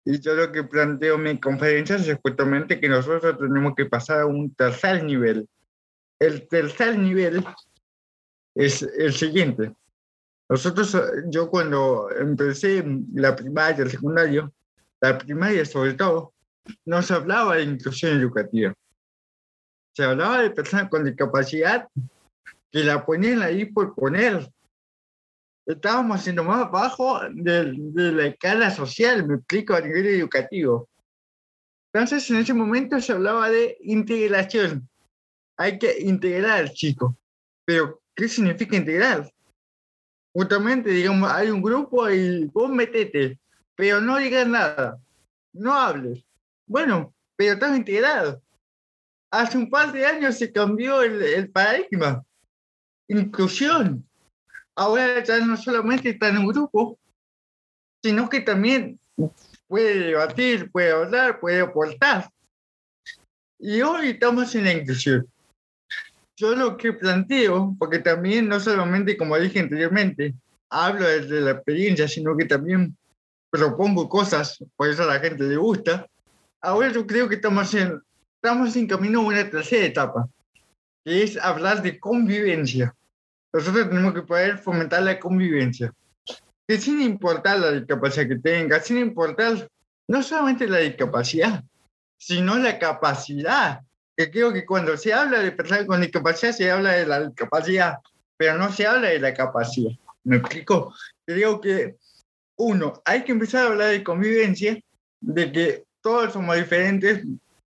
y 0.06 0.20
yo 0.20 0.36
lo 0.36 0.52
que 0.52 0.64
planteo 0.64 1.16
en 1.16 1.24
mi 1.24 1.40
conferencia 1.40 1.96
es 1.96 2.20
justamente 2.22 2.80
que 2.80 2.88
nosotros 2.88 3.40
tenemos 3.40 3.74
que 3.76 3.88
pasar 3.88 4.22
a 4.22 4.26
un 4.28 4.54
tercer 4.54 5.04
nivel. 5.04 5.50
El 6.20 6.48
tercer 6.48 6.98
nivel 6.98 7.44
es 8.54 8.84
el 8.84 9.12
siguiente. 9.14 9.74
Nosotros, 10.48 10.96
yo 11.30 11.50
cuando 11.50 12.10
empecé 12.12 12.86
la 13.14 13.36
primaria, 13.36 13.84
el 13.84 13.90
secundario, 13.90 14.54
la 15.02 15.18
primaria 15.18 15.66
sobre 15.66 15.96
todo, 15.96 16.34
no 16.86 17.02
se 17.02 17.16
hablaba 17.16 17.56
de 17.56 17.64
inclusión 17.64 18.20
educativa. 18.20 18.74
Se 19.96 20.04
hablaba 20.04 20.44
de 20.44 20.52
personas 20.52 20.90
con 20.90 21.04
discapacidad 21.04 21.88
que 22.72 22.84
la 22.84 23.04
ponían 23.04 23.42
ahí 23.42 23.66
por 23.66 23.96
poner, 23.96 24.52
estábamos 25.66 26.22
siendo 26.22 26.44
más 26.44 26.70
bajo 26.72 27.20
de, 27.32 27.74
la 28.12 28.28
escala 28.28 28.72
social, 28.72 29.28
me 29.28 29.36
explico, 29.36 29.74
a 29.74 29.82
nivel 29.82 30.06
educativo. 30.06 30.90
Entonces, 31.94 32.30
en 32.30 32.38
ese 32.38 32.54
momento 32.54 33.00
se 33.00 33.14
hablaba 33.14 33.50
de 33.50 33.78
integración. 33.82 34.88
Hay 35.58 35.80
que 35.80 36.02
integrar 36.02 36.60
al 36.60 36.72
chico. 36.72 37.18
Pero, 37.66 38.02
¿qué 38.16 38.28
significa 38.28 38.76
integrar? 38.76 39.32
Justamente, 40.34 40.90
digamos, 40.90 41.32
hay 41.32 41.50
un 41.50 41.62
grupo 41.62 42.10
y 42.10 42.46
vos 42.48 42.70
metete, 42.70 43.40
pero 43.76 44.02
no 44.02 44.18
digas 44.18 44.46
nada, 44.46 45.00
no 45.54 45.74
hables. 45.74 46.26
Bueno, 46.68 47.14
pero 47.38 47.54
estás 47.54 47.78
integrado. 47.78 48.42
hace 49.32 49.58
un 49.58 49.70
par 49.70 49.92
de 49.94 50.06
años 50.06 50.38
se 50.38 50.52
cambió 50.52 51.02
el, 51.02 51.22
el 51.22 51.50
paradigma. 51.50 52.24
Inclusión. 53.08 54.06
Ahora 54.76 55.24
ya 55.24 55.40
no 55.40 55.56
solamente 55.56 56.10
está 56.10 56.30
en 56.30 56.40
un 56.40 56.48
grupo, 56.48 57.00
sino 58.04 58.30
que 58.30 58.42
también 58.42 59.00
puede 59.68 60.00
debatir, 60.00 60.70
puede 60.72 60.92
hablar, 60.92 61.40
puede 61.40 61.62
aportar. 61.62 62.30
Y 63.58 63.82
hoy 63.82 64.10
estamos 64.10 64.54
en 64.56 64.66
la 64.66 64.74
inclusión. 64.74 65.28
Yo 66.38 66.54
lo 66.56 66.76
que 66.76 66.92
planteo, 66.92 67.76
porque 67.80 68.00
también 68.00 68.50
no 68.50 68.60
solamente, 68.60 69.16
como 69.16 69.38
dije 69.40 69.62
anteriormente, 69.62 70.36
hablo 70.70 71.08
desde 71.08 71.40
la 71.40 71.52
experiencia, 71.52 72.08
sino 72.08 72.36
que 72.36 72.46
también 72.46 72.98
propongo 73.50 74.10
cosas, 74.10 74.62
por 74.76 74.90
eso 74.90 75.04
a 75.04 75.14
la 75.14 75.20
gente 75.20 75.44
le 75.46 75.56
gusta. 75.56 76.06
Ahora 76.62 76.92
yo 76.92 77.08
creo 77.08 77.30
que 77.30 77.36
estamos 77.36 77.74
en, 77.74 78.02
estamos 78.36 78.76
en 78.76 78.88
camino 78.88 79.22
a 79.22 79.26
una 79.26 79.50
tercera 79.50 79.86
etapa, 79.86 80.28
que 81.06 81.24
es 81.24 81.38
hablar 81.38 81.82
de 81.82 81.98
convivencia. 81.98 82.94
Nosotros 83.56 83.88
tenemos 83.88 84.14
que 84.14 84.24
poder 84.24 84.58
fomentar 84.58 85.02
la 85.02 85.18
convivencia 85.18 85.90
que 86.68 86.78
sin 86.78 87.02
importar 87.02 87.58
la 87.60 87.72
discapacidad 87.72 88.28
que 88.28 88.36
tenga, 88.36 88.82
sin 88.82 88.98
importar 88.98 89.70
no 90.10 90.22
solamente 90.22 90.68
la 90.68 90.80
discapacidad, 90.80 91.64
sino 92.18 92.58
la 92.58 92.78
capacidad. 92.78 93.80
Que 94.18 94.30
creo 94.30 94.52
que 94.52 94.66
cuando 94.66 94.98
se 94.98 95.14
habla 95.14 95.40
de 95.40 95.54
personas 95.54 95.86
con 95.86 96.02
discapacidad, 96.02 96.52
se 96.52 96.70
habla 96.70 96.94
de 96.94 97.06
la 97.06 97.28
discapacidad, 97.28 98.00
pero 98.36 98.58
no 98.58 98.74
se 98.74 98.88
habla 98.88 99.08
de 99.08 99.20
la 99.20 99.34
capacidad. 99.34 99.94
¿Me 100.26 100.36
explico? 100.38 100.94
Creo 101.26 101.62
que, 101.62 101.96
uno, 102.58 103.02
hay 103.06 103.24
que 103.24 103.32
empezar 103.32 103.68
a 103.68 103.70
hablar 103.70 103.92
de 103.92 104.04
convivencia, 104.04 104.78
de 105.22 105.52
que 105.54 105.84
todos 106.02 106.34
somos 106.34 106.58
diferentes, 106.58 107.24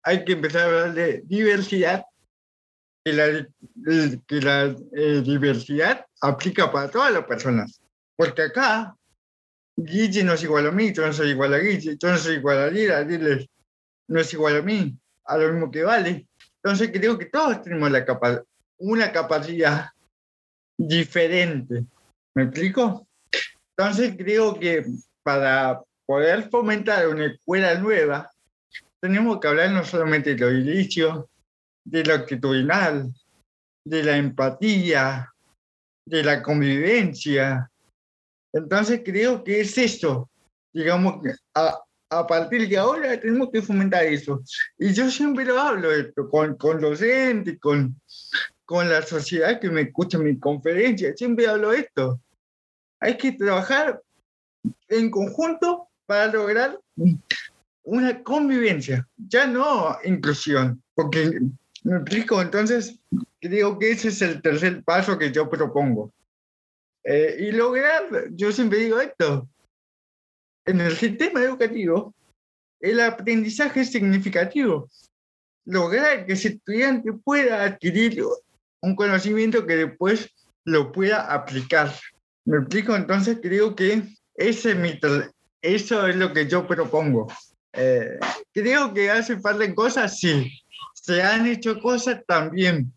hay 0.03 0.25
que 0.25 0.33
empezar 0.33 0.63
a 0.63 0.65
hablar 0.65 0.95
de 0.95 1.23
diversidad, 1.25 2.05
que 3.11 3.13
la, 3.15 4.21
que 4.27 4.41
la 4.41 4.77
eh, 4.93 5.23
diversidad 5.25 6.05
aplica 6.21 6.71
para 6.71 6.91
todas 6.91 7.13
las 7.13 7.25
personas 7.25 7.81
porque 8.19 8.43
acá, 8.43 8.97
Guille 9.77 10.25
no 10.25 10.33
es 10.33 10.43
igual 10.43 10.67
a 10.67 10.73
mí, 10.73 10.93
yo 10.93 11.07
no 11.07 11.13
soy 11.13 11.31
igual 11.31 11.55
a 11.55 11.59
Guille, 11.59 11.97
yo 11.97 12.11
no 12.11 12.19
soy 12.19 12.35
igual 12.35 12.59
a 12.59 12.67
Lila, 12.69 13.01
Lila 13.03 13.39
no 14.09 14.19
es 14.19 14.33
igual 14.33 14.57
a 14.57 14.63
mí, 14.63 14.99
a 15.25 15.39
lo 15.39 15.53
mismo 15.53 15.71
que 15.71 15.85
vale. 15.85 16.27
Entonces 16.57 16.91
creo 16.93 17.17
que 17.17 17.27
todos 17.27 17.63
tenemos 17.63 17.93
la 17.93 18.05
capa 18.05 18.43
una 18.79 19.13
capacidad 19.13 19.91
diferente. 20.77 21.85
¿Me 22.35 22.43
explico? 22.43 23.07
Entonces 23.77 24.17
creo 24.19 24.59
que 24.59 24.85
para 25.23 25.81
poder 26.05 26.51
fomentar 26.51 27.07
una 27.07 27.27
escuela 27.27 27.79
nueva, 27.79 28.29
tenemos 29.01 29.39
que 29.39 29.47
hablar 29.47 29.71
no 29.71 29.85
solamente 29.85 30.35
de 30.35 30.41
lo 30.41 30.49
edilicio, 30.49 31.31
de 31.91 32.05
lo 32.05 32.15
actitudinal, 32.15 33.13
de 33.85 34.03
la 34.03 34.17
empatía, 34.17 35.33
de 36.05 36.23
la 36.23 36.43
convivencia, 36.43 37.71
entonces 38.53 39.03
creo 39.05 39.43
que 39.45 39.61
es 39.61 39.77
eso, 39.79 40.31
digamos, 40.73 41.23
que 41.23 41.33
a, 41.55 41.79
a 42.11 42.27
partir 42.27 42.69
de 42.69 42.79
ahora 42.79 43.19
tenemos 43.21 43.51
que 43.53 43.63
fomentar 43.63 44.05
eso. 44.05 44.43
Y 44.79 44.93
yo 44.93 45.11
siempre 45.11 45.45
lo 45.45 45.59
hablo 45.59 45.93
esto, 45.93 46.29
con, 46.29 46.57
con 46.57 46.81
docentes, 46.81 47.59
con, 47.61 48.01
con 48.65 48.89
la 48.89 49.03
sociedad 49.03 49.61
que 49.61 49.71
me 49.71 49.83
escucha 49.83 50.19
en 50.19 50.25
mi 50.25 50.39
conferencia, 50.39 51.15
siempre 51.15 51.47
hablo 51.47 51.73
esto. 51.73 52.21
Hay 53.01 53.17
que 53.17 53.33
trabajar 53.33 54.03
en 54.89 55.11
conjunto 55.11 55.89
para 56.07 56.27
lograr 56.33 56.79
una 57.83 58.23
convivencia, 58.23 59.07
ya 59.17 59.47
no 59.47 59.97
inclusión, 60.05 60.83
porque 60.95 61.41
explico, 61.97 62.41
entonces 62.43 62.99
creo 63.41 63.79
que 63.79 63.93
ese 63.93 64.09
es 64.09 64.23
el 64.23 64.43
tercer 64.43 64.83
paso 64.85 65.19
que 65.19 65.33
yo 65.33 65.49
propongo. 65.49 66.13
Eh, 67.05 67.37
y 67.41 67.53
lograr, 67.53 68.29
yo 68.33 68.53
siempre 68.53 68.81
digo 68.81 69.01
esto, 69.01 69.49
en 70.67 70.81
el 70.81 70.95
sistema 70.97 71.43
educativo, 71.43 72.15
el 72.81 73.01
aprendizaje 73.01 73.81
es 73.81 73.91
significativo. 73.91 74.91
Lograr 75.65 76.27
que 76.27 76.35
ese 76.35 76.49
estudiante 76.49 77.13
pueda 77.13 77.65
adquirir 77.65 78.23
un 78.83 78.95
conocimiento 78.95 79.67
que 79.67 79.77
después 79.77 80.31
lo 80.65 80.93
pueda 80.93 81.33
aplicar. 81.33 81.93
¿Me 82.45 82.59
explico? 82.59 82.95
Entonces 82.95 83.39
creo 83.43 83.75
que 83.75 84.03
ese 84.35 85.01
eso 85.63 86.07
es 86.07 86.17
lo 86.17 86.33
que 86.33 86.47
yo 86.47 86.67
propongo. 86.67 87.27
Eh, 87.73 88.19
creo 88.53 88.95
que 88.95 89.11
hace 89.11 89.39
falta 89.41 89.75
cosas, 89.75 90.19
sí. 90.19 90.51
Se 91.09 91.23
han 91.23 91.47
hecho 91.47 91.81
cosas 91.81 92.23
también, 92.27 92.93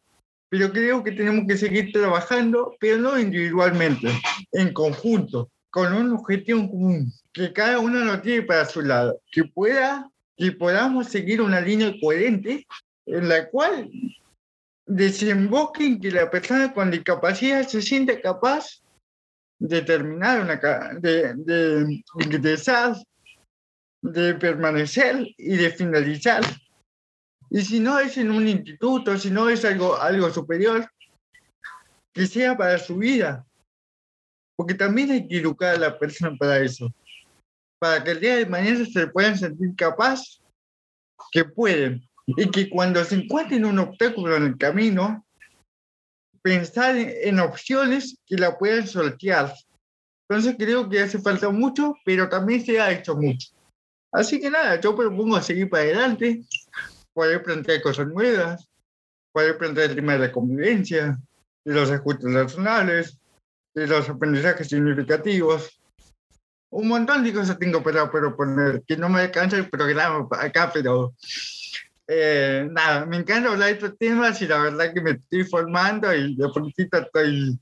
pero 0.50 0.70
creo 0.74 1.02
que 1.02 1.14
tenemos 1.14 1.46
que 1.48 1.56
seguir 1.56 1.94
trabajando, 1.94 2.76
pero 2.78 2.98
no 2.98 3.18
individualmente, 3.18 4.10
en 4.52 4.74
conjunto, 4.74 5.50
con 5.70 5.94
un 5.94 6.12
objetivo 6.12 6.70
común, 6.70 7.10
que 7.32 7.54
cada 7.54 7.80
uno 7.80 8.00
lo 8.00 8.22
tiene 8.22 8.42
para 8.42 8.66
su 8.66 8.82
lado, 8.82 9.22
que 9.32 9.46
pueda, 9.46 10.12
que 10.36 10.52
podamos 10.52 11.08
seguir 11.08 11.42
una 11.42 11.62
línea 11.62 11.96
coherente 12.02 12.68
en 13.06 13.30
la 13.30 13.48
cual 13.48 13.90
desemboque 14.86 15.86
en 15.86 16.02
que 16.02 16.12
la 16.12 16.30
persona 16.30 16.74
con 16.74 16.92
discapacidad 16.92 17.66
se 17.66 17.82
siente 17.82 18.20
capaz 18.20 18.82
de 19.58 19.84
terminar 19.84 20.42
una 20.42 20.60
de, 21.00 21.34
de 21.36 22.04
ingresar, 22.20 22.94
de 24.02 24.34
permanecer 24.34 25.26
y 25.38 25.56
de 25.56 25.70
finalizar 25.70 26.44
y 27.54 27.62
si 27.64 27.82
no 27.82 28.00
es 28.00 28.18
en 28.18 28.32
un 28.32 28.48
instituto, 28.48 29.18
si 29.18 29.30
no 29.30 29.50
es 29.50 29.66
algo, 29.66 29.98
algo 29.98 30.32
superior, 30.32 30.90
que 32.14 32.26
sea 32.26 32.56
para 32.56 32.78
su 32.78 32.96
vida. 32.96 33.46
Porque 34.56 34.74
también 34.74 35.12
hay 35.12 35.28
que 35.28 35.40
educar 35.40 35.76
a 35.76 35.80
la 35.80 36.00
persona 36.00 36.34
para 36.38 36.60
eso. 36.60 36.90
Para 37.78 38.02
que 38.02 38.12
el 38.12 38.22
día 38.22 38.38
de 38.38 38.46
mañana 38.46 38.86
se 38.86 39.06
puedan 39.08 39.38
sentir 39.38 39.76
capaz 39.76 40.40
que 41.34 41.44
pueden. 41.44 42.08
Y 42.26 42.50
que 42.50 42.70
cuando 42.70 43.04
se 43.04 43.16
encuentren 43.16 43.66
un 43.66 43.80
obstáculo 43.80 44.38
en 44.38 44.44
el 44.44 44.58
camino, 44.58 45.26
pensar 46.42 46.96
en, 46.96 47.38
opciones 47.42 48.18
que 48.26 48.38
la 48.38 48.58
puedan 48.58 48.88
sortear. 48.88 49.54
Entonces 50.30 50.56
creo 50.58 50.88
que 50.88 51.02
hace 51.02 51.20
falta 51.20 51.50
mucho, 51.50 51.96
pero 52.06 52.30
también 52.30 52.66
se 52.66 52.80
ha 52.80 52.94
hecho 52.94 53.18
mucho. 53.18 53.50
Así 54.14 54.40
que 54.40 54.50
nada, 54.50 54.80
yo 54.80 54.96
propongo 54.96 55.42
seguir 55.42 55.70
para 55.70 55.84
adelante, 55.84 56.44
poder 57.14 57.44
plantear 57.44 57.82
cosas 57.82 58.08
nuevas, 58.08 58.68
poder 59.32 59.58
plantear 59.58 59.90
el 59.90 59.96
tema 59.96 60.18
de 60.18 60.32
convivencia, 60.32 61.18
de 61.64 61.74
los 61.74 61.92
ajustes 61.92 62.34
racionales, 62.34 63.18
de 63.74 63.88
los 63.88 64.10
aprendizajes 64.10 64.68
significativos. 64.68 65.82
Un 66.70 66.88
montón 66.88 67.24
de 67.24 67.34
cosas 67.34 67.60
tengo 67.60 67.84
para, 67.84 68.10
poner, 68.10 68.84
que 68.88 68.98
no 68.98 69.10
me 69.10 69.22
alcanza 69.22 69.58
el 69.58 69.70
programa 69.70 70.28
acá, 70.32 70.72
pero 70.74 71.14
eh, 72.08 72.68
nada, 72.72 73.06
me 73.06 73.18
encanta 73.18 73.52
hablar 73.52 73.68
de 73.68 73.74
estos 73.74 73.98
temas 73.98 74.42
y 74.42 74.48
la 74.48 74.62
verdad 74.62 74.94
que 74.94 75.02
me 75.02 75.12
estoy 75.12 75.44
formando 75.44 76.14
y 76.14 76.36
de 76.36 76.48
poquito 76.50 76.98
estoy 76.98 77.60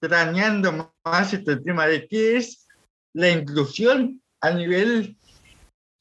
craneando 0.00 0.92
más 1.04 1.32
este 1.32 1.56
tema 1.56 1.86
de 1.86 2.06
qué 2.06 2.36
es 2.36 2.66
la 3.14 3.30
inclusión 3.30 4.20
a 4.40 4.50
nivel 4.50 5.16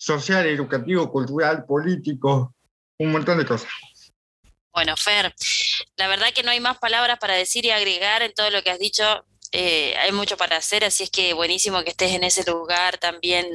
social, 0.03 0.45
educativo, 0.47 1.09
cultural, 1.09 1.63
político, 1.65 2.53
un 2.99 3.11
montón 3.11 3.37
de 3.37 3.45
cosas. 3.45 3.69
Bueno, 4.73 4.97
Fer, 4.97 5.33
la 5.95 6.07
verdad 6.07 6.33
que 6.33 6.43
no 6.43 6.51
hay 6.51 6.59
más 6.59 6.77
palabras 6.77 7.19
para 7.19 7.35
decir 7.35 7.63
y 7.63 7.69
agregar 7.69 8.21
en 8.21 8.33
todo 8.33 8.49
lo 8.49 8.61
que 8.63 8.71
has 8.71 8.79
dicho. 8.79 9.03
Eh, 9.55 9.95
hay 9.99 10.11
mucho 10.11 10.35
para 10.35 10.57
hacer, 10.57 10.83
así 10.83 11.03
es 11.03 11.11
que 11.11 11.33
buenísimo 11.33 11.83
que 11.83 11.91
estés 11.91 12.13
en 12.13 12.23
ese 12.23 12.43
lugar 12.49 12.97
también 12.97 13.45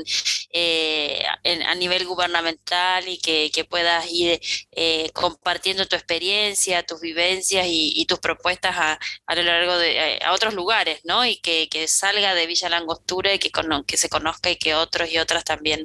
eh, 0.53 1.25
a 1.67 1.75
nivel 1.75 2.07
gubernamental 2.07 3.09
y 3.09 3.19
que, 3.19 3.51
puedas 3.69 4.07
ir 4.09 4.41
eh, 4.71 5.11
compartiendo 5.13 5.87
tu 5.87 5.97
experiencia, 5.97 6.85
tus 6.85 7.01
vivencias 7.01 7.67
y, 7.69 8.07
tus 8.07 8.21
propuestas 8.21 8.77
a, 8.77 9.35
lo 9.35 9.43
largo 9.43 9.77
de 9.77 10.21
a 10.25 10.33
otros 10.33 10.55
lugares, 10.55 11.01
¿no? 11.05 11.27
Y 11.27 11.37
que, 11.39 11.69
salga 11.89 12.35
de 12.35 12.47
Villa 12.47 12.69
Langostura 12.69 13.35
y 13.35 13.41
que, 13.41 13.51
que 13.87 13.97
se 13.97 14.09
conozca 14.09 14.51
y 14.51 14.57
que 14.57 14.75
otros 14.77 15.11
y 15.11 15.19
otras 15.19 15.43
también 15.45 15.85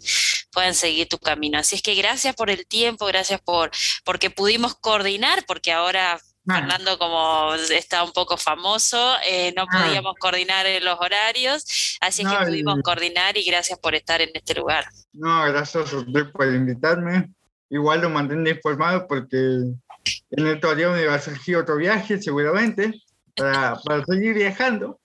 puedan 0.51 0.76
seguir 0.76 1.09
tu 1.09 1.18
camino. 1.18 1.57
Así 1.57 1.76
es 1.76 1.82
que 1.82 1.95
gracias 1.95 2.36
por 2.36 2.51
el 2.51 2.68
tiempo, 2.68 3.07
gracias 3.07 3.41
por 3.41 3.72
porque 4.03 4.30
pudimos 4.30 4.76
coordinar, 4.76 5.45
porque 5.47 5.72
ahora 5.72 6.22
Fernando, 6.46 6.98
como 6.98 7.54
está 7.56 8.04
un 8.04 8.12
poco 8.12 8.38
famoso, 8.38 9.16
eh, 9.26 9.54
no 9.56 9.66
podíamos 9.66 10.16
coordinar 10.20 10.66
los 10.82 11.00
horarios, 11.00 11.98
así 12.02 12.24
que 12.26 12.46
pudimos 12.46 12.82
coordinar 12.84 13.38
y 13.38 13.44
gracias 13.44 13.80
por 13.80 13.96
estar 13.96 14.22
en 14.22 14.30
este 14.34 14.54
lugar. 14.56 14.86
No, 15.14 15.46
gracias 15.46 15.94
a 15.94 15.98
usted 15.98 16.32
por 16.32 16.48
invitarme. 16.54 17.30
Igual 17.70 18.02
lo 18.02 18.10
mantendré 18.10 18.54
informado 18.54 19.08
porque 19.08 19.38
en 19.38 20.48
el 20.48 20.60
todavía 20.60 20.89
me 20.89 21.06
va 21.06 21.16
a 21.16 21.22
surgir 21.22 21.56
otro 21.56 21.78
viaje 21.78 22.22
seguramente 22.22 22.94
para, 23.36 23.76
para 23.84 24.04
seguir 24.06 24.34
viajando. 24.34 25.00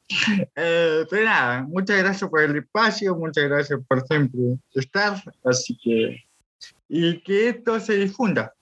Eh, 0.56 1.04
pero 1.10 1.24
nada, 1.24 1.62
muchas 1.62 1.98
gracias 1.98 2.28
por 2.28 2.42
el 2.42 2.56
espacio, 2.56 3.14
muchas 3.14 3.44
gracias 3.44 3.78
por 3.86 4.06
siempre 4.06 4.40
estar, 4.72 5.22
así 5.44 5.78
que, 5.82 6.24
y 6.88 7.20
que 7.20 7.50
esto 7.50 7.78
se 7.78 7.94
difunda. 7.94 8.54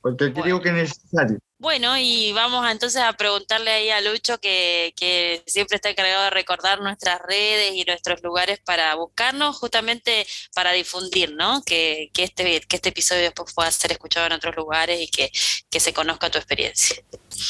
porque 0.00 0.32
creo 0.32 0.60
que 0.60 0.68
es 0.70 0.74
necesario. 0.74 1.38
Bueno, 1.60 1.98
y 1.98 2.32
vamos 2.32 2.66
entonces 2.70 3.02
a 3.02 3.12
preguntarle 3.12 3.70
ahí 3.70 3.90
a 3.90 4.00
Lucho, 4.00 4.38
que, 4.38 4.94
que, 4.96 5.42
siempre 5.46 5.76
está 5.76 5.90
encargado 5.90 6.24
de 6.24 6.30
recordar 6.30 6.80
nuestras 6.80 7.20
redes 7.20 7.74
y 7.74 7.84
nuestros 7.84 8.22
lugares 8.22 8.60
para 8.64 8.94
buscarnos, 8.94 9.58
justamente 9.58 10.26
para 10.54 10.72
difundir, 10.72 11.34
¿no? 11.34 11.62
Que, 11.62 12.08
que 12.14 12.24
este, 12.24 12.62
que 12.62 12.76
este 12.76 12.88
episodio 12.88 13.24
después 13.24 13.52
pueda 13.52 13.70
ser 13.70 13.92
escuchado 13.92 14.26
en 14.26 14.32
otros 14.32 14.56
lugares 14.56 15.02
y 15.02 15.08
que, 15.08 15.30
que 15.68 15.80
se 15.80 15.92
conozca 15.92 16.30
tu 16.30 16.38
experiencia. 16.38 16.96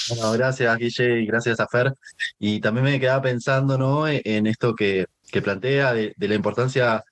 Bueno, 0.08 0.32
gracias 0.32 0.76
Guille 0.76 1.20
y 1.20 1.26
gracias 1.26 1.60
a 1.60 1.68
Fer. 1.68 1.94
Y 2.40 2.60
también 2.60 2.86
me 2.86 2.98
quedaba 2.98 3.22
pensando, 3.22 3.78
¿no? 3.78 4.08
En 4.08 4.48
esto 4.48 4.74
que, 4.74 5.06
que 5.30 5.40
plantea 5.40 5.94
de, 5.94 6.14
de 6.16 6.28
la 6.28 6.34
importancia 6.34 7.04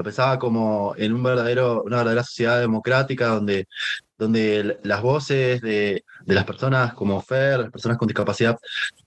lo 0.00 0.04
pensaba 0.04 0.38
como 0.38 0.94
en 0.96 1.12
un 1.12 1.22
verdadero, 1.22 1.82
una 1.82 1.98
verdadera 1.98 2.24
sociedad 2.24 2.58
democrática 2.58 3.26
donde, 3.26 3.68
donde 4.16 4.78
las 4.82 5.02
voces 5.02 5.60
de, 5.60 6.04
de, 6.24 6.34
las 6.34 6.46
personas 6.46 6.94
como 6.94 7.20
Fer, 7.20 7.60
las 7.60 7.70
personas 7.70 7.98
con 7.98 8.08
discapacidad, 8.08 8.56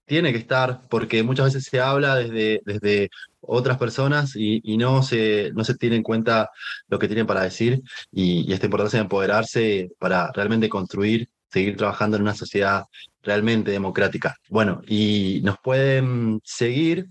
tiene 0.05 0.31
que 0.31 0.37
estar, 0.37 0.81
porque 0.89 1.23
muchas 1.23 1.45
veces 1.45 1.63
se 1.63 1.81
habla 1.81 2.17
desde, 2.17 2.61
desde 2.63 3.09
otras 3.41 3.79
personas 3.79 4.35
y, 4.35 4.61
y 4.63 4.77
no, 4.77 5.01
se, 5.01 5.51
no 5.55 5.63
se 5.63 5.73
tiene 5.73 5.95
en 5.95 6.03
cuenta 6.03 6.51
lo 6.87 6.99
que 6.99 7.07
tienen 7.07 7.25
para 7.25 7.41
decir 7.41 7.81
y, 8.11 8.47
y 8.47 8.53
esta 8.53 8.67
importancia 8.67 8.99
de 8.99 9.05
empoderarse 9.05 9.89
para 9.97 10.31
realmente 10.31 10.69
construir, 10.69 11.27
seguir 11.49 11.75
trabajando 11.75 12.17
en 12.17 12.23
una 12.23 12.35
sociedad 12.35 12.83
realmente 13.23 13.71
democrática. 13.71 14.37
Bueno, 14.47 14.83
y 14.87 15.41
nos 15.43 15.57
pueden 15.57 16.39
seguir 16.43 17.07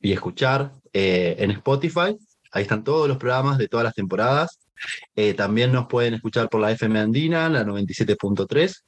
y 0.00 0.10
escuchar 0.10 0.72
eh, 0.92 1.36
en 1.38 1.52
Spotify 1.52 2.18
Ahí 2.52 2.62
están 2.62 2.84
todos 2.84 3.08
los 3.08 3.16
programas 3.16 3.58
de 3.58 3.68
todas 3.68 3.84
las 3.84 3.94
temporadas. 3.94 4.58
Eh, 5.16 5.34
también 5.34 5.72
nos 5.72 5.86
pueden 5.86 6.14
escuchar 6.14 6.48
por 6.48 6.60
la 6.60 6.70
FM 6.70 6.98
Andina, 6.98 7.48
la 7.48 7.64
97.3, 7.64 8.82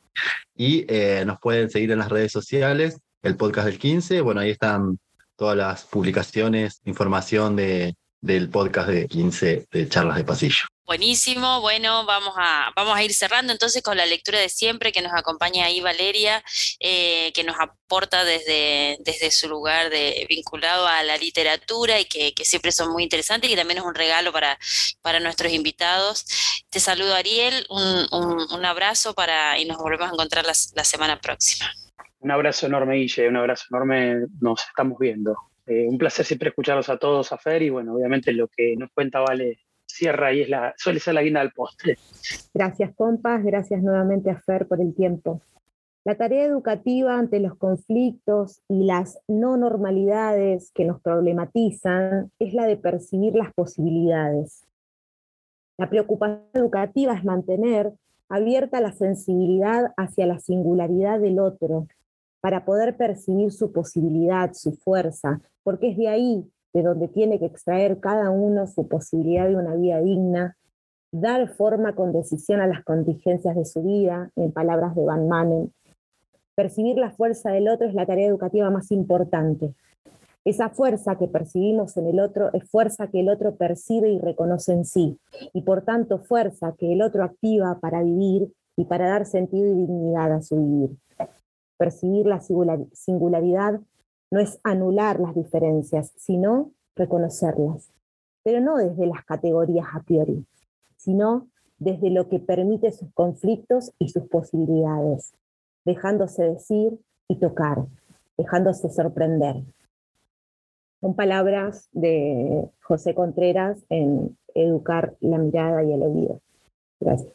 y 0.57 0.85
eh, 0.89 1.25
nos 1.27 1.39
pueden 1.41 1.71
seguir 1.71 1.91
en 1.93 1.99
las 1.99 2.09
redes 2.09 2.33
sociales, 2.33 2.99
el 3.23 3.37
podcast 3.37 3.67
del 3.67 3.79
15. 3.79 4.21
Bueno, 4.21 4.41
ahí 4.41 4.51
están 4.51 4.99
todas 5.37 5.57
las 5.57 5.85
publicaciones, 5.85 6.81
información 6.85 7.57
de, 7.57 7.95
del 8.21 8.51
podcast 8.51 8.89
de 8.89 9.07
15 9.07 9.67
de 9.71 9.89
charlas 9.89 10.17
de 10.17 10.25
pasillo. 10.25 10.74
Buenísimo, 10.87 11.63
bueno, 11.63 12.05
vamos 12.05 12.35
a, 12.37 12.71
vamos 12.77 12.95
a 12.95 13.03
ir 13.03 13.15
cerrando 13.15 13.55
entonces 13.55 13.83
con 13.83 13.97
la 13.97 14.05
lectura 14.05 14.39
de 14.39 14.51
siempre 14.51 14.93
que 14.93 15.01
nos 15.01 15.15
acompaña 15.15 15.65
ahí 15.65 15.81
Valeria, 15.81 16.45
eh, 16.79 17.33
que 17.33 17.43
nos 17.43 17.57
aporta 17.59 18.23
desde, 18.23 18.99
desde 19.01 19.31
su 19.31 19.49
lugar 19.49 19.89
de, 19.89 20.27
vinculado 20.29 20.87
a 20.87 21.03
la 21.03 21.17
literatura 21.17 21.99
y 21.99 22.05
que, 22.05 22.35
que, 22.35 22.45
siempre 22.45 22.71
son 22.71 22.93
muy 22.93 23.03
interesantes 23.03 23.49
y 23.49 23.55
que 23.55 23.59
también 23.59 23.79
es 23.79 23.85
un 23.85 23.95
regalo 23.95 24.31
para, 24.31 24.59
para 25.01 25.21
nuestros 25.21 25.55
invitados. 25.55 26.27
Te 26.69 26.81
saludo 26.81 27.15
Ariel, 27.15 27.67
un, 27.71 28.07
un, 28.51 28.65
abrazo 28.67 29.15
para, 29.15 29.59
y 29.59 29.65
nos 29.65 29.79
volvemos 29.79 30.11
a 30.11 30.13
encontrar 30.13 30.45
la, 30.45 30.53
la, 30.75 30.85
semana 30.85 31.19
próxima. 31.19 31.71
Un 32.19 32.31
abrazo 32.31 32.67
enorme, 32.67 32.97
Guille, 32.97 33.27
un 33.29 33.37
abrazo 33.37 33.65
enorme, 33.71 34.27
nos 34.39 34.61
estamos 34.61 34.99
viendo. 34.99 35.35
Eh, 35.67 35.87
un 35.89 35.97
placer 35.97 36.27
siempre 36.27 36.51
escucharlos 36.51 36.91
a 36.91 36.99
todos, 36.99 37.33
a 37.33 37.39
Fer, 37.39 37.63
y 37.63 37.71
bueno, 37.71 37.95
obviamente 37.95 38.33
lo 38.33 38.49
que 38.49 38.75
nos 38.77 38.91
cuenta 38.93 39.21
Vale 39.21 39.61
cierra 39.95 40.33
y 40.33 40.43
es 40.43 40.49
la, 40.49 40.75
suele 40.77 41.01
ser 41.01 41.15
la 41.15 41.23
guinda 41.23 41.41
del 41.41 41.53
postre. 41.53 41.97
Gracias, 42.53 42.95
compas. 42.95 43.43
Gracias 43.45 43.83
nuevamente 43.83 44.31
a 44.31 44.41
Fer 44.41 44.67
por 44.67 44.81
el 44.81 44.95
tiempo. 44.95 45.41
La 46.05 46.17
tarea 46.17 46.45
educativa 46.45 47.19
ante 47.19 47.41
los 47.41 47.57
conflictos 47.57 48.61
y 48.69 48.85
las 48.85 49.19
no 49.27 49.57
normalidades 49.57 50.71
que 50.73 50.85
nos 50.85 51.01
problematizan 51.01 52.31
es 52.39 52.53
la 52.53 52.67
de 52.67 52.77
percibir 52.77 53.35
las 53.35 53.55
posibilidades. 53.55 54.67
La 55.79 55.89
preocupación 55.89 56.45
educativa 56.53 57.15
es 57.15 57.25
mantener 57.25 57.93
abierta 58.29 58.81
la 58.81 58.93
sensibilidad 58.93 59.93
hacia 59.97 60.27
la 60.27 60.41
singularidad 60.41 61.21
del 61.21 61.39
otro 61.39 61.87
para 62.41 62.67
poder 62.67 62.97
percibir 62.99 63.53
su 63.53 63.73
posibilidad, 63.73 64.53
su 64.53 64.73
fuerza, 64.73 65.41
porque 65.63 65.89
es 65.89 65.97
de 65.97 66.09
ahí 66.09 66.45
de 66.75 66.83
donde 66.83 67.09
tiene 67.09 67.39
que 67.39 67.47
extraer 67.47 68.01
cada 68.01 68.31
uno 68.31 68.67
su 68.67 68.89
posibilidad 68.89 69.49
de 69.49 69.57
una 69.57 69.75
vida 69.77 70.01
digna, 70.01 70.57
dar 71.13 71.49
forma 71.49 71.95
con 71.95 72.13
decisión 72.13 72.61
a 72.61 72.67
las 72.67 72.83
contingencias 72.83 73.55
de 73.55 73.65
su 73.65 73.83
vida, 73.83 74.31
en 74.35 74.51
palabras 74.51 74.97
de 74.97 75.05
Van 75.05 75.29
Manen. 75.29 75.73
Percibir 76.57 76.97
la 76.97 77.13
fuerza 77.13 77.53
del 77.53 77.69
otro 77.69 77.87
es 77.87 77.95
la 77.95 78.07
tarea 78.07 78.27
educativa 78.27 78.69
más 78.71 78.91
importante. 78.91 79.73
Esa 80.45 80.69
fuerza 80.69 81.17
que 81.17 81.29
percibimos 81.29 81.97
en 81.97 82.09
el 82.09 82.21
otro 82.21 82.53
es 82.53 82.69
fuerza 82.69 83.07
que 83.07 83.21
el 83.21 83.31
otro 83.31 83.55
percibe 83.55 84.11
y 84.11 84.19
reconoce 84.19 84.73
en 84.73 84.85
sí, 84.85 85.19
y 85.53 85.63
por 85.63 85.83
tanto 85.83 86.19
fuerza 86.19 86.75
que 86.77 86.93
el 86.93 87.03
otro 87.03 87.23
activa 87.23 87.79
para 87.81 88.03
vivir 88.03 88.53
y 88.77 88.85
para 88.85 89.09
dar 89.09 89.25
sentido 89.25 89.73
y 89.73 89.75
dignidad 89.75 90.33
a 90.33 90.43
su 90.43 90.57
vivir. 90.57 90.97
Percibir 91.79 92.27
la 92.27 92.41
singularidad 92.93 93.81
no 94.35 94.41
es 94.41 94.59
anular 94.65 95.21
las 95.21 95.33
diferencias, 95.37 96.11
sino 96.17 96.73
reconocerlas, 96.97 97.89
pero 98.43 98.61
no 98.61 98.79
desde 98.79 99.07
las 99.07 99.25
categorías 99.25 99.87
a 99.95 100.01
priori, 100.01 100.45
sino 100.97 101.47
desde 101.79 102.11
lo 102.11 102.29
que 102.29 102.41
permite 102.41 102.91
sus 102.91 103.13
conflictos 103.15 103.93
y 104.01 104.09
sus 104.09 104.25
posibilidades, 104.25 105.35
dejándose 105.85 106.43
decir 106.43 106.99
y 107.29 107.37
tocar, 107.37 107.87
dejándose 108.37 108.91
sorprender. 108.91 109.63
Son 111.01 111.15
palabras 111.15 111.89
de 111.93 112.69
José 112.83 113.15
Contreras 113.15 113.79
en 113.89 114.37
Educar 114.53 115.15
la 115.21 115.39
mirada 115.39 115.85
y 115.85 115.93
el 115.93 116.03
oído. 116.03 116.41
Gracias. 116.99 117.35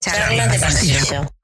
Charlas 0.00 1.10
de. 1.10 1.39